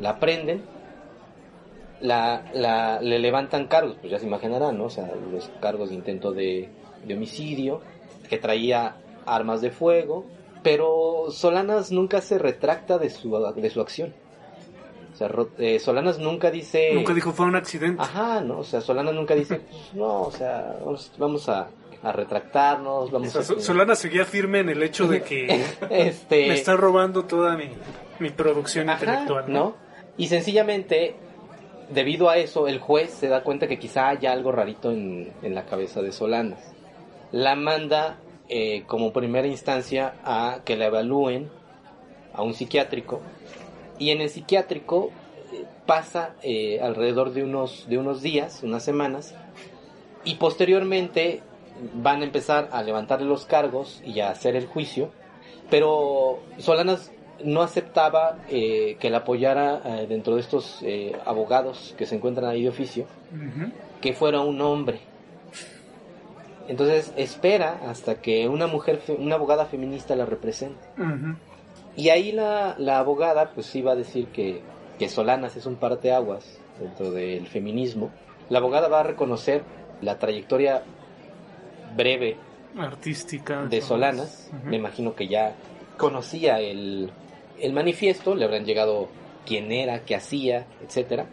la 0.00 0.18
prenden, 0.18 0.62
la, 2.02 2.44
la, 2.52 3.00
le 3.00 3.20
levantan 3.20 3.68
cargos, 3.68 3.96
pues 3.98 4.12
ya 4.12 4.18
se 4.18 4.26
imaginarán, 4.26 4.76
¿no? 4.76 4.84
O 4.84 4.90
sea, 4.90 5.10
los 5.32 5.50
cargos 5.62 5.88
de 5.88 5.94
intento 5.94 6.32
de, 6.32 6.68
de 7.06 7.14
homicidio, 7.14 7.80
que 8.28 8.36
traía 8.36 8.96
armas 9.26 9.60
de 9.60 9.70
fuego, 9.70 10.26
pero 10.62 11.26
Solanas 11.30 11.90
nunca 11.90 12.20
se 12.20 12.38
retracta 12.38 12.98
de 12.98 13.10
su, 13.10 13.30
de 13.56 13.70
su 13.70 13.80
acción. 13.80 14.14
O 15.12 15.16
sea, 15.16 15.30
eh, 15.58 15.78
Solanas 15.78 16.18
nunca 16.18 16.50
dice... 16.50 16.92
Nunca 16.94 17.12
dijo 17.12 17.32
fue 17.32 17.46
un 17.46 17.56
accidente. 17.56 18.02
Ajá, 18.02 18.40
no, 18.40 18.60
o 18.60 18.64
sea, 18.64 18.80
Solanas 18.80 19.14
nunca 19.14 19.34
dice, 19.34 19.60
no, 19.94 20.22
o 20.22 20.30
sea, 20.30 20.76
vamos, 21.18 21.48
a, 21.48 21.68
retractarnos, 22.02 23.10
vamos 23.10 23.36
a... 23.36 23.42
Solanas 23.42 23.98
seguía 23.98 24.24
firme 24.24 24.60
en 24.60 24.70
el 24.70 24.82
hecho 24.82 25.06
de 25.06 25.22
que 25.22 25.64
este... 25.90 26.48
me 26.48 26.54
está 26.54 26.76
robando 26.76 27.24
toda 27.24 27.56
mi, 27.56 27.68
mi 28.18 28.30
producción 28.30 28.88
intelectual. 28.88 29.52
¿no? 29.52 29.74
Y 30.16 30.28
sencillamente, 30.28 31.16
debido 31.90 32.30
a 32.30 32.38
eso, 32.38 32.68
el 32.68 32.78
juez 32.78 33.10
se 33.10 33.28
da 33.28 33.42
cuenta 33.42 33.66
que 33.66 33.78
quizá 33.78 34.08
haya 34.08 34.32
algo 34.32 34.52
rarito 34.52 34.90
en, 34.90 35.32
en 35.42 35.54
la 35.54 35.66
cabeza 35.66 36.00
de 36.00 36.12
Solanas 36.12 36.70
la 37.32 37.54
manda 37.54 38.18
eh, 38.52 38.82
como 38.88 39.12
primera 39.12 39.46
instancia 39.46 40.14
a 40.24 40.62
que 40.64 40.76
la 40.76 40.86
evalúen 40.86 41.48
a 42.34 42.42
un 42.42 42.52
psiquiátrico. 42.52 43.20
Y 43.96 44.10
en 44.10 44.20
el 44.20 44.28
psiquiátrico 44.28 45.10
eh, 45.52 45.66
pasa 45.86 46.34
eh, 46.42 46.80
alrededor 46.82 47.32
de 47.32 47.44
unos, 47.44 47.86
de 47.88 47.96
unos 47.96 48.22
días, 48.22 48.64
unas 48.64 48.82
semanas 48.82 49.36
y 50.24 50.34
posteriormente 50.34 51.42
van 51.94 52.22
a 52.22 52.24
empezar 52.24 52.68
a 52.72 52.82
levantarle 52.82 53.28
los 53.28 53.44
cargos 53.44 54.02
y 54.04 54.18
a 54.18 54.30
hacer 54.30 54.56
el 54.56 54.66
juicio. 54.66 55.10
Pero 55.70 56.40
Solanas 56.58 57.12
no 57.44 57.62
aceptaba 57.62 58.36
que 58.48 59.10
la 59.10 59.18
apoyara 59.18 60.04
dentro 60.08 60.34
de 60.34 60.40
estos 60.40 60.84
abogados 61.24 61.94
que 61.96 62.04
se 62.04 62.16
encuentran 62.16 62.50
ahí 62.50 62.64
de 62.64 62.68
oficio 62.68 63.06
que 64.02 64.12
fuera 64.12 64.40
un 64.40 64.60
hombre 64.60 65.00
entonces 66.68 67.12
espera 67.16 67.80
hasta 67.88 68.20
que 68.20 68.48
una 68.48 68.66
mujer, 68.66 69.00
una 69.18 69.34
abogada 69.34 69.66
feminista 69.66 70.14
la 70.16 70.26
represente. 70.26 70.86
Y 71.96 72.08
ahí 72.10 72.32
la, 72.32 72.76
abogada 72.98 73.50
pues 73.50 73.74
iba 73.74 73.92
a 73.92 73.96
decir 73.96 74.26
que, 74.28 74.62
que 74.98 75.08
Solanas 75.08 75.56
es 75.56 75.66
un 75.66 75.76
parteaguas 75.76 76.58
dentro 76.78 77.10
del 77.10 77.46
feminismo 77.46 78.10
La 78.48 78.58
abogada 78.58 78.88
va 78.88 79.00
a 79.00 79.02
reconocer 79.02 79.62
la 80.00 80.18
trayectoria 80.18 80.82
breve 81.96 82.36
artística 82.78 83.66
de 83.66 83.80
Solanas. 83.80 84.50
Me 84.64 84.76
imagino 84.76 85.14
que 85.14 85.28
ya 85.28 85.54
conocía 85.96 86.60
el, 86.60 87.10
el 87.58 87.72
manifiesto, 87.72 88.34
le 88.34 88.44
habrán 88.44 88.64
llegado 88.64 89.08
quién 89.44 89.72
era, 89.72 90.04
qué 90.04 90.14
hacía, 90.14 90.66
etcétera, 90.82 91.26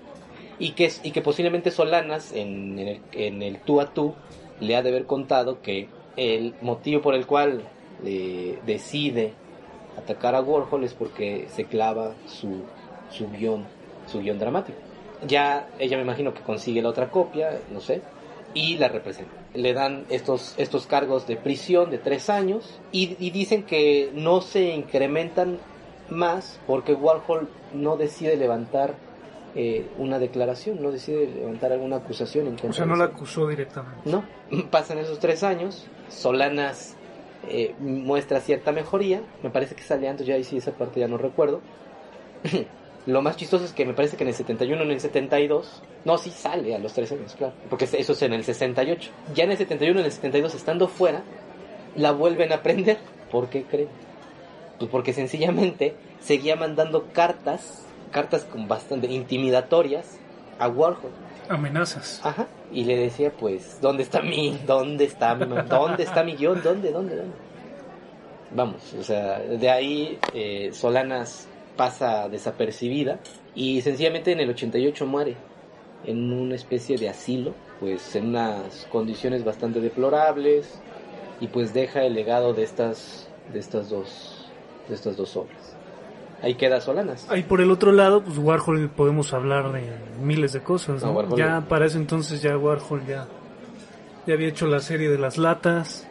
y 0.59 0.71
que, 0.71 0.91
y 1.03 1.11
que 1.11 1.21
posiblemente 1.21 1.71
Solanas 1.71 2.33
en, 2.33 2.79
el, 2.79 3.01
en 3.11 3.41
el 3.41 3.59
tú 3.59 3.79
a 3.79 3.93
tú 3.93 4.15
le 4.59 4.75
ha 4.75 4.81
de 4.81 4.89
haber 4.89 5.05
contado 5.05 5.61
que 5.61 5.89
el 6.15 6.55
motivo 6.61 7.01
por 7.01 7.13
el 7.13 7.25
cual 7.25 7.61
eh, 8.03 8.59
decide 8.65 9.33
atacar 9.97 10.35
a 10.35 10.41
Warhol 10.41 10.83
es 10.83 10.93
porque 10.93 11.47
se 11.49 11.65
clava 11.65 12.13
su, 12.27 12.63
su 13.11 13.29
guion, 13.29 13.65
su 14.07 14.19
guion 14.19 14.39
dramático. 14.39 14.77
Ya 15.27 15.67
ella 15.79 15.97
me 15.97 16.03
imagino 16.03 16.33
que 16.33 16.41
consigue 16.41 16.81
la 16.81 16.89
otra 16.89 17.09
copia, 17.09 17.59
no 17.71 17.81
sé, 17.81 18.01
y 18.53 18.77
la 18.77 18.87
representa. 18.87 19.31
Le 19.53 19.73
dan 19.73 20.05
estos, 20.09 20.53
estos 20.57 20.85
cargos 20.85 21.27
de 21.27 21.37
prisión 21.37 21.89
de 21.89 21.97
tres 21.97 22.29
años 22.29 22.79
y, 22.91 23.15
y 23.19 23.31
dicen 23.31 23.63
que 23.63 24.11
no 24.13 24.41
se 24.41 24.75
incrementan 24.75 25.59
más 26.09 26.59
porque 26.67 26.93
Warhol 26.93 27.49
no 27.73 27.97
decide 27.97 28.37
levantar 28.37 28.95
eh, 29.59 29.87
una 29.97 30.19
declaración, 30.19 30.83
no 30.83 30.91
decide 30.91 31.25
levantar 31.25 31.71
alguna 31.71 31.95
acusación. 31.95 32.45
En 32.45 32.69
o 32.69 32.73
sea, 32.73 32.85
no 32.85 32.95
la 32.95 33.05
acusó 33.05 33.47
directamente. 33.47 34.07
No, 34.07 34.23
pasan 34.69 34.99
esos 34.99 35.17
tres 35.17 35.41
años, 35.41 35.87
Solanas 36.09 36.95
eh, 37.49 37.73
muestra 37.79 38.39
cierta 38.39 38.71
mejoría, 38.71 39.23
me 39.41 39.49
parece 39.49 39.73
que 39.73 39.81
sale 39.81 40.07
antes, 40.07 40.27
ya 40.27 40.35
ahí 40.35 40.43
sí 40.43 40.57
esa 40.57 40.73
parte 40.73 40.99
ya 40.99 41.07
no 41.07 41.17
recuerdo. 41.17 41.61
Lo 43.07 43.23
más 43.23 43.35
chistoso 43.35 43.65
es 43.65 43.73
que 43.73 43.83
me 43.83 43.95
parece 43.95 44.15
que 44.15 44.25
en 44.25 44.27
el 44.27 44.35
71, 44.35 44.83
en 44.83 44.91
el 44.91 44.99
72, 44.99 45.81
no, 46.05 46.19
sí 46.19 46.29
sale 46.29 46.75
a 46.75 46.77
los 46.77 46.93
tres 46.93 47.11
años, 47.11 47.33
claro, 47.35 47.53
porque 47.67 47.85
eso 47.85 48.11
es 48.13 48.21
en 48.21 48.33
el 48.33 48.43
68. 48.43 49.09
Ya 49.33 49.45
en 49.45 49.51
el 49.51 49.57
71, 49.57 50.01
en 50.01 50.05
el 50.05 50.11
72, 50.11 50.53
estando 50.53 50.87
fuera, 50.87 51.23
la 51.95 52.11
vuelven 52.11 52.53
a 52.53 52.61
prender. 52.61 52.99
¿Por 53.31 53.49
qué 53.49 53.63
creen? 53.63 53.89
Pues 54.77 54.91
porque 54.91 55.13
sencillamente 55.13 55.95
seguía 56.19 56.55
mandando 56.55 57.07
cartas, 57.13 57.86
cartas 58.11 58.43
con 58.45 58.67
bastante 58.67 59.07
intimidatorias 59.07 60.17
a 60.59 60.67
Warhol. 60.67 61.11
Amenazas. 61.49 62.19
Ajá. 62.23 62.47
Y 62.71 62.83
le 62.83 62.97
decía, 62.97 63.31
pues, 63.31 63.79
¿dónde 63.81 64.03
está 64.03 64.21
mi, 64.21 64.59
dónde 64.65 65.05
está, 65.05 65.35
dónde 65.35 66.03
está 66.03 66.23
mi 66.23 66.35
guion? 66.35 66.61
¿Dónde, 66.61 66.91
dónde, 66.91 67.15
dónde? 67.15 67.35
Vamos, 68.51 68.93
o 68.93 69.03
sea, 69.03 69.39
de 69.39 69.69
ahí 69.69 70.19
eh, 70.33 70.69
Solanas 70.71 71.47
pasa 71.75 72.29
desapercibida 72.29 73.19
y 73.55 73.81
sencillamente 73.81 74.31
en 74.31 74.39
el 74.39 74.49
88 74.49 75.05
muere 75.05 75.35
en 76.05 76.31
una 76.31 76.55
especie 76.55 76.97
de 76.97 77.09
asilo, 77.09 77.53
pues 77.79 78.15
en 78.15 78.29
unas 78.29 78.87
condiciones 78.91 79.43
bastante 79.43 79.81
deplorables 79.81 80.79
y 81.39 81.47
pues 81.47 81.73
deja 81.73 82.03
el 82.03 82.13
legado 82.13 82.53
de 82.53 82.63
estas 82.63 83.29
de 83.51 83.59
estas 83.59 83.89
dos 83.89 84.49
de 84.87 84.95
estas 84.95 85.17
dos 85.17 85.35
obras. 85.35 85.76
Ahí 86.41 86.55
queda 86.55 86.79
Solanas. 86.81 87.27
Ahí 87.29 87.43
por 87.43 87.61
el 87.61 87.71
otro 87.71 87.91
lado, 87.91 88.23
pues 88.23 88.37
Warhol 88.37 88.89
podemos 88.89 89.33
hablar 89.33 89.71
de 89.71 89.83
miles 90.21 90.53
de 90.53 90.61
cosas. 90.61 91.03
ya 91.35 91.61
para 91.67 91.85
ese 91.85 91.97
entonces 91.97 92.41
ya 92.41 92.57
Warhol 92.57 93.05
ya, 93.07 93.27
ya 94.25 94.33
había 94.33 94.47
hecho 94.47 94.67
la 94.67 94.79
serie 94.79 95.09
de 95.09 95.17
las 95.17 95.37
latas. 95.37 96.07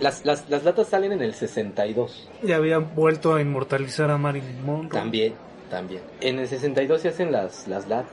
Las, 0.00 0.24
las, 0.24 0.48
las 0.48 0.64
latas 0.64 0.88
salen 0.88 1.12
en 1.12 1.22
el 1.22 1.34
62. 1.34 2.28
Ya 2.42 2.56
había 2.56 2.78
vuelto 2.78 3.34
a 3.34 3.42
inmortalizar 3.42 4.10
a 4.10 4.16
Marilyn 4.16 4.64
Monroe. 4.64 4.90
También, 4.90 5.34
también. 5.70 6.02
En 6.20 6.38
el 6.38 6.46
62 6.46 7.00
se 7.02 7.08
hacen 7.08 7.32
las, 7.32 7.66
las 7.68 7.88
latas. 7.88 8.12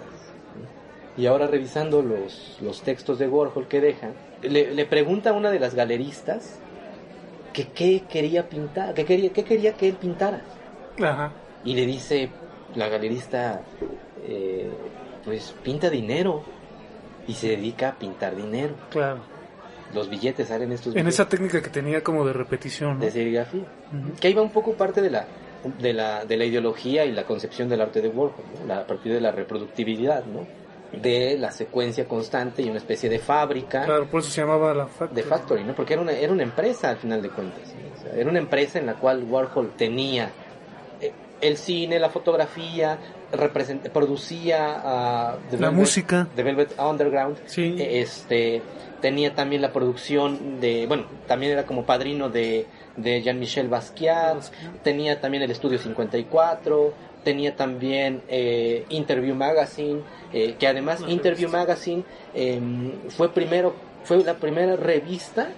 Y 1.16 1.28
ahora 1.28 1.48
revisando 1.48 2.02
los, 2.02 2.58
los 2.62 2.82
textos 2.82 3.20
de 3.20 3.30
Warhol 3.30 3.68
que 3.68 3.80
dejan, 3.80 4.14
le, 4.42 4.74
le 4.74 4.86
pregunta 4.86 5.30
a 5.30 5.34
una 5.34 5.52
de 5.52 5.60
las 5.60 5.74
galeristas 5.74 6.60
que 7.54 7.70
qué 7.70 8.04
quería 8.10 8.50
pintar, 8.50 8.94
que 8.94 9.06
quería, 9.06 9.32
qué 9.32 9.46
quería 9.46 9.74
que 9.74 9.88
él 9.88 9.96
pintara. 9.96 10.42
Ajá. 11.02 11.32
Y 11.64 11.76
le 11.76 11.86
dice 11.86 12.30
la 12.76 12.88
galerista, 12.88 13.62
eh, 14.24 14.70
pues 15.24 15.54
pinta 15.64 15.90
dinero 15.90 16.44
y 17.28 17.34
se 17.34 17.50
dedica 17.50 17.90
a 17.90 17.96
pintar 17.96 18.36
dinero. 18.36 18.76
Claro. 18.90 19.20
Los 19.94 20.10
billetes 20.10 20.48
salen 20.48 20.72
estos. 20.72 20.96
En 20.96 21.08
esa 21.08 21.28
técnica 21.30 21.62
que 21.62 21.70
tenía 21.70 22.04
como 22.04 22.26
de 22.26 22.34
repetición. 22.34 23.00
De 23.00 23.12
serigrafía. 23.12 23.66
Que 24.20 24.28
ahí 24.28 24.34
va 24.34 24.42
un 24.42 24.52
poco 24.52 24.74
parte 24.74 25.02
de 25.02 25.10
la, 25.10 25.26
de 25.80 25.94
la, 25.94 26.26
de 26.26 26.38
la 26.38 26.46
ideología 26.46 27.06
y 27.06 27.12
la 27.12 27.24
concepción 27.24 27.70
del 27.70 27.82
arte 27.82 28.02
de 28.02 28.10
Warhol, 28.10 28.44
la, 28.68 28.80
a 28.80 28.88
partir 28.88 29.14
de 29.14 29.22
la 29.22 29.32
reproductibilidad, 29.32 30.26
¿no? 30.26 30.46
de 30.92 31.38
la 31.38 31.52
secuencia 31.52 32.08
constante 32.08 32.62
y 32.62 32.70
una 32.70 32.78
especie 32.78 33.10
de 33.10 33.20
fábrica. 33.20 33.84
Claro, 33.84 34.08
por 34.08 34.22
eso 34.22 34.30
se 34.30 34.42
llamaba 34.42 34.74
la 34.74 34.88
Factory. 34.88 35.22
De 35.22 35.24
Factory, 35.28 35.64
¿no? 35.64 35.76
Porque 35.76 35.94
era 35.94 36.02
una, 36.02 36.14
era 36.14 36.32
una 36.32 36.44
empresa 36.44 36.90
al 36.90 36.98
final 36.98 37.22
de 37.22 37.30
cuentas. 37.30 37.74
era 38.16 38.30
una 38.30 38.40
empresa 38.40 38.80
en 38.80 38.86
la 38.86 38.94
cual 38.94 39.24
Warhol 39.24 39.72
tenía 39.76 40.32
el 41.42 41.58
cine, 41.58 42.00
la 42.00 42.10
fotografía, 42.10 42.98
producía 43.94 45.38
uh, 45.52 45.56
la 45.60 45.72
música. 45.72 46.28
De 46.36 46.44
Velvet 46.44 46.80
Underground. 46.80 47.38
Sí. 47.46 47.76
Eh, 47.78 48.02
este, 48.02 48.62
tenía 49.02 49.36
también 49.36 49.62
la 49.62 49.72
producción 49.72 50.60
de, 50.60 50.88
bueno, 50.88 51.06
también 51.28 51.52
era 51.52 51.66
como 51.66 51.86
padrino 51.86 52.30
de, 52.30 52.66
de 52.98 53.22
Jean-Michel 53.22 53.68
Basquiat, 53.68 54.44
tenía 54.84 55.20
también 55.22 55.44
el 55.44 55.52
estudio 55.52 55.78
54, 55.78 56.94
tenía 57.24 57.56
también 57.56 58.22
eh, 58.28 58.86
Interview 58.90 59.36
Magazine, 59.36 60.02
eh, 60.32 60.56
que 60.58 60.68
además 60.68 61.02
Interview 61.08 61.50
Magazine 61.50 62.04
em, 62.34 62.94
fue 63.10 63.34
primero 63.34 63.76
fue 64.04 64.24
la 64.24 64.36
primera 64.36 64.76
revista 64.76 65.50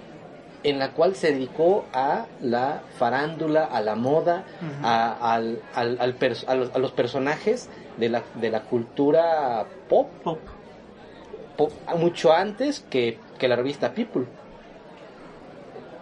en 0.69 0.79
la 0.79 0.91
cual 0.91 1.15
se 1.15 1.31
dedicó 1.31 1.85
a 1.93 2.25
la 2.41 2.81
farándula, 2.97 3.63
a 3.63 3.79
la 3.79 3.95
moda, 3.95 4.43
a, 4.83 5.33
al, 5.33 5.61
al, 5.73 5.97
a, 6.01 6.77
los, 6.79 6.91
personajes 6.91 7.69
de 7.95 8.09
la, 8.09 8.23
de 8.35 8.49
la 8.49 8.63
cultura 8.63 9.65
pop, 9.87 10.09
pop. 10.23 11.71
mucho 11.97 12.33
antes 12.33 12.85
que, 12.89 13.17
que 13.39 13.47
la 13.47 13.55
revista 13.55 13.93
People. 13.93 14.25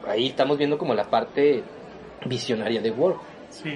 Ahí 0.08 0.28
estamos 0.28 0.58
viendo 0.58 0.80
como 0.80 0.96
la 0.96 1.12
parte 1.12 1.64
visionaria 2.26 2.82
de 2.82 2.90
Warhol. 2.90 3.20
Sí. 3.52 3.72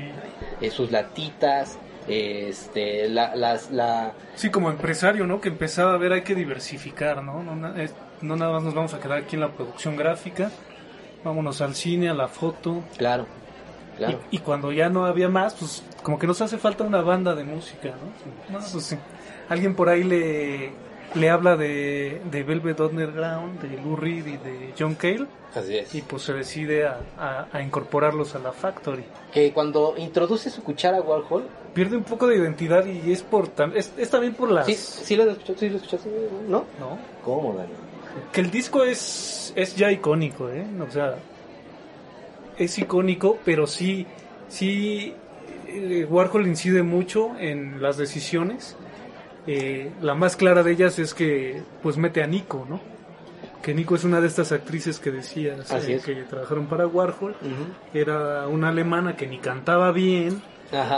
Eh, 0.60 0.72
sus 0.72 0.92
latitas, 0.92 1.78
este, 2.08 3.10
la, 3.10 3.36
las, 3.36 3.70
la... 3.70 4.14
Sí, 4.34 4.50
como 4.50 4.72
empresario, 4.72 5.28
¿no? 5.28 5.40
Que 5.40 5.50
empezaba 5.50 5.94
a 5.94 5.98
ver, 5.98 6.14
hay 6.14 6.24
que 6.24 6.34
diversificar, 6.34 7.24
¿no? 7.24 7.44
No, 7.44 7.56
no 7.56 8.36
nada 8.36 8.52
más 8.54 8.64
nos 8.64 8.74
vamos 8.74 8.94
a 8.96 9.00
quedar 9.00 9.20
aquí 9.20 9.36
en 9.36 9.42
la 9.42 9.52
producción 9.52 9.96
gráfica, 9.96 10.52
vámonos 11.24 11.62
al 11.62 11.76
cine, 11.76 12.10
a 12.10 12.14
la 12.14 12.28
foto. 12.28 12.84
Claro, 12.98 13.26
claro. 13.98 14.20
Y, 14.32 14.40
cuando 14.40 14.72
ya 14.72 14.90
no 14.90 15.06
había 15.06 15.30
más, 15.30 15.54
pues 15.56 15.84
como 16.04 16.18
que 16.18 16.28
nos 16.28 16.42
hace 16.42 16.58
falta 16.58 16.84
una 16.84 17.02
banda 17.02 17.36
de 17.36 17.44
música, 17.44 17.90
¿no? 17.90 18.60
pues, 18.60 18.84
sí. 18.84 18.98
Alguien 19.50 19.76
por 19.76 19.90
ahí 19.90 20.04
le 20.04 20.72
le 21.16 21.30
habla 21.30 21.56
de, 21.56 22.22
de 22.30 22.44
Velvet 22.44 22.80
Underground, 22.80 23.62
de 23.62 23.82
Lou 23.82 23.96
Reed 23.96 24.26
y 24.28 24.38
de 24.38 24.74
John 24.78 24.96
Cale. 24.96 25.26
Así 25.54 25.78
es. 25.78 25.96
Y 25.96 26.02
pues 26.02 26.24
se 26.24 26.34
decide 26.34 26.86
a, 26.86 27.48
a, 27.52 27.62
incorporarlos 27.62 28.36
a 28.36 28.40
la 28.40 28.52
Factory. 28.52 29.04
Que 29.34 29.52
cuando 29.52 29.96
introduce 29.98 30.50
su 30.50 30.64
cuchara 30.64 30.98
a 30.98 31.02
Warhol... 31.02 31.48
Pierde 31.74 31.98
un 31.98 32.04
poco 32.04 32.28
de 32.28 32.36
identidad 32.38 32.86
y 32.86 33.12
es 33.12 33.24
por 33.24 33.50
es, 33.76 33.94
es 33.98 34.10
también 34.10 34.34
por 34.34 34.52
las... 34.52 34.66
Sí, 34.66 34.76
sí 34.76 35.16
lo 35.16 35.24
escuchaste, 35.24 35.60
sí 35.60 35.70
lo 35.70 35.78
escuchaste, 35.78 36.10
¿no? 36.48 36.66
No. 36.80 36.98
¿Cómo, 37.24 37.54
Dani? 37.54 37.70
Que 38.32 38.41
el 38.41 38.51
disco 38.51 38.84
es, 38.84 39.53
es 39.55 39.76
ya 39.76 39.91
icónico, 39.91 40.49
¿eh? 40.49 40.66
O 40.88 40.91
sea, 40.91 41.16
es 42.57 42.78
icónico, 42.78 43.38
pero 43.45 43.68
sí, 43.68 44.05
sí, 44.47 45.14
eh, 45.68 46.05
Warhol 46.10 46.47
incide 46.47 46.84
mucho 46.84 47.38
en 47.39 47.82
las 47.82 47.97
decisiones 47.97 48.76
eh, 49.51 49.91
la 50.01 50.14
más 50.14 50.36
clara 50.36 50.62
de 50.62 50.74
ellas 50.74 50.99
es 50.99 51.16
que 51.16 51.64
pues 51.82 51.97
mete 51.97 52.22
a 52.22 52.28
Nico, 52.28 52.68
¿no? 52.70 52.80
Que 53.64 53.74
Nico 53.74 53.95
es 53.95 54.03
una 54.03 54.22
de 54.22 54.28
estas 54.28 54.51
actrices 54.51 54.99
que 54.99 55.10
decías 55.10 55.72
eh, 55.72 55.99
que 56.05 56.14
trabajaron 56.24 56.68
para 56.68 56.86
Warhol. 56.86 57.36
Era 57.91 58.47
una 58.47 58.70
alemana 58.70 59.16
que 59.16 59.26
ni 59.26 59.39
cantaba 59.39 59.91
bien 59.91 60.41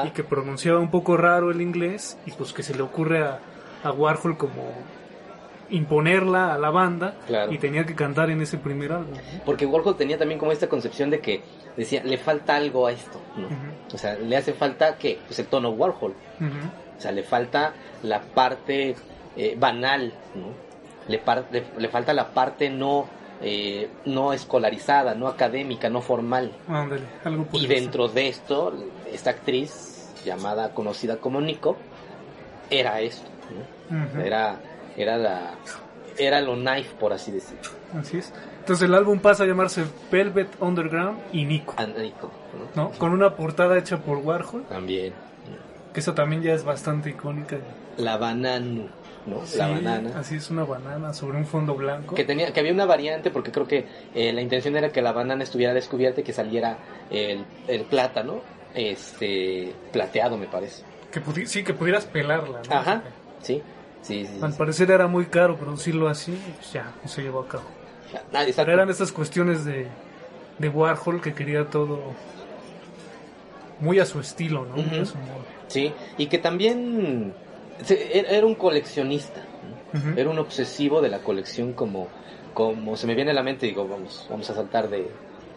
y 0.06 0.10
que 0.10 0.26
pronunciaba 0.26 0.80
un 0.80 0.92
poco 0.92 1.16
raro 1.16 1.50
el 1.50 1.62
inglés 1.62 2.18
y 2.26 2.32
pues 2.32 2.52
que 2.52 2.62
se 2.62 2.76
le 2.76 2.82
ocurre 2.82 3.24
a, 3.24 3.40
Warhol 3.90 4.38
como 4.38 4.74
imponerla 5.72 6.54
a 6.54 6.58
la 6.58 6.70
banda 6.70 7.16
y 7.50 7.58
tenía 7.58 7.86
que 7.86 7.96
cantar 7.96 8.30
en 8.30 8.42
ese 8.42 8.58
primer 8.58 8.92
álbum. 8.92 9.16
Porque 9.46 9.66
Warhol 9.66 9.96
tenía 9.98 10.18
también 10.18 10.40
como 10.40 10.52
esta 10.52 10.68
concepción 10.68 11.10
de 11.10 11.20
que 11.20 11.42
decía, 11.76 12.04
le 12.04 12.18
falta 12.18 12.56
algo 12.56 12.88
a 12.88 12.92
esto, 12.92 13.20
O 13.94 13.98
sea, 13.98 14.16
le 14.16 14.38
hace 14.38 14.54
falta 14.54 14.98
que 14.98 15.20
pues 15.26 15.40
el 15.40 15.48
tono 15.48 15.70
Warhol. 15.72 16.14
O 16.98 17.02
sea, 17.02 17.12
le 17.12 17.24
falta 17.24 17.74
la 18.04 18.22
parte 18.22 18.96
eh, 19.36 19.56
banal, 19.58 20.14
¿no? 20.36 20.72
Le, 21.08 21.20
le, 21.80 21.90
falta 21.90 22.14
la 22.14 22.28
parte 22.30 22.70
no, 22.70 23.08
eh, 23.42 23.90
no 24.06 24.34
escolarizada, 24.34 25.16
no 25.16 25.28
académica, 25.28 25.90
no 25.90 26.02
formal. 26.02 26.52
algo 27.24 27.48
y 27.54 27.66
dentro 27.66 28.08
de 28.08 28.28
esto, 28.28 28.74
esta 29.12 29.32
actriz 29.32 30.14
llamada, 30.24 30.74
conocida 30.76 31.18
como 31.18 31.42
Nico, 31.42 31.76
era 32.70 33.02
esto. 33.02 33.30
¿no? 33.90 34.22
Era 34.22 34.60
Era 34.98 35.18
la 35.18 35.56
era 36.18 36.42
lo 36.42 36.56
knife, 36.56 36.96
por 37.00 37.14
así 37.14 37.32
decirlo. 37.32 37.72
Así 37.98 38.18
es. 38.18 38.34
Entonces 38.60 38.88
el 38.88 38.94
álbum 38.94 39.20
pasa 39.20 39.44
a 39.44 39.48
llamarse 39.48 39.86
Velvet 40.12 40.50
Underground 40.60 41.20
y 41.34 41.46
Nico. 41.46 41.74
And 41.78 41.98
Nico, 41.98 42.32
¿no? 42.76 42.92
Con 42.92 43.12
una 43.12 43.36
portada 43.36 43.78
hecha 43.78 43.98
por 43.98 44.18
Warhol. 44.18 44.64
También. 44.66 45.14
Que 45.94 46.00
eso 46.00 46.14
también 46.14 46.42
ya 46.42 46.54
es 46.54 46.64
bastante 46.64 47.10
icónica. 47.10 47.58
La 47.98 48.18
banana. 48.18 48.84
¿no? 49.26 49.42
la 49.58 49.68
banana. 49.68 50.12
Así 50.16 50.36
es 50.36 50.50
una 50.50 50.64
banana 50.64 51.14
sobre 51.14 51.38
un 51.38 51.46
fondo 51.46 51.76
blanco. 51.76 52.16
Que 52.16 52.24
tenía, 52.24 52.54
que 52.54 52.60
había 52.60 52.72
una 52.72 52.86
variante 52.86 53.30
porque 53.30 53.52
creo 53.52 53.68
que 53.68 53.86
eh, 54.16 54.32
la 54.32 54.42
intención 54.42 54.76
era 54.76 54.90
que 54.90 55.02
la 55.02 55.12
banana 55.12 55.44
estuviera 55.44 55.74
descubierta 55.74 56.22
y 56.22 56.24
que 56.24 56.34
saliera 56.34 56.78
el, 57.10 57.46
el 57.68 57.82
plátano, 57.86 58.42
este, 58.74 59.74
plateado 59.92 60.38
me 60.38 60.48
parece. 60.48 60.84
Que 61.12 61.22
sí, 61.46 61.64
que 61.64 61.74
pudieras 61.74 62.06
pelarla, 62.06 62.62
¿no? 62.70 62.76
Ajá, 62.76 63.04
sí. 63.42 63.62
Sí, 64.02 64.28
Al 64.42 64.54
parecer 64.56 64.90
era 64.92 65.08
muy 65.08 65.26
caro 65.26 65.58
producirlo 65.58 66.08
así, 66.10 66.38
pues 66.58 66.74
ya, 66.74 66.92
no 67.04 67.08
se 67.08 67.22
llevó 67.22 67.42
a 67.42 67.48
cabo. 67.48 67.64
Pero 68.32 68.74
eran 68.74 68.90
estas 68.90 69.12
cuestiones 69.12 69.64
de, 69.64 69.88
de 70.58 70.70
Warhol 70.70 71.22
que 71.22 71.34
quería 71.34 71.70
todo 71.70 72.00
muy 73.80 74.00
a 74.00 74.06
su 74.06 74.20
estilo, 74.20 74.66
¿no? 74.66 74.76
Sí, 75.68 75.94
y 76.18 76.28
que 76.28 76.38
también 76.38 77.34
era 77.88 78.46
un 78.46 78.56
coleccionista, 78.56 79.42
era 80.16 80.30
un 80.30 80.40
obsesivo 80.40 81.02
de 81.02 81.10
la 81.10 81.20
colección 81.20 81.74
como, 81.74 82.08
como 82.54 82.98
se 82.98 83.08
me 83.08 83.16
viene 83.16 83.32
a 83.32 83.34
la 83.34 83.44
mente, 83.44 83.66
digo, 83.68 83.88
vamos, 83.88 84.28
vamos 84.30 84.50
a 84.50 84.56
saltar 84.56 84.90
de, 84.90 85.10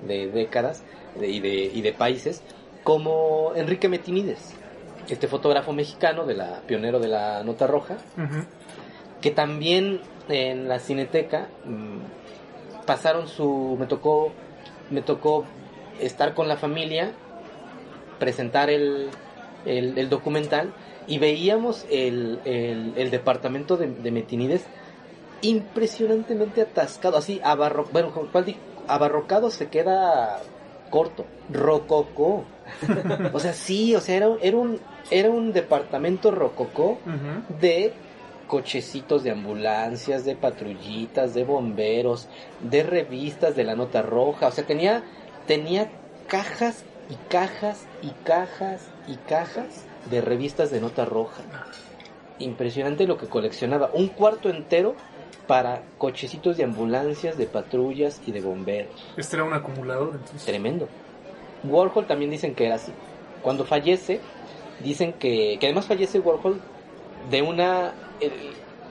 de 0.07 0.28
décadas 0.30 0.82
y, 1.20 1.40
de, 1.40 1.70
y 1.74 1.82
de 1.82 1.92
países, 1.92 2.42
como 2.82 3.53
Enrique 3.57 3.88
Metinides, 3.88 4.55
este 5.09 5.28
fotógrafo 5.28 5.72
mexicano, 5.72 6.24
de 6.24 6.34
la 6.34 6.61
pionero 6.66 6.98
de 6.98 7.09
la 7.09 7.42
nota 7.42 7.66
roja, 7.66 7.96
que 9.20 9.30
también 9.30 10.00
en 10.28 10.68
la 10.68 10.78
cineteca 10.78 11.48
mm, 11.64 12.84
pasaron 12.86 13.28
su, 13.28 13.76
me 13.78 13.86
tocó, 13.86 14.32
me 14.90 15.02
tocó 15.02 15.44
estar 16.00 16.34
con 16.34 16.48
la 16.48 16.57
familia, 16.57 17.12
presentar 18.18 18.70
el, 18.70 19.11
el 19.64 20.09
documental 20.09 20.72
y 21.07 21.18
veíamos 21.18 21.86
el, 21.90 22.40
el, 22.44 23.11
departamento 23.11 23.76
de, 23.76 24.11
Metinides 24.11 24.64
impresionantemente 25.42 26.62
atascado, 26.62 27.18
así 27.18 27.40
abarro, 27.44 27.86
bueno, 27.92 28.12
abarrocado 28.88 29.50
se 29.50 29.68
queda 29.68 30.40
corto, 30.90 31.26
rococó. 31.50 32.44
O 33.33 33.41
sea, 33.41 33.53
sí, 33.53 33.95
o 33.95 34.01
sea, 34.01 34.17
era, 34.17 34.29
era, 34.43 34.57
un, 34.57 34.81
era 35.11 35.31
un 35.31 35.53
departamento 35.53 36.31
rococó 36.31 36.99
de 37.61 37.93
cochecitos 38.47 39.25
de 39.25 39.31
ambulancias, 39.31 40.25
de 40.25 40.37
patrullitas, 40.37 41.35
de 41.35 41.45
bomberos, 41.45 42.29
de 42.61 42.83
revistas 42.83 43.57
de 43.57 43.65
la 43.65 43.75
nota 43.75 44.03
roja, 44.03 44.49
o 44.49 44.51
sea, 44.53 44.65
tenía, 44.65 45.03
tenía 45.47 45.91
cajas 46.29 46.85
y 47.11 47.15
cajas 47.29 47.87
y 48.03 48.11
cajas 48.25 48.89
y 49.07 49.17
cajas 49.29 49.87
de 50.11 50.21
revistas 50.21 50.71
de 50.71 50.81
nota 50.81 51.05
roja. 51.05 51.43
Impresionante 52.39 53.07
lo 53.07 53.17
que 53.17 53.27
coleccionaba. 53.27 53.91
Un 53.93 54.09
cuarto 54.09 54.49
entero 54.51 54.97
para 55.47 55.83
cochecitos 55.99 56.57
de 56.57 56.65
ambulancias, 56.65 57.37
de 57.37 57.47
patrullas 57.47 58.21
y 58.27 58.33
de 58.33 58.41
bomberos. 58.41 58.93
Este 59.17 59.37
era 59.37 59.45
un 59.45 59.53
acumulador 59.53 60.15
entonces. 60.15 60.45
Tremendo. 60.45 60.89
Warhol 61.65 62.07
también 62.07 62.31
dicen 62.31 62.55
que 62.55 62.67
era 62.67 62.77
así. 62.77 62.93
Cuando 63.43 63.65
fallece, 63.65 64.21
dicen 64.83 65.15
que, 65.15 65.57
que 65.59 65.67
además 65.67 65.87
fallece 65.87 66.21
Warhol 66.21 66.61
de 67.31 67.43
una... 67.43 67.93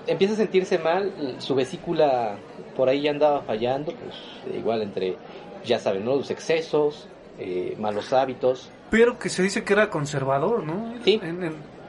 empieza 0.08 0.34
a 0.34 0.38
sentirse 0.38 0.78
mal, 0.80 1.36
su 1.40 1.56
vesícula 1.56 2.38
por 2.76 2.90
ahí 2.90 3.02
ya 3.02 3.12
andaba 3.12 3.42
fallando, 3.42 3.94
pues 3.94 4.56
igual 4.56 4.82
entre, 4.82 5.18
ya 5.64 5.80
saben, 5.80 6.06
¿no? 6.06 6.16
los 6.16 6.32
excesos, 6.32 7.08
eh, 7.40 7.76
malos 7.80 8.14
hábitos, 8.14 8.70
pero 8.94 9.18
que 9.18 9.30
se 9.30 9.42
dice 9.42 9.64
que 9.64 9.74
era 9.74 9.90
conservador, 9.90 10.64
¿no? 10.64 10.94
Sí. 11.04 11.20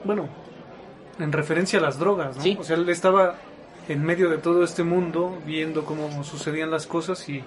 bueno, 0.04 0.26
en 1.18 1.32
referencia 1.32 1.78
a 1.78 1.82
las 1.82 1.98
drogas, 1.98 2.38
¿no? 2.38 2.42
Sí. 2.42 2.56
O 2.58 2.64
sea, 2.64 2.76
él 2.76 2.88
estaba 2.88 3.34
en 3.88 4.02
medio 4.02 4.30
de 4.30 4.38
todo 4.38 4.64
este 4.64 4.84
mundo 4.84 5.36
viendo 5.44 5.84
cómo 5.84 6.24
sucedían 6.24 6.70
las 6.70 6.86
cosas 6.86 7.28
y, 7.28 7.44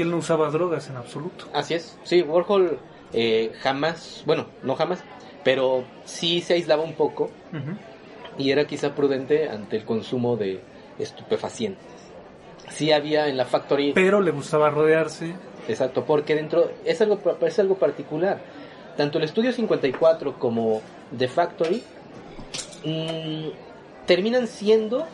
él 0.00 0.10
no 0.10 0.18
usaba 0.18 0.50
drogas 0.50 0.88
en 0.88 0.96
absoluto. 0.96 1.46
Así 1.52 1.74
es. 1.74 1.98
Sí, 2.04 2.22
Warhol 2.22 2.78
eh, 3.12 3.52
jamás, 3.60 4.22
bueno, 4.26 4.46
no 4.62 4.74
jamás, 4.74 5.04
pero 5.44 5.84
sí 6.04 6.40
se 6.40 6.54
aislaba 6.54 6.82
un 6.82 6.94
poco 6.94 7.30
y 8.38 8.50
era 8.50 8.66
quizá 8.66 8.94
prudente 8.94 9.48
ante 9.48 9.76
el 9.76 9.84
consumo 9.84 10.36
de 10.36 10.60
estupefacientes. 10.98 11.84
Sí 12.70 12.90
había 12.90 13.28
en 13.28 13.36
la 13.36 13.44
factory... 13.44 13.92
Pero 13.92 14.22
le 14.22 14.30
gustaba 14.30 14.70
rodearse. 14.70 15.34
Exacto, 15.68 16.04
porque 16.06 16.34
dentro 16.34 16.70
es 16.84 17.00
algo, 17.02 17.20
es 17.42 17.58
algo 17.58 17.74
particular 17.74 18.40
tanto 18.96 19.18
el 19.18 19.24
Estudio 19.24 19.52
54 19.52 20.38
como 20.38 20.82
The 21.16 21.28
Factory 21.28 21.82
mm, 22.84 23.48
terminan 24.06 24.46
siendo 24.46 25.06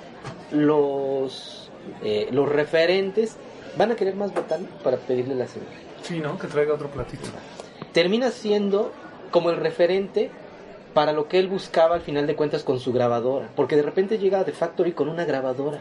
los, 0.50 1.70
eh, 2.02 2.28
los 2.32 2.48
referentes. 2.48 3.36
Van 3.78 3.92
a 3.92 3.96
querer 3.96 4.14
más 4.14 4.34
botán 4.34 4.68
para 4.84 4.98
pedirle 4.98 5.34
la 5.34 5.46
cena. 5.46 5.64
Sí, 6.02 6.20
¿no? 6.20 6.38
Que 6.38 6.48
traiga 6.48 6.74
otro 6.74 6.90
platito. 6.90 7.28
Termina 7.92 8.30
siendo 8.30 8.92
como 9.30 9.50
el 9.50 9.56
referente 9.56 10.30
para 10.92 11.12
lo 11.12 11.28
que 11.28 11.38
él 11.38 11.48
buscaba 11.48 11.94
al 11.94 12.02
final 12.02 12.26
de 12.26 12.36
cuentas 12.36 12.64
con 12.64 12.80
su 12.80 12.92
grabadora. 12.92 13.48
Porque 13.56 13.76
de 13.76 13.82
repente 13.82 14.18
llega 14.18 14.40
a 14.40 14.44
The 14.44 14.52
Factory 14.52 14.92
con 14.92 15.08
una 15.08 15.24
grabadora. 15.24 15.80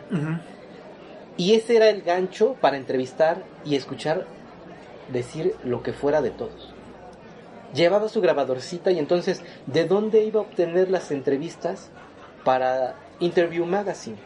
Y 1.35 1.55
ese 1.55 1.75
era 1.75 1.89
el 1.89 2.03
gancho 2.03 2.55
para 2.61 2.77
entrevistar 2.77 3.43
y 3.65 3.75
escuchar 3.75 4.25
decir 5.11 5.55
lo 5.63 5.83
que 5.83 5.91
fuera 5.91 6.21
de 6.21 6.31
todos 6.31 6.77
llevaba 7.73 8.09
su 8.09 8.21
grabadorcita 8.21 8.91
y 8.91 8.99
entonces, 8.99 9.41
¿de 9.65 9.85
dónde 9.85 10.23
iba 10.23 10.39
a 10.39 10.43
obtener 10.43 10.89
las 10.89 11.11
entrevistas 11.11 11.89
para 12.43 12.95
Interview 13.19 13.65
Magazine? 13.65 14.17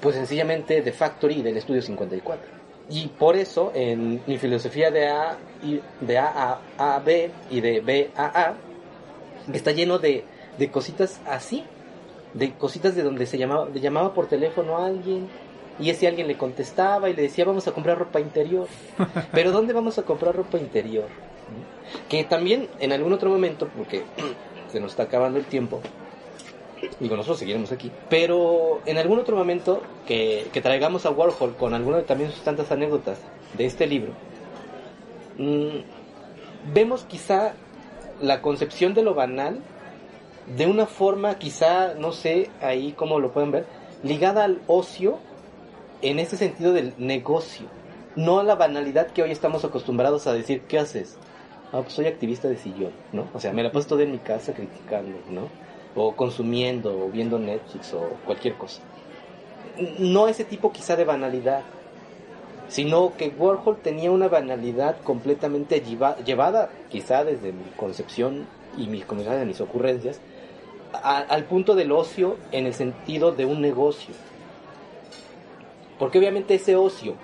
Pues 0.00 0.16
sencillamente 0.16 0.82
de 0.82 0.92
Factory 0.92 1.42
del 1.42 1.56
Estudio 1.56 1.82
54. 1.82 2.63
Y 2.88 3.08
por 3.08 3.36
eso 3.36 3.72
en 3.74 4.20
mi 4.26 4.38
filosofía 4.38 4.90
de 4.90 5.08
A, 5.08 5.38
y 5.62 5.80
de 6.00 6.18
a, 6.18 6.58
a, 6.76 6.98
B 6.98 7.30
y 7.50 7.60
de 7.60 7.80
B 7.80 8.10
a 8.14 8.26
A 8.26 8.54
está 9.52 9.72
lleno 9.72 9.98
de, 9.98 10.24
de 10.58 10.70
cositas 10.70 11.20
así, 11.26 11.64
de 12.34 12.52
cositas 12.52 12.94
de 12.94 13.02
donde 13.02 13.26
se 13.26 13.38
llamaba, 13.38 13.68
le 13.72 13.80
llamaba 13.80 14.12
por 14.12 14.26
teléfono 14.26 14.76
a 14.76 14.86
alguien 14.86 15.28
y 15.78 15.90
ese 15.90 16.06
alguien 16.06 16.28
le 16.28 16.36
contestaba 16.36 17.08
y 17.08 17.14
le 17.14 17.22
decía 17.22 17.44
vamos 17.44 17.66
a 17.66 17.72
comprar 17.72 17.98
ropa 17.98 18.20
interior. 18.20 18.68
Pero 19.32 19.50
¿dónde 19.50 19.72
vamos 19.72 19.98
a 19.98 20.02
comprar 20.02 20.36
ropa 20.36 20.58
interior? 20.58 21.08
Que 22.08 22.24
también 22.24 22.68
en 22.80 22.92
algún 22.92 23.12
otro 23.12 23.30
momento, 23.30 23.68
porque 23.76 24.02
se 24.72 24.80
nos 24.80 24.92
está 24.92 25.04
acabando 25.04 25.38
el 25.38 25.46
tiempo, 25.46 25.80
digo, 27.00 27.16
nosotros 27.16 27.38
seguiremos 27.38 27.72
aquí, 27.72 27.90
pero 28.08 28.80
en 28.86 28.98
algún 28.98 29.18
otro 29.18 29.36
momento 29.36 29.82
que, 30.06 30.48
traigamos 30.62 31.06
a 31.06 31.10
Warhol 31.10 31.56
con 31.56 31.74
alguna 31.74 31.98
de 31.98 32.02
también 32.04 32.30
sus 32.30 32.42
tantas 32.42 32.70
anécdotas 32.70 33.18
de 33.56 33.66
este 33.66 33.86
libro, 33.86 34.12
mm, 35.38 36.72
vemos 36.72 37.04
quizá 37.04 37.54
la 38.20 38.40
concepción 38.40 38.94
de 38.94 39.02
lo 39.02 39.14
banal 39.14 39.60
de 40.56 40.66
una 40.66 40.86
forma 40.86 41.38
quizá, 41.38 41.94
no 41.94 42.12
sé, 42.12 42.50
ahí 42.60 42.92
como 42.92 43.18
lo 43.18 43.32
pueden 43.32 43.50
ver, 43.50 43.66
ligada 44.02 44.44
al 44.44 44.60
ocio 44.66 45.18
en 46.02 46.18
ese 46.18 46.36
sentido 46.36 46.72
del 46.72 46.94
negocio, 46.98 47.66
no 48.14 48.40
a 48.40 48.44
la 48.44 48.54
banalidad 48.54 49.08
que 49.08 49.22
hoy 49.22 49.30
estamos 49.30 49.64
acostumbrados 49.64 50.26
a 50.26 50.32
decir, 50.32 50.62
¿qué 50.68 50.78
haces? 50.78 51.16
ah, 51.74 51.82
pues 51.82 51.94
soy 51.94 52.06
activista 52.06 52.48
de 52.48 52.56
sillón, 52.56 52.92
¿no? 53.12 53.26
O 53.34 53.40
sea, 53.40 53.52
me 53.52 53.62
la 53.62 53.72
paso 53.72 53.88
todo 53.88 54.00
en 54.00 54.12
mi 54.12 54.18
casa 54.18 54.54
criticando, 54.54 55.18
¿no? 55.28 55.48
O 55.94 56.14
consumiendo, 56.16 57.04
o 57.04 57.08
viendo 57.08 57.38
Netflix, 57.38 57.92
o 57.94 58.00
cualquier 58.24 58.54
cosa. 58.54 58.82
No 59.98 60.28
ese 60.28 60.44
tipo 60.44 60.72
quizá 60.72 60.96
de 60.96 61.04
banalidad, 61.04 61.62
sino 62.68 63.12
que 63.16 63.28
Warhol 63.28 63.78
tenía 63.78 64.10
una 64.10 64.28
banalidad 64.28 65.00
completamente 65.02 65.80
llevada, 65.80 66.70
quizá 66.90 67.24
desde 67.24 67.52
mi 67.52 67.64
concepción 67.76 68.46
y 68.76 68.86
mis, 68.86 69.06
de 69.06 69.44
mis 69.44 69.60
ocurrencias, 69.60 70.20
al 71.02 71.44
punto 71.44 71.74
del 71.74 71.92
ocio 71.92 72.36
en 72.52 72.66
el 72.66 72.74
sentido 72.74 73.32
de 73.32 73.44
un 73.44 73.60
negocio. 73.60 74.14
Porque 75.98 76.18
obviamente 76.18 76.54
ese 76.54 76.76
ocio 76.76 77.14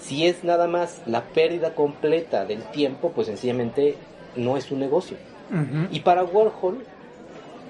si 0.00 0.26
es 0.26 0.44
nada 0.44 0.66
más 0.66 1.02
la 1.06 1.24
pérdida 1.24 1.74
completa 1.74 2.44
del 2.44 2.62
tiempo, 2.62 3.12
pues 3.14 3.26
sencillamente 3.26 3.96
no 4.34 4.56
es 4.56 4.70
un 4.70 4.80
negocio. 4.80 5.16
Y 5.90 6.00
para 6.00 6.22
Warhol, 6.22 6.84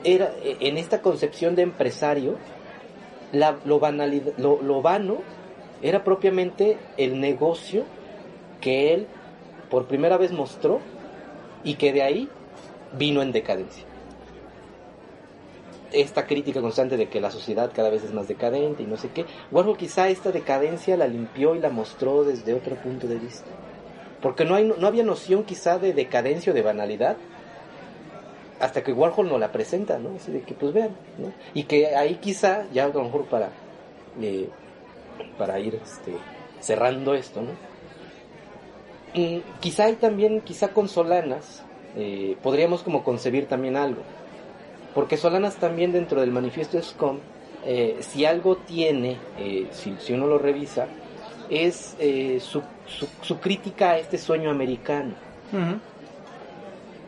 era, 0.04 0.32
en 0.42 0.78
esta 0.78 1.02
concepción 1.02 1.54
de 1.54 1.62
empresario, 1.62 2.36
la, 3.32 3.58
lo, 3.64 3.80
lo, 4.62 4.82
vano 4.82 5.18
era 5.82 6.04
propiamente 6.04 6.78
el 6.96 7.20
negocio 7.20 7.84
que 8.60 8.94
él 8.94 9.06
por 9.70 9.86
primera 9.86 10.16
vez 10.16 10.32
mostró 10.32 10.80
y 11.62 11.74
que 11.74 11.92
de 11.92 12.02
ahí 12.02 12.28
vino 12.92 13.22
en 13.22 13.32
decadencia. 13.32 13.84
esta 15.92 16.26
crítica 16.26 16.60
constante 16.60 16.96
de 16.96 17.08
que 17.08 17.20
la 17.20 17.30
sociedad 17.30 17.70
cada 17.74 17.90
vez 17.90 18.04
es 18.04 18.12
más 18.12 18.28
decadente 18.28 18.82
y 18.82 18.86
no 18.86 18.96
sé 18.96 19.10
qué, 19.10 19.26
Warhol 19.50 19.76
quizá 19.76 20.08
esta 20.08 20.32
decadencia 20.32 20.96
la 20.96 21.06
limpió 21.06 21.54
y 21.54 21.60
la 21.60 21.70
mostró 21.70 22.24
desde 22.24 22.54
otro 22.54 22.76
punto 22.76 23.06
de 23.06 23.18
vista. 23.18 23.48
Porque 24.20 24.44
no, 24.44 24.54
hay, 24.54 24.64
no 24.64 24.86
había 24.86 25.02
noción 25.02 25.44
quizá 25.44 25.78
de 25.78 25.94
decadencia 25.94 26.52
o 26.52 26.54
de 26.54 26.62
banalidad 26.62 27.16
hasta 28.60 28.82
que 28.84 28.92
Warhol 28.92 29.28
nos 29.28 29.40
la 29.40 29.50
presenta, 29.50 29.98
¿no? 29.98 30.10
Así 30.16 30.30
de 30.30 30.42
que 30.42 30.54
pues 30.54 30.72
vean, 30.72 30.90
¿no? 31.18 31.32
Y 31.54 31.64
que 31.64 31.96
ahí 31.96 32.16
quizá, 32.16 32.66
ya 32.72 32.84
a 32.84 32.88
lo 32.88 33.02
mejor 33.02 33.24
para, 33.24 33.50
eh, 34.20 34.48
para 35.38 35.58
ir 35.58 35.80
este, 35.82 36.12
cerrando 36.60 37.14
esto, 37.14 37.40
¿no? 37.40 37.70
Quizá 39.60 39.86
hay 39.86 39.94
también, 39.94 40.42
quizá 40.42 40.68
con 40.68 40.88
Solanas, 40.88 41.64
eh, 41.96 42.36
podríamos 42.42 42.82
como 42.82 43.02
concebir 43.02 43.46
también 43.46 43.76
algo. 43.76 44.02
Porque 44.94 45.16
Solanas 45.16 45.56
también 45.56 45.92
dentro 45.92 46.20
del 46.20 46.30
manifiesto 46.30 46.80
SCOM, 46.80 47.18
eh, 47.64 47.96
si 48.00 48.24
algo 48.24 48.56
tiene, 48.56 49.16
si, 49.72 49.96
si, 49.98 50.12
uno 50.12 50.26
lo 50.26 50.38
revisa, 50.38 50.86
es 51.48 51.96
su, 52.40 52.62
su, 53.22 53.40
crítica 53.40 53.92
a 53.92 53.98
este 53.98 54.18
sueño 54.18 54.50
americano. 54.50 55.14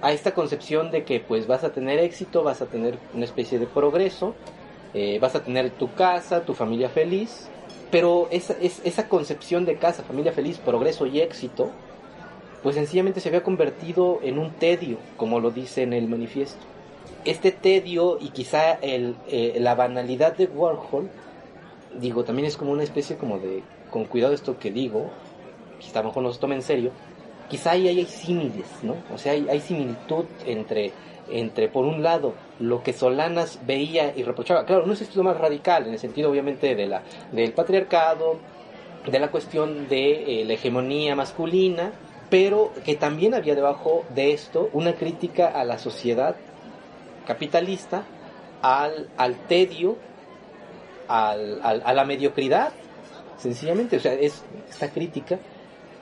A 0.02 0.12
esta 0.12 0.34
concepción 0.34 0.90
de 0.90 1.04
que 1.04 1.20
pues 1.20 1.46
vas 1.46 1.64
a 1.64 1.72
tener 1.72 1.98
éxito, 2.00 2.42
vas 2.42 2.60
a 2.60 2.66
tener 2.66 2.98
una 3.14 3.24
especie 3.24 3.58
de 3.58 3.66
progreso, 3.66 4.34
vas 5.20 5.34
a 5.34 5.44
tener 5.44 5.70
tu 5.70 5.94
casa, 5.94 6.44
tu 6.44 6.54
familia 6.54 6.88
feliz, 6.88 7.48
pero 7.92 8.26
esa, 8.30 8.54
esa 8.60 9.08
concepción 9.08 9.64
de 9.64 9.76
casa, 9.76 10.02
familia 10.02 10.32
feliz, 10.32 10.58
progreso 10.58 11.06
y 11.06 11.20
éxito, 11.20 11.70
pues 12.62 12.76
sencillamente 12.76 13.20
se 13.20 13.28
había 13.28 13.42
convertido 13.42 14.20
en 14.22 14.38
un 14.38 14.52
tedio, 14.52 14.96
como 15.16 15.40
lo 15.40 15.50
dice 15.50 15.82
en 15.82 15.92
el 15.92 16.08
manifiesto. 16.08 16.64
Este 17.24 17.50
tedio 17.50 18.18
y 18.20 18.30
quizá 18.30 18.72
el, 18.74 19.16
eh, 19.28 19.56
la 19.58 19.74
banalidad 19.74 20.36
de 20.36 20.46
Warhol, 20.46 21.10
digo, 22.00 22.24
también 22.24 22.46
es 22.46 22.56
como 22.56 22.72
una 22.72 22.84
especie 22.84 23.16
como 23.16 23.38
de, 23.38 23.62
con 23.90 24.04
cuidado 24.04 24.32
esto 24.32 24.58
que 24.58 24.70
digo, 24.70 25.10
quizá 25.80 25.98
a 25.98 26.02
lo 26.02 26.08
mejor 26.08 26.22
no 26.22 26.32
se 26.32 26.40
tome 26.40 26.54
en 26.54 26.62
serio, 26.62 26.92
quizá 27.52 27.72
ahí 27.72 27.86
hay 27.86 28.06
símiles, 28.06 28.66
¿no? 28.82 28.96
O 29.12 29.18
sea, 29.18 29.32
hay, 29.32 29.60
similitud 29.60 30.24
entre, 30.46 30.90
entre, 31.30 31.68
por 31.68 31.84
un 31.84 32.02
lado, 32.02 32.32
lo 32.58 32.82
que 32.82 32.94
Solanas 32.94 33.60
veía 33.66 34.16
y 34.16 34.22
reprochaba, 34.22 34.64
claro, 34.64 34.86
no 34.86 34.94
es 34.94 35.02
esto 35.02 35.22
más 35.22 35.36
radical, 35.36 35.86
en 35.86 35.92
el 35.92 35.98
sentido 35.98 36.30
obviamente 36.30 36.74
de 36.74 36.86
la, 36.86 37.02
del 37.30 37.52
patriarcado, 37.52 38.38
de 39.06 39.18
la 39.18 39.30
cuestión 39.30 39.86
de 39.86 40.40
eh, 40.40 40.44
la 40.46 40.54
hegemonía 40.54 41.14
masculina, 41.14 41.92
pero 42.30 42.72
que 42.86 42.94
también 42.94 43.34
había 43.34 43.54
debajo 43.54 44.06
de 44.14 44.32
esto 44.32 44.70
una 44.72 44.94
crítica 44.94 45.48
a 45.48 45.62
la 45.64 45.76
sociedad 45.76 46.36
capitalista, 47.26 48.06
al, 48.62 49.10
al 49.18 49.46
tedio, 49.46 49.98
al, 51.06 51.60
a 51.62 51.92
la 51.92 52.04
mediocridad, 52.06 52.72
sencillamente, 53.36 53.98
o 53.98 54.00
sea, 54.00 54.14
es 54.14 54.42
esta 54.70 54.90
crítica. 54.90 55.38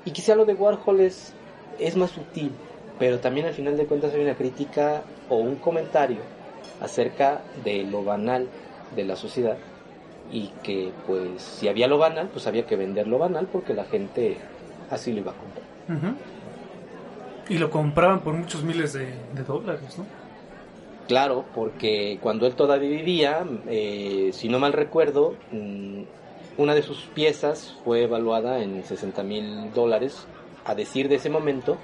Y 0.05 0.12
quizá 0.12 0.34
lo 0.34 0.44
de 0.44 0.55
Warhol 0.55 1.01
es, 1.01 1.34
es 1.81 1.97
más 1.97 2.11
sutil, 2.11 2.53
pero 2.99 3.18
también 3.18 3.47
al 3.47 3.55
final 3.55 3.76
de 3.76 3.87
cuentas 3.87 4.14
hay 4.14 4.20
una 4.20 4.35
crítica 4.35 5.03
o 5.28 5.37
un 5.37 5.57
comentario 5.57 6.18
acerca 6.81 7.43
de 7.64 7.85
lo 7.85 8.05
banal 8.05 8.47
de 8.95 9.05
la 9.05 9.16
sociedad 9.16 9.57
y 10.33 10.51
que 10.62 10.93
pues 11.07 11.43
si 11.43 11.68
había 11.68 11.89
lo 11.89 11.99
banal, 11.99 12.28
pues 12.28 12.47
había 12.47 12.66
que 12.66 12.76
vender 12.76 13.07
lo 13.07 13.18
banal 13.18 13.49
porque 13.51 13.74
la 13.74 13.85
gente 13.85 14.37
así 14.91 15.12
lo 15.12 15.20
iba 15.20 15.33
a 15.33 15.35
comprar. 15.35 16.14
Y 17.49 17.59
lo 17.59 17.70
compraban 17.70 18.20
por 18.20 18.35
muchos 18.35 18.62
miles 18.62 18.93
de, 18.93 19.09
dólares, 19.47 19.99
¿no? 19.99 20.07
Claro, 21.09 21.45
porque 21.53 22.18
cuando 22.22 22.47
él 22.47 22.55
todavía 22.55 22.89
vivía, 22.89 23.45
eh, 23.66 24.31
si 24.33 24.49
no 24.49 24.61
mal 24.61 24.72
recuerdo, 24.72 25.35
mm, 25.51 26.03
una 26.59 26.74
de 26.76 26.83
sus 26.83 26.99
piezas 27.14 27.76
fue 27.85 28.05
evaluada 28.05 28.62
en 28.62 28.85
60 28.85 29.24
mil 29.24 29.72
dólares, 29.74 30.26
a 30.71 30.75
decir 30.75 31.09
de 31.09 31.16
ese 31.16 31.31
momento, 31.31 31.79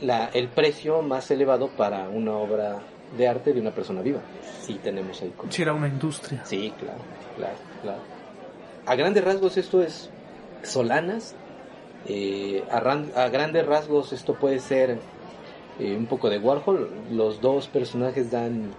la, 0.00 0.26
el 0.32 0.48
precio 0.48 1.02
más 1.02 1.30
elevado 1.30 1.68
para 1.68 2.08
una 2.08 2.32
obra 2.32 2.80
de 3.16 3.28
arte 3.28 3.52
de 3.52 3.60
una 3.60 3.70
persona 3.70 4.02
viva. 4.02 4.20
Sí 4.62 4.80
tenemos 4.82 5.20
ahí. 5.22 5.32
Si 5.48 5.62
era 5.62 5.72
una 5.72 5.88
industria. 5.88 6.44
Sí, 6.44 6.72
claro, 6.78 6.98
claro, 7.36 7.56
claro. 7.82 8.00
A 8.86 8.94
grandes 8.94 9.24
rasgos 9.24 9.56
esto 9.56 9.82
es 9.82 10.10
Solanas 10.62 11.34
eh, 12.08 12.62
a, 12.70 13.28
grandes 13.28 13.66
rasgos 13.66 14.12
esto 14.12 14.34
puede 14.34 14.60
ser 14.60 14.98
eh, 15.78 15.96
un 15.96 16.06
poco 16.06 16.30
de 16.30 16.38
Warhol. 16.38 16.90
Los 17.10 17.40
dos 17.40 17.68
personajes 17.68 18.30
dan, 18.30 18.70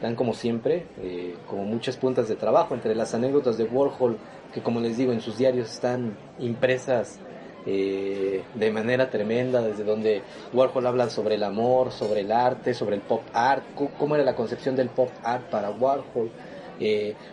dan 0.00 0.14
como 0.14 0.34
siempre, 0.34 0.86
eh, 1.02 1.36
como 1.48 1.64
muchas 1.64 1.96
puntas 1.96 2.28
de 2.28 2.36
trabajo 2.36 2.74
entre 2.74 2.94
las 2.94 3.14
anécdotas 3.14 3.58
de 3.58 3.64
Warhol, 3.64 4.16
que 4.52 4.62
como 4.62 4.80
les 4.80 4.96
digo 4.96 5.12
en 5.12 5.20
sus 5.20 5.36
diarios 5.36 5.72
están 5.72 6.16
impresas 6.38 7.18
de 7.64 8.70
manera 8.72 9.08
tremenda, 9.10 9.62
desde 9.62 9.84
donde 9.84 10.22
Warhol 10.52 10.86
habla 10.86 11.08
sobre 11.08 11.36
el 11.36 11.42
amor, 11.42 11.92
sobre 11.92 12.20
el 12.20 12.32
arte, 12.32 12.74
sobre 12.74 12.96
el 12.96 13.02
pop 13.02 13.22
art, 13.32 13.62
cómo 13.98 14.14
era 14.14 14.24
la 14.24 14.34
concepción 14.34 14.76
del 14.76 14.88
pop 14.88 15.10
art 15.22 15.44
para 15.44 15.70
Warhol. 15.70 16.30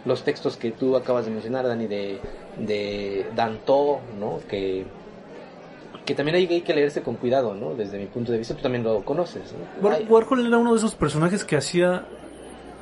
los 0.06 0.24
textos 0.24 0.56
que 0.58 0.72
tú 0.72 0.96
acabas 0.96 1.26
de 1.26 1.32
mencionar, 1.32 1.68
Dani, 1.68 1.88
de, 1.88 2.20
de 2.58 3.26
Danto, 3.36 4.00
¿no? 4.20 4.40
que 4.48 4.86
que 6.06 6.16
también 6.16 6.36
hay, 6.36 6.62
que 6.62 6.74
leerse 6.74 7.02
con 7.02 7.16
cuidado, 7.16 7.54
¿no? 7.54 7.76
Desde 7.76 7.98
mi 8.00 8.08
punto 8.08 8.32
de 8.32 8.40
vista, 8.40 8.56
tú 8.56 8.62
también 8.62 8.84
lo 8.84 9.04
conoces. 9.06 9.54
Warhol 9.82 10.46
era 10.46 10.58
uno 10.58 10.72
de 10.72 10.78
esos 10.78 10.96
personajes 10.96 11.46
que 11.46 11.56
hacía, 11.56 12.06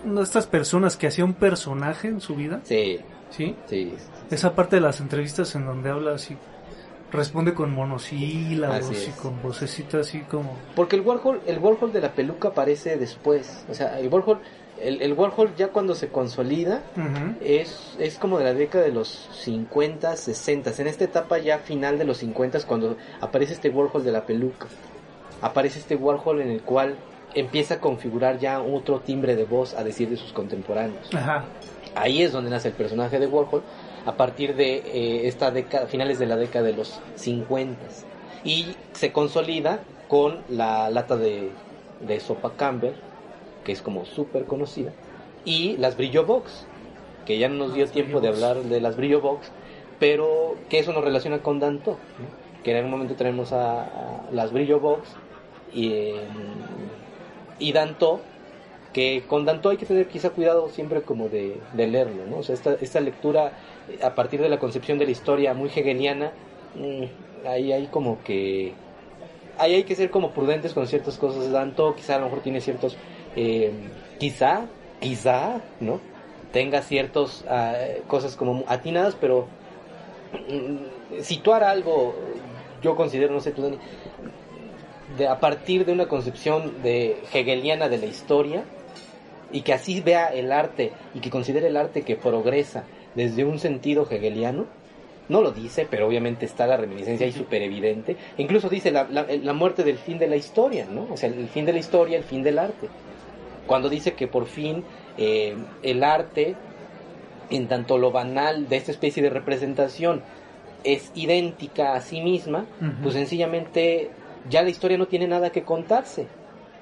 una 0.06 0.22
de 0.22 0.24
estas 0.24 0.48
personas 0.48 0.96
que 0.96 1.08
hacía 1.08 1.26
un 1.26 1.34
personaje 1.34 2.08
en 2.08 2.22
su 2.22 2.36
vida. 2.36 2.62
Sí. 2.64 3.00
¿Sí? 3.30 3.56
Sí. 3.68 3.94
Esa 4.32 4.56
parte 4.56 4.78
de 4.78 4.82
las 4.82 5.00
entrevistas 5.02 5.54
en 5.56 5.66
donde 5.66 5.90
habla 5.90 6.14
así, 6.16 6.36
responde 7.12 7.54
con 7.54 7.74
monosílabos 7.74 9.08
y 9.08 9.12
con 9.12 9.42
vocecita 9.42 10.00
así 10.00 10.20
como... 10.22 10.56
Porque 10.76 10.96
el 10.96 11.02
Warhol, 11.02 11.42
el 11.46 11.60
Warhol 11.60 11.92
de 11.92 12.02
la 12.02 12.14
peluca 12.14 12.50
aparece 12.50 12.98
después, 12.98 13.66
o 13.70 13.74
sea, 13.74 14.00
el 14.00 14.10
Warhol 14.10 14.40
el, 14.82 15.02
el, 15.02 15.14
Warhol 15.14 15.56
ya 15.58 15.70
cuando 15.70 15.94
se 15.94 16.08
consolida 16.08 16.82
es, 17.42 17.98
es 18.00 18.18
como 18.18 18.38
de 18.38 18.46
la 18.46 18.54
década 18.54 18.86
de 18.86 18.92
los 18.92 19.30
50, 19.34 20.16
60. 20.16 20.72
En 20.78 20.88
esta 20.88 21.04
etapa 21.04 21.38
ya 21.38 21.60
final 21.60 21.98
de 21.98 22.06
los 22.06 22.20
50 22.20 22.60
cuando 22.66 22.96
aparece 23.20 23.54
este 23.54 23.70
Warhol 23.70 24.04
de 24.04 24.12
la 24.12 24.26
peluca. 24.26 24.68
Aparece 25.42 25.80
este 25.80 25.96
Warhol 25.96 26.42
en 26.42 26.50
el 26.50 26.62
cual 26.62 26.96
empieza 27.34 27.76
a 27.76 27.80
configurar 27.80 28.40
ya 28.40 28.62
otro 28.62 29.00
timbre 29.02 29.36
de 29.36 29.46
voz 29.46 29.74
a 29.74 29.84
decir 29.84 30.10
de 30.10 30.18
sus 30.18 30.34
contemporáneos. 30.34 31.10
Ahí 32.02 32.22
es 32.22 32.32
donde 32.32 32.50
nace 32.50 32.70
el 32.70 32.74
personaje 32.74 33.20
de 33.20 33.28
Warhol 33.28 33.64
a 34.06 34.16
partir 34.16 34.56
de 34.56 34.78
eh, 34.78 35.28
esta 35.28 35.52
década, 35.52 35.88
finales 35.88 36.20
de 36.20 36.26
la 36.26 36.36
década 36.36 36.66
de 36.66 36.74
los 36.74 37.00
50. 37.16 37.78
Y 38.44 38.76
se 38.94 39.12
consolida 39.12 39.80
con 40.08 40.40
la 40.50 40.90
lata 40.90 41.18
de, 41.18 41.52
de 42.02 42.20
sopa 42.20 42.54
Campbell 42.56 42.94
que 43.64 43.72
es 43.72 43.82
como 43.82 44.06
súper 44.06 44.46
conocida, 44.46 44.92
y 45.46 45.78
las 45.78 45.98
Brillo 45.98 46.26
Box, 46.26 46.66
que 47.26 47.38
ya 47.38 47.50
no 47.50 47.56
nos 47.56 47.74
dio 47.74 47.88
tiempo 47.88 48.20
de 48.20 48.30
hablar 48.30 48.58
de 48.58 48.82
las 48.82 48.96
Brillo 48.96 49.22
Box, 49.22 49.52
pero 50.00 50.56
que 50.70 50.80
eso 50.80 50.94
nos 50.94 51.04
relaciona 51.04 51.40
con 51.40 51.60
Danto, 51.60 51.98
que 52.64 52.72
en 52.72 52.78
algún 52.78 52.92
momento 52.92 53.16
tenemos 53.16 53.52
a, 53.54 54.26
las 54.32 54.52
Brillo 54.52 54.80
Box 54.80 55.10
y, 55.74 56.14
y 57.60 57.72
Danto, 57.72 58.22
que 58.94 59.24
con 59.28 59.46
Danto 59.46 59.70
hay 59.70 59.78
que 59.78 59.86
tener 59.86 60.08
quizá 60.08 60.32
cuidado 60.32 60.70
siempre 60.70 61.02
como 61.02 61.30
de, 61.30 61.60
leerlo, 61.76 62.26
¿no? 62.30 62.38
O 62.38 62.44
sea, 62.44 62.56
esta, 62.56 62.74
esta 62.82 63.00
lectura 63.00 63.54
a 64.02 64.16
partir 64.16 64.42
de 64.42 64.50
la 64.50 64.60
concepción 64.60 64.98
de 64.98 65.06
la 65.06 65.12
historia 65.12 65.54
muy 65.54 65.70
hegeliana, 65.70 66.32
mm, 66.76 67.48
ahí 67.48 67.72
hay 67.72 67.88
como 67.88 68.24
que 68.24 68.74
ahí 69.58 69.76
hay 69.76 69.84
que 69.84 69.96
ser 69.96 70.10
como 70.10 70.32
prudentes 70.32 70.74
con 70.74 70.88
ciertas 70.88 71.18
cosas. 71.18 71.52
Danto 71.52 71.96
quizá 71.96 72.16
a 72.16 72.20
lo 72.20 72.26
mejor 72.26 72.42
tiene 72.42 72.62
ciertos 72.62 72.98
eh, 73.36 73.72
quizá, 74.18 74.66
quizá, 75.00 75.62
¿no? 75.80 76.00
Tenga 76.52 76.82
ciertas 76.82 77.46
ah, 77.48 77.76
cosas 78.08 78.36
como 78.36 78.64
atinadas, 78.68 79.16
pero 79.20 79.48
mm, 80.50 81.22
situar 81.22 81.64
algo, 81.64 82.16
yo 82.82 82.96
considero, 82.96 83.34
no 83.34 83.40
sé 83.40 83.52
tú, 83.52 83.78
de, 85.18 85.28
a 85.28 85.40
partir 85.40 85.86
de 85.86 85.92
una 85.92 86.08
concepción 86.08 86.82
de 86.82 87.22
hegeliana 87.34 87.88
de 87.90 87.98
la 88.00 88.06
historia, 88.06 88.64
y 89.52 89.62
que 89.62 89.74
así 89.74 90.02
vea 90.02 90.28
el 90.28 90.52
arte 90.52 90.92
y 91.14 91.20
que 91.20 91.30
considere 91.30 91.68
el 91.68 91.78
arte 91.78 92.04
que 92.04 92.16
progresa 92.16 92.84
desde 93.16 93.46
un 93.46 93.60
sentido 93.60 94.08
hegeliano, 94.10 94.66
no 95.28 95.42
lo 95.42 95.52
dice, 95.52 95.88
pero 95.90 96.08
obviamente 96.08 96.46
está 96.46 96.66
la 96.66 96.78
reminiscencia 96.78 97.26
ahí 97.26 97.32
súper 97.32 97.62
evidente. 97.62 98.18
Incluso 98.38 98.68
dice 98.70 98.92
la, 98.92 99.08
la, 99.10 99.54
muerte 99.54 99.84
del 99.84 99.98
fin 99.98 100.18
de 100.18 100.28
la 100.28 100.36
historia, 100.36 100.88
¿no? 100.90 101.08
O 101.12 101.18
sea, 101.18 101.30
el 101.30 101.48
fin 101.50 101.66
de 101.66 101.74
la 101.74 101.80
historia, 101.80 102.18
el 102.18 102.24
fin 102.24 102.42
del 102.42 102.58
arte 102.58 102.88
cuando 103.70 103.88
dice 103.88 104.14
que 104.16 104.26
por 104.26 104.48
fin 104.48 104.84
eh, 105.16 105.56
el 105.84 106.04
arte, 106.04 106.56
en 107.52 107.68
tanto 107.68 108.00
lo 108.00 108.12
banal 108.12 108.68
de 108.68 108.78
esta 108.78 108.92
especie 108.92 109.22
de 109.22 109.30
representación, 109.30 110.24
es 110.84 111.12
idéntica 111.14 111.94
a 111.94 112.02
sí 112.02 112.22
misma, 112.22 112.66
pues 113.04 113.14
sencillamente 113.14 114.10
ya 114.50 114.64
la 114.64 114.72
historia 114.72 114.98
no 114.98 115.06
tiene 115.06 115.28
nada 115.28 115.52
que 115.52 115.62
contarse. 115.62 116.26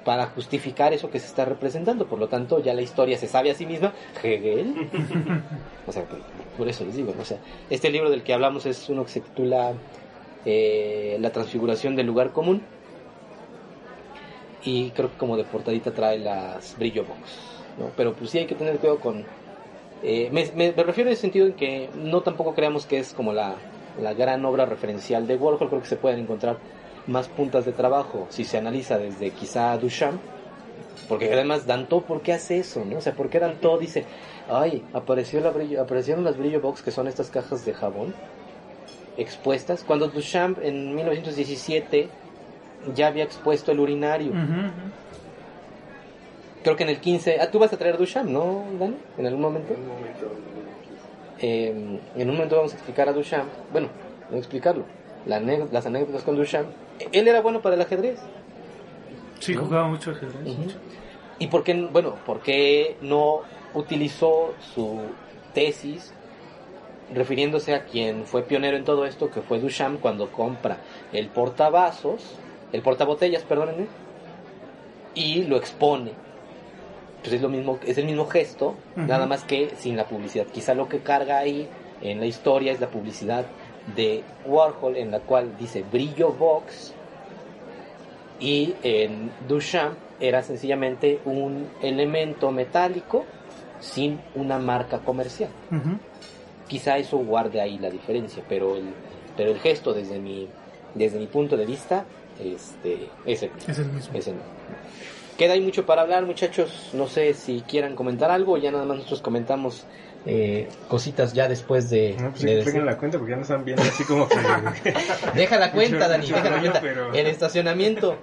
Para 0.04 0.26
justificar 0.26 0.92
eso 0.92 1.10
que 1.10 1.18
se 1.18 1.26
está 1.26 1.44
representando. 1.44 2.06
Por 2.06 2.18
lo 2.18 2.28
tanto, 2.28 2.62
ya 2.62 2.74
la 2.74 2.82
historia 2.82 3.18
se 3.18 3.26
sabe 3.26 3.50
a 3.50 3.54
sí 3.54 3.66
misma. 3.66 3.92
Hegel. 4.22 4.88
o 5.86 5.92
sea, 5.92 6.04
por 6.56 6.68
eso 6.68 6.84
les 6.84 6.96
digo. 6.96 7.14
O 7.20 7.24
sea, 7.24 7.38
este 7.70 7.90
libro 7.90 8.10
del 8.10 8.22
que 8.22 8.32
hablamos 8.34 8.66
es 8.66 8.88
uno 8.88 9.04
que 9.04 9.10
se 9.10 9.20
titula 9.20 9.74
eh, 10.44 11.16
La 11.20 11.30
transfiguración 11.30 11.96
del 11.96 12.06
lugar 12.06 12.32
común. 12.32 12.62
Y 14.64 14.90
creo 14.90 15.10
que 15.10 15.18
como 15.18 15.36
de 15.36 15.44
portadita 15.44 15.92
trae 15.92 16.18
las 16.18 16.76
brillo 16.78 17.04
box. 17.04 17.18
¿no? 17.78 17.90
Pero 17.96 18.14
pues 18.14 18.30
sí 18.30 18.38
hay 18.38 18.46
que 18.46 18.54
tener 18.54 18.78
cuidado 18.78 19.00
con... 19.00 19.24
Eh, 20.02 20.28
me, 20.30 20.50
me, 20.54 20.70
refiero 20.82 21.10
en 21.10 21.14
el 21.14 21.16
sentido 21.16 21.46
en 21.46 21.54
que 21.54 21.88
no 21.94 22.22
tampoco 22.22 22.54
creamos 22.54 22.86
que 22.86 22.98
es 22.98 23.12
como 23.12 23.32
la, 23.32 23.56
la 24.00 24.14
gran 24.14 24.44
obra 24.44 24.66
referencial 24.66 25.26
de 25.26 25.36
Warhol. 25.36 25.68
Creo 25.68 25.82
que 25.82 25.88
se 25.88 25.96
pueden 25.96 26.20
encontrar 26.20 26.58
más 27.06 27.28
puntas 27.28 27.64
de 27.64 27.72
trabajo 27.72 28.26
si 28.30 28.44
se 28.44 28.58
analiza 28.58 28.98
desde 28.98 29.30
quizá 29.30 29.76
Duchamp, 29.78 30.20
porque 31.08 31.32
además 31.32 31.66
Danto, 31.66 32.02
¿por 32.02 32.20
qué 32.20 32.34
hace 32.34 32.58
eso? 32.58 32.84
¿no? 32.84 32.98
O 32.98 33.00
sea, 33.00 33.14
¿por 33.14 33.30
qué 33.30 33.40
Danto 33.40 33.78
dice, 33.78 34.04
ay, 34.48 34.84
apareció 34.92 35.40
la 35.40 35.50
brillo, 35.50 35.82
aparecieron 35.82 36.24
las 36.24 36.36
brillo 36.36 36.60
box, 36.60 36.82
que 36.82 36.90
son 36.90 37.08
estas 37.08 37.30
cajas 37.30 37.64
de 37.64 37.74
jabón 37.74 38.14
expuestas, 39.16 39.82
cuando 39.84 40.08
Duchamp 40.08 40.58
en 40.62 40.94
1917 40.94 42.08
ya 42.94 43.08
había 43.08 43.24
expuesto 43.24 43.72
el 43.72 43.80
urinario. 43.80 44.32
Creo 46.62 46.76
que 46.76 46.84
en 46.84 46.90
el 46.90 47.00
15, 47.00 47.38
ah, 47.40 47.50
tú 47.50 47.58
vas 47.58 47.72
a 47.72 47.76
traer 47.76 47.98
Duchamp, 47.98 48.30
¿no, 48.30 48.64
Dani? 48.78 48.96
¿En 49.16 49.26
algún 49.26 49.42
momento? 49.42 49.74
En 49.74 49.80
un 49.80 49.88
momento. 49.88 50.57
Eh, 51.40 52.00
en 52.16 52.30
un 52.30 52.34
momento 52.34 52.56
vamos 52.56 52.72
a 52.72 52.76
explicar 52.76 53.08
a 53.08 53.12
Duchamp, 53.12 53.48
bueno, 53.72 53.88
no 54.30 54.36
explicarlo, 54.36 54.84
las 55.26 55.86
anécdotas 55.86 56.22
con 56.22 56.36
Duchamp 56.36 56.68
él 57.12 57.28
era 57.28 57.40
bueno 57.40 57.60
para 57.60 57.74
el 57.74 57.80
ajedrez. 57.80 58.18
Sí, 59.38 59.54
jugaba 59.54 59.88
mucho 59.88 60.10
ajedrez. 60.10 60.76
¿Y 61.38 61.46
por 61.46 61.62
qué, 61.62 61.74
bueno, 61.74 62.16
por 62.26 62.40
qué 62.40 62.96
no 63.00 63.42
utilizó 63.74 64.54
su 64.74 65.00
tesis 65.54 66.12
refiriéndose 67.14 67.74
a 67.74 67.84
quien 67.84 68.24
fue 68.24 68.42
pionero 68.42 68.76
en 68.76 68.84
todo 68.84 69.06
esto, 69.06 69.30
que 69.30 69.40
fue 69.40 69.60
Duchamp, 69.60 70.00
cuando 70.00 70.30
compra 70.30 70.78
el 71.12 71.28
portavasos, 71.28 72.34
el 72.72 72.82
portabotellas, 72.82 73.44
perdónenme, 73.44 73.86
y 75.14 75.44
lo 75.44 75.56
expone? 75.56 76.12
Pues 77.22 77.34
es 77.34 77.42
lo 77.42 77.48
mismo, 77.48 77.78
es 77.84 77.98
el 77.98 78.06
mismo 78.06 78.26
gesto, 78.26 78.76
nada 78.94 79.26
más 79.26 79.44
que 79.44 79.70
sin 79.76 79.96
la 79.96 80.06
publicidad. 80.06 80.46
Quizá 80.46 80.74
lo 80.74 80.88
que 80.88 81.00
carga 81.00 81.38
ahí 81.38 81.68
en 82.00 82.20
la 82.20 82.26
historia 82.26 82.72
es 82.72 82.80
la 82.80 82.88
publicidad 82.88 83.44
de 83.96 84.22
Warhol 84.46 84.96
en 84.96 85.10
la 85.10 85.20
cual 85.20 85.56
dice 85.58 85.84
brillo 85.90 86.30
box 86.32 86.92
y 88.40 88.74
en 88.82 89.30
Duchamp 89.48 89.96
era 90.20 90.42
sencillamente 90.42 91.20
un 91.24 91.68
elemento 91.82 92.50
metálico 92.50 93.24
sin 93.80 94.20
una 94.34 94.58
marca 94.58 94.98
comercial. 94.98 95.50
Quizá 96.66 96.98
eso 96.98 97.18
guarde 97.18 97.60
ahí 97.60 97.78
la 97.78 97.90
diferencia, 97.90 98.42
pero 98.48 98.76
el, 98.76 98.92
pero 99.36 99.50
el 99.50 99.58
gesto 99.58 99.94
desde 99.94 100.18
mi, 100.18 100.48
desde 100.94 101.18
mi 101.18 101.26
punto 101.26 101.56
de 101.56 101.66
vista 101.66 102.04
este, 102.38 103.08
es, 103.24 103.42
el, 103.42 103.50
es 103.66 103.78
el 103.78 104.34
mismo. 104.34 104.57
Queda 105.38 105.52
ahí 105.52 105.60
mucho 105.60 105.86
para 105.86 106.02
hablar, 106.02 106.26
muchachos. 106.26 106.90
No 106.92 107.06
sé 107.06 107.32
si 107.32 107.60
quieran 107.60 107.94
comentar 107.94 108.28
algo 108.28 108.58
ya 108.58 108.72
nada 108.72 108.84
más 108.84 108.96
nosotros 108.96 109.22
comentamos 109.22 109.86
eh, 110.26 110.68
cositas 110.88 111.32
ya 111.32 111.46
después 111.46 111.88
de. 111.90 112.16
No, 112.18 112.32
pues 112.32 112.42
de 112.42 112.82
la 112.82 112.98
cuenta 112.98 113.18
porque 113.18 113.30
ya 113.30 113.36
nos 113.36 113.48
están 113.48 113.64
viendo 113.64 113.84
así 113.84 114.02
como 114.02 114.28
que. 114.28 114.34
deja 115.36 115.58
la 115.58 115.70
cuenta, 115.70 116.08
Dani, 116.08 116.26
deja 116.26 116.50
la 116.50 116.58
cuenta. 116.58 116.82
El 117.14 117.26
estacionamiento. 117.28 118.16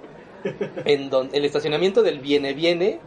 En 0.84 1.08
donde, 1.08 1.38
el 1.38 1.46
estacionamiento 1.46 2.02
del 2.02 2.20
viene 2.20 2.52
viene. 2.52 3.00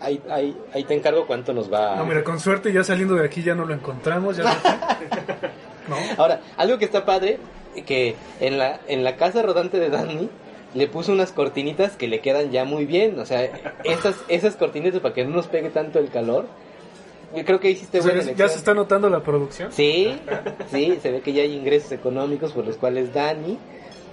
Ahí, 0.00 0.22
ahí, 0.30 0.56
ahí 0.72 0.84
te 0.84 0.94
encargo 0.94 1.26
cuánto 1.26 1.52
nos 1.52 1.70
va. 1.70 1.96
No, 1.96 2.06
mira, 2.06 2.24
con 2.24 2.40
suerte 2.40 2.72
ya 2.72 2.82
saliendo 2.82 3.14
de 3.14 3.26
aquí 3.26 3.42
ya 3.42 3.54
no 3.54 3.66
lo 3.66 3.74
encontramos. 3.74 4.38
Ya 4.38 4.44
¿No? 5.86 5.96
Ahora, 6.16 6.40
algo 6.56 6.78
que 6.78 6.86
está 6.86 7.04
padre, 7.04 7.38
que 7.84 8.16
en 8.40 8.56
la, 8.56 8.80
en 8.88 9.04
la 9.04 9.16
casa 9.16 9.42
rodante 9.42 9.78
de 9.78 9.90
Dani 9.90 10.30
le 10.74 10.86
puso 10.86 11.12
unas 11.12 11.32
cortinitas 11.32 11.96
que 11.96 12.08
le 12.08 12.20
quedan 12.20 12.50
ya 12.50 12.64
muy 12.64 12.86
bien. 12.86 13.18
O 13.18 13.26
sea, 13.26 13.44
esas, 13.84 14.16
esas 14.28 14.56
cortinitas 14.56 15.00
para 15.00 15.14
que 15.14 15.24
no 15.24 15.30
nos 15.30 15.46
pegue 15.46 15.70
tanto 15.70 15.98
el 15.98 16.08
calor 16.08 16.46
yo 17.34 17.44
creo 17.44 17.60
que 17.60 17.70
hiciste 17.70 18.00
buena 18.00 18.22
¿Ya 18.32 18.48
se 18.48 18.56
está 18.56 18.74
notando 18.74 19.10
la 19.10 19.22
producción? 19.22 19.70
Sí, 19.70 20.18
sí, 20.70 20.98
se 21.02 21.10
ve 21.10 21.20
que 21.20 21.32
ya 21.32 21.42
hay 21.42 21.52
ingresos 21.54 21.92
económicos 21.92 22.52
por 22.52 22.66
los 22.66 22.76
cuales 22.76 23.12
Dani 23.12 23.58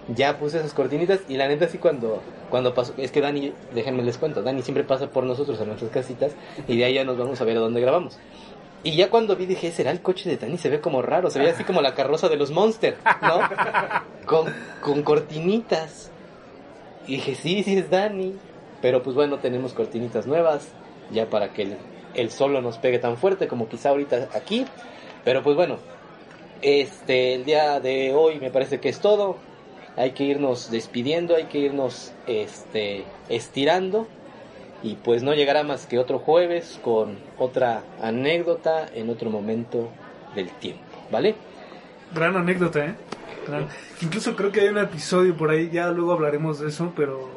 ya 0.09 0.37
puso 0.37 0.59
esas 0.59 0.73
cortinitas 0.73 1.21
y 1.29 1.37
la 1.37 1.47
neta 1.47 1.67
sí 1.67 1.77
cuando 1.77 2.21
cuando 2.49 2.73
pasó, 2.73 2.93
es 2.97 3.11
que 3.11 3.21
Dani, 3.21 3.53
déjenme 3.73 4.03
les 4.03 4.17
cuento, 4.17 4.43
Dani 4.43 4.61
siempre 4.61 4.83
pasa 4.83 5.09
por 5.09 5.23
nosotros 5.23 5.59
a 5.61 5.65
nuestras 5.65 5.91
casitas 5.91 6.33
y 6.67 6.77
de 6.77 6.85
ahí 6.85 6.93
ya 6.95 7.03
nos 7.03 7.17
vamos 7.17 7.39
a 7.41 7.45
ver 7.45 7.57
a 7.57 7.61
dónde 7.61 7.81
grabamos. 7.81 8.19
Y 8.83 8.95
ya 8.95 9.09
cuando 9.09 9.35
vi 9.35 9.47
dije, 9.47 9.71
será 9.71 9.89
el 9.89 10.01
coche 10.01 10.29
de 10.29 10.37
Dani, 10.37 10.57
se 10.57 10.69
ve 10.69 10.79
como 10.79 11.01
raro, 11.01 11.31
se 11.31 11.39
ve 11.39 11.49
así 11.49 11.63
como 11.63 11.81
la 11.81 11.95
carroza 11.95 12.29
de 12.29 12.35
los 12.35 12.51
Monster, 12.51 12.97
¿no? 13.21 13.39
Con, 14.25 14.51
con 14.81 15.03
cortinitas. 15.03 16.11
Y 17.07 17.15
dije, 17.15 17.35
sí, 17.35 17.63
sí 17.63 17.77
es 17.77 17.89
Dani. 17.89 18.35
Pero 18.81 19.01
pues 19.01 19.15
bueno, 19.15 19.39
tenemos 19.39 19.73
cortinitas 19.73 20.27
nuevas, 20.27 20.67
ya 21.11 21.29
para 21.29 21.53
que 21.53 21.77
el 22.13 22.29
solo 22.31 22.61
nos 22.61 22.77
pegue 22.77 22.99
tan 22.99 23.17
fuerte 23.17 23.47
como 23.47 23.67
quizá 23.67 23.89
ahorita 23.89 24.29
aquí. 24.33 24.65
Pero 25.23 25.41
pues 25.41 25.55
bueno, 25.55 25.77
este, 26.61 27.35
el 27.35 27.45
día 27.45 27.79
de 27.79 28.13
hoy 28.13 28.39
me 28.39 28.51
parece 28.51 28.79
que 28.79 28.89
es 28.89 28.99
todo. 28.99 29.37
Hay 29.97 30.11
que 30.11 30.23
irnos 30.23 30.71
despidiendo, 30.71 31.35
hay 31.35 31.45
que 31.45 31.59
irnos 31.59 32.13
este, 32.27 33.05
estirando. 33.29 34.07
Y 34.83 34.95
pues 34.95 35.23
no 35.23 35.33
llegará 35.33 35.63
más 35.63 35.87
que 35.87 35.97
otro 35.97 36.19
jueves 36.19 36.79
con 36.83 37.17
otra 37.39 37.83
anécdota 38.01 38.87
en 38.93 39.09
otro 39.09 39.29
momento 39.29 39.89
del 40.35 40.49
tiempo, 40.49 40.83
¿vale? 41.11 41.35
Gran 42.13 42.35
anécdota, 42.35 42.85
¿eh? 42.85 42.95
Incluso 44.01 44.35
creo 44.35 44.51
que 44.51 44.61
hay 44.61 44.67
un 44.67 44.77
episodio 44.77 45.35
por 45.35 45.49
ahí, 45.49 45.69
ya 45.71 45.89
luego 45.91 46.13
hablaremos 46.13 46.59
de 46.59 46.69
eso, 46.69 46.93
pero 46.95 47.29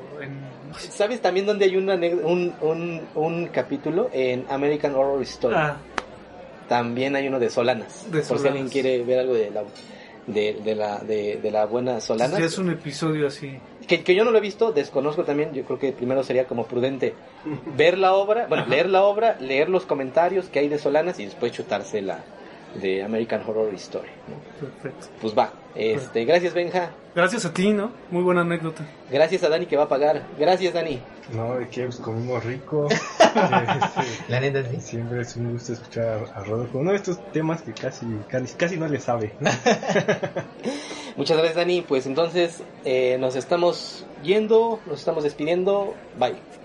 ¿Sabes 0.76 1.20
también 1.20 1.46
dónde 1.46 1.64
hay 1.64 1.76
un, 1.76 1.88
un, 2.61 3.02
un, 3.14 3.46
capítulo? 3.48 4.11
En 4.12 4.44
American 4.48 4.94
Horror 4.94 5.22
Story. 5.22 5.54
Ah. 5.56 5.76
También 6.68 7.16
hay 7.16 7.28
uno 7.28 7.38
de 7.38 7.48
Solanas. 7.50 8.06
por 8.28 8.38
si 8.38 8.46
alguien 8.46 8.68
quiere 8.68 9.02
ver 9.02 9.20
algo 9.20 9.34
de 9.34 9.50
la, 9.50 9.64
de, 10.26 10.74
la, 10.74 10.98
de, 10.98 11.50
la 11.50 11.64
buena 11.64 12.00
Solana. 12.00 12.36
Sí, 12.36 12.42
es 12.42 12.59
un 12.59 12.70
episodio 12.70 13.26
así. 13.28 13.59
Que, 13.86 14.04
que, 14.04 14.14
yo 14.14 14.24
no 14.24 14.30
lo 14.30 14.38
he 14.38 14.42
visto, 14.42 14.72
desconozco 14.72 15.24
también. 15.24 15.54
Yo 15.54 15.64
creo 15.64 15.78
que 15.78 15.92
primero 15.92 16.22
sería 16.22 16.46
como 16.46 16.66
prudente 16.66 17.14
ver 17.76 17.96
la 17.96 18.12
obra, 18.12 18.46
bueno, 18.46 18.66
leer 18.66 18.90
la 18.90 19.02
obra, 19.04 19.38
leer 19.40 19.70
los 19.70 19.86
comentarios 19.86 20.46
que 20.46 20.59
hay 20.59 20.68
de 20.68 20.78
Solanas 20.78 21.18
y 21.18 21.24
después 21.24 21.52
chutarse 21.52 22.02
la, 22.02 22.22
de 22.75 23.03
American 23.03 23.43
Horror 23.47 23.73
Story. 23.75 24.09
Perfecto. 24.61 25.07
Pues 25.21 25.37
va. 25.37 25.53
Este, 25.75 26.25
gracias 26.25 26.55
Benja. 26.55 26.91
Gracias 27.14 27.45
a 27.45 27.53
ti, 27.53 27.73
¿no? 27.73 27.93
Muy 28.11 28.23
buena 28.23 28.43
anécdota. 28.43 28.87
Gracias 29.11 29.43
a 29.45 29.49
Dani 29.49 29.66
que 29.66 29.77
va 29.77 29.85
a 29.85 29.89
pagar. 29.89 30.25
Gracias 30.39 30.75
Dani. 30.75 31.01
No, 31.33 31.57
de 31.57 31.69
que 31.69 31.85
pues, 31.85 31.97
comimos 31.97 32.45
rico. 32.45 32.89
La 34.29 34.41
neta 34.41 34.62
sí. 34.69 34.81
Siempre 34.81 35.23
es 35.23 35.37
un 35.37 35.53
gusto 35.53 35.73
escuchar 35.73 36.25
a 36.35 36.43
Rodolfo. 36.43 36.79
Uno 36.79 36.91
de 36.91 36.97
estos 36.97 37.33
temas 37.33 37.62
que 37.62 37.73
casi, 37.73 38.07
casi, 38.29 38.55
casi 38.55 38.77
no 38.77 38.89
le 38.89 39.01
sabe. 39.01 39.33
Muchas 41.16 41.37
gracias 41.37 41.57
Dani. 41.57 41.83
Pues 41.83 42.07
entonces 42.07 42.62
eh, 42.85 43.16
nos 43.19 43.37
estamos 43.37 44.05
yendo, 44.23 44.81
nos 44.87 45.01
estamos 45.01 45.25
despidiendo. 45.25 45.95
Bye. 46.19 46.57